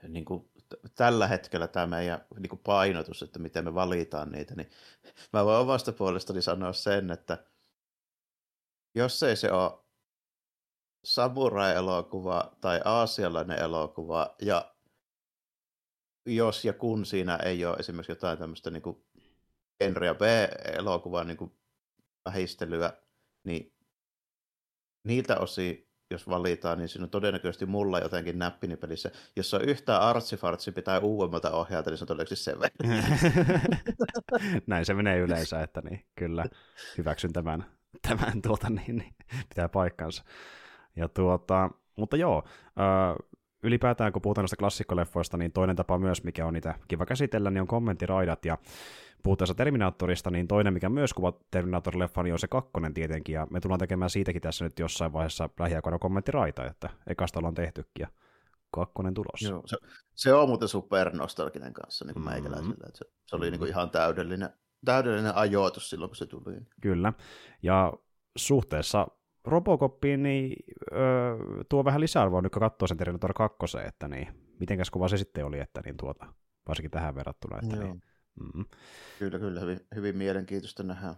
[0.09, 0.51] niin kuin
[0.95, 4.71] tällä hetkellä tämä meidän niin kuin painotus, että miten me valitaan niitä, niin
[5.33, 7.47] mä voin omasta puolestani sanoa sen, että
[8.95, 9.85] jos ei se ole
[11.05, 14.75] samurai-elokuva tai aasialainen elokuva, ja
[16.27, 19.05] jos ja kun siinä ei ole esimerkiksi jotain tämmöistä niin kuin
[19.79, 21.59] genre B-elokuvaa niin
[22.25, 22.93] vähistelyä,
[23.45, 23.75] niin
[25.05, 29.11] niiltä osin jos valitaan, niin siinä on todennäköisesti mulla jotenkin näppini pelissä.
[29.37, 32.57] Jos on yhtään artsifartsi pitää uudemmalta ohjata, niin se on todennäköisesti se
[34.67, 36.45] Näin se menee yleensä, että niin, kyllä
[36.99, 37.65] hyväksyn tämän,
[38.09, 39.15] tämän tuota, niin, niin,
[39.49, 40.25] pitää paikkansa.
[40.97, 42.45] Ja tuota, mutta joo,
[43.63, 47.61] ylipäätään kun puhutaan näistä klassikkoleffoista, niin toinen tapa myös, mikä on niitä kiva käsitellä, niin
[47.61, 48.59] on kommenttiraidat, ja
[49.23, 53.61] puhuttaessa Terminaattorista, niin toinen, mikä myös kuvaa Terminator-leffan, niin on se kakkonen tietenkin, ja me
[53.61, 58.09] tullaan tekemään siitäkin tässä nyt jossain vaiheessa lähiaikoina kommenttiraita, että ekasta ollaan tehtykin, ja
[58.71, 59.49] kakkonen tulossa.
[59.49, 59.77] Joo, se,
[60.15, 62.43] se on muuten supernostalginen kanssa niin kuin mm-hmm.
[62.43, 64.51] meikäläisellä, että se, se oli niin kuin ihan täydellinen,
[64.85, 66.57] täydellinen ajoitus silloin, kun se tuli.
[66.81, 67.13] Kyllä,
[67.63, 67.93] ja
[68.37, 69.07] suhteessa
[69.45, 70.57] Robocoppiin niin,
[70.93, 71.37] öö,
[71.69, 74.29] tuo vähän lisäarvoa nyt kun katsoo sen Terminator 2, että niin,
[74.61, 76.27] mitenkäs kuva se sitten oli, että niin tuota,
[76.69, 77.59] varsinkin tähän verrattuna.
[77.63, 77.85] Että Joo.
[77.85, 78.03] niin,
[78.55, 78.65] mm.
[79.19, 81.15] Kyllä, kyllä, hyvin, hyvin mielenkiintoista nähdä.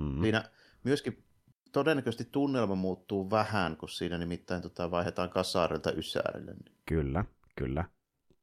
[0.00, 0.20] Mm.
[0.20, 0.44] Siinä
[0.84, 1.24] myöskin
[1.72, 6.54] todennäköisesti tunnelma muuttuu vähän, kun siinä nimittäin tota, vaihdetaan kasaarilta ysäärille.
[6.86, 7.24] Kyllä,
[7.56, 7.84] kyllä,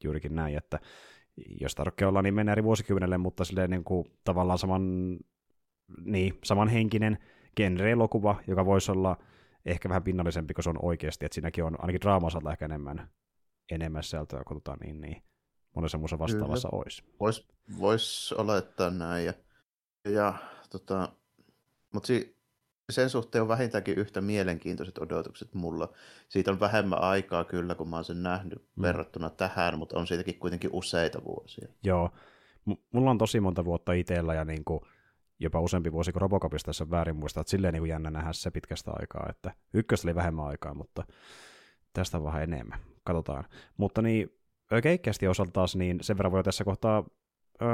[0.03, 0.79] juurikin näin, että
[1.61, 5.17] jos tarvitsee olla, niin mennään eri vuosikymmenelle, mutta silleen niin kuin, tavallaan saman,
[6.05, 7.17] niin, samanhenkinen
[7.57, 9.17] genre-elokuva, joka voisi olla
[9.65, 13.09] ehkä vähän pinnallisempi kuin se on oikeasti, että siinäkin on ainakin draamaa ehkä enemmän,
[13.71, 15.23] enemmän sieltä kuin tota, niin, niin,
[15.75, 16.81] monessa muussa vastaavassa Kyllä.
[16.81, 17.03] olisi.
[17.19, 17.47] Voisi
[17.79, 19.25] vois olettaa näin.
[19.25, 19.33] Ja,
[20.09, 20.33] ja
[20.69, 21.09] tota,
[21.93, 22.37] mutta si,
[22.91, 25.93] sen suhteen on vähintäänkin yhtä mielenkiintoiset odotukset mulla.
[26.29, 28.81] Siitä on vähemmän aikaa kyllä, kun mä oon sen nähnyt mm.
[28.81, 31.67] verrattuna tähän, mutta on siitäkin kuitenkin useita vuosia.
[31.83, 32.09] Joo,
[32.65, 34.81] M- mulla on tosi monta vuotta itsellä ja niin kuin
[35.43, 38.91] jopa useampi vuosi kuin Robocopista, jos väärin muista, että silleen niin jännä nähdä se pitkästä
[38.99, 41.03] aikaa, että ykköstä oli vähemmän aikaa, mutta
[41.93, 42.79] tästä on vähän enemmän.
[43.03, 43.45] Katsotaan.
[43.77, 44.29] Mutta niin,
[44.83, 47.03] keikkästi osalta taas, niin sen verran voi tässä kohtaa
[47.61, 47.65] ö,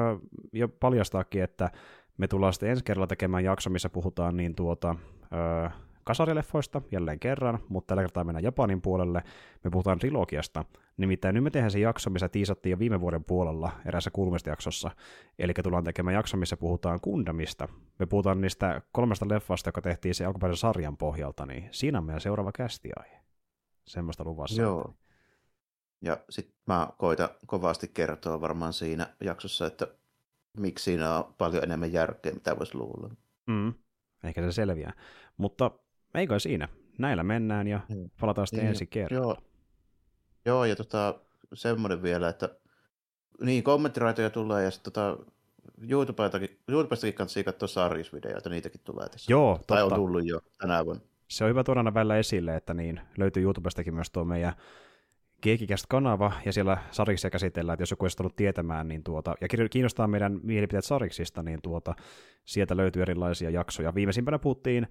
[0.53, 1.71] jo paljastaakin, että
[2.17, 4.95] me tullaan sitten ensi kerralla tekemään jakso, missä puhutaan niin tuota,
[5.33, 5.69] ö,
[6.09, 9.23] kasarileffoista jälleen kerran, mutta tällä kertaa mennään Japanin puolelle.
[9.63, 10.65] Me puhutaan trilogiasta.
[10.97, 14.11] Nimittäin nyt me tehdään se jakso, missä tiisattiin jo viime vuoden puolella eräässä
[14.45, 14.91] jaksossa.
[15.39, 17.67] Eli tullaan tekemään jakso, missä puhutaan Kundamista.
[17.99, 22.21] Me puhutaan niistä kolmesta leffasta, joka tehtiin se alkuperäisen sarjan pohjalta, niin siinä on meidän
[22.21, 23.19] seuraava kästiaihe.
[23.85, 24.61] Semmoista luvassa.
[24.61, 24.93] Joo.
[26.01, 29.87] Ja sitten mä koitan kovasti kertoa varmaan siinä jaksossa, että
[30.57, 33.09] miksi siinä on paljon enemmän järkeä, mitä voisi luulla.
[33.47, 33.73] Mm.
[34.23, 34.93] Ehkä se selviää.
[35.37, 35.71] Mutta
[36.15, 36.67] eikö siinä?
[36.97, 38.09] Näillä mennään ja mm.
[38.19, 39.17] palataan sitten niin, ensi kertaa.
[39.17, 39.37] Joo,
[40.45, 41.19] joo ja tota,
[41.53, 42.49] semmoinen vielä, että
[43.41, 45.17] niin, kommenttiraitoja tulee ja sitten tota,
[45.89, 49.31] YouTubestakin, YouTubestakin kannattaa katsoa sarjisvideoita, niitäkin tulee tässä.
[49.31, 49.73] Joo, totta.
[49.73, 51.03] Tai on tullut jo tänä vuonna.
[51.27, 54.53] Se on hyvä tuoda välillä esille, että niin, löytyy YouTubestakin myös tuo meidän
[55.41, 60.07] Geekikäst-kanava, ja siellä sariksia käsitellään, että jos joku olisi tullut tietämään, niin tuota, ja kiinnostaa
[60.07, 61.95] meidän mielipiteet sariksista, niin tuota,
[62.45, 63.95] sieltä löytyy erilaisia jaksoja.
[63.95, 64.87] Viimeisimpänä puhuttiin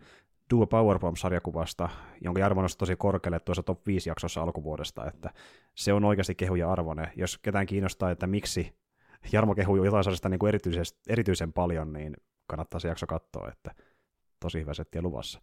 [0.51, 1.89] Duo Powerbomb-sarjakuvasta,
[2.21, 5.31] jonka arvo on tosi korkealle tuossa top 5 jaksossa alkuvuodesta, että
[5.75, 7.13] se on oikeasti kehuja arvone.
[7.17, 8.79] Jos ketään kiinnostaa, että miksi
[9.33, 10.53] Jarmo kehuu jotain sellaista niin kuin
[11.09, 12.17] erityisen paljon, niin
[12.47, 13.75] kannattaa se jakso katsoa, että
[14.41, 15.41] tosi hyvä settiä luvassa.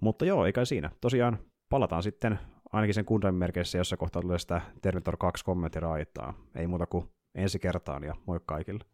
[0.00, 0.90] Mutta joo, eikä siinä.
[1.00, 1.38] Tosiaan
[1.68, 2.38] palataan sitten
[2.72, 6.34] ainakin sen Gundam merkeissä, jossa kohtaa tulee sitä Terminator 2 kommenttiraitaa.
[6.54, 8.84] Ei muuta kuin ensi kertaan ja moi kaikille.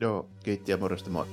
[0.00, 1.26] Joo, kiitti ja morjesta moi.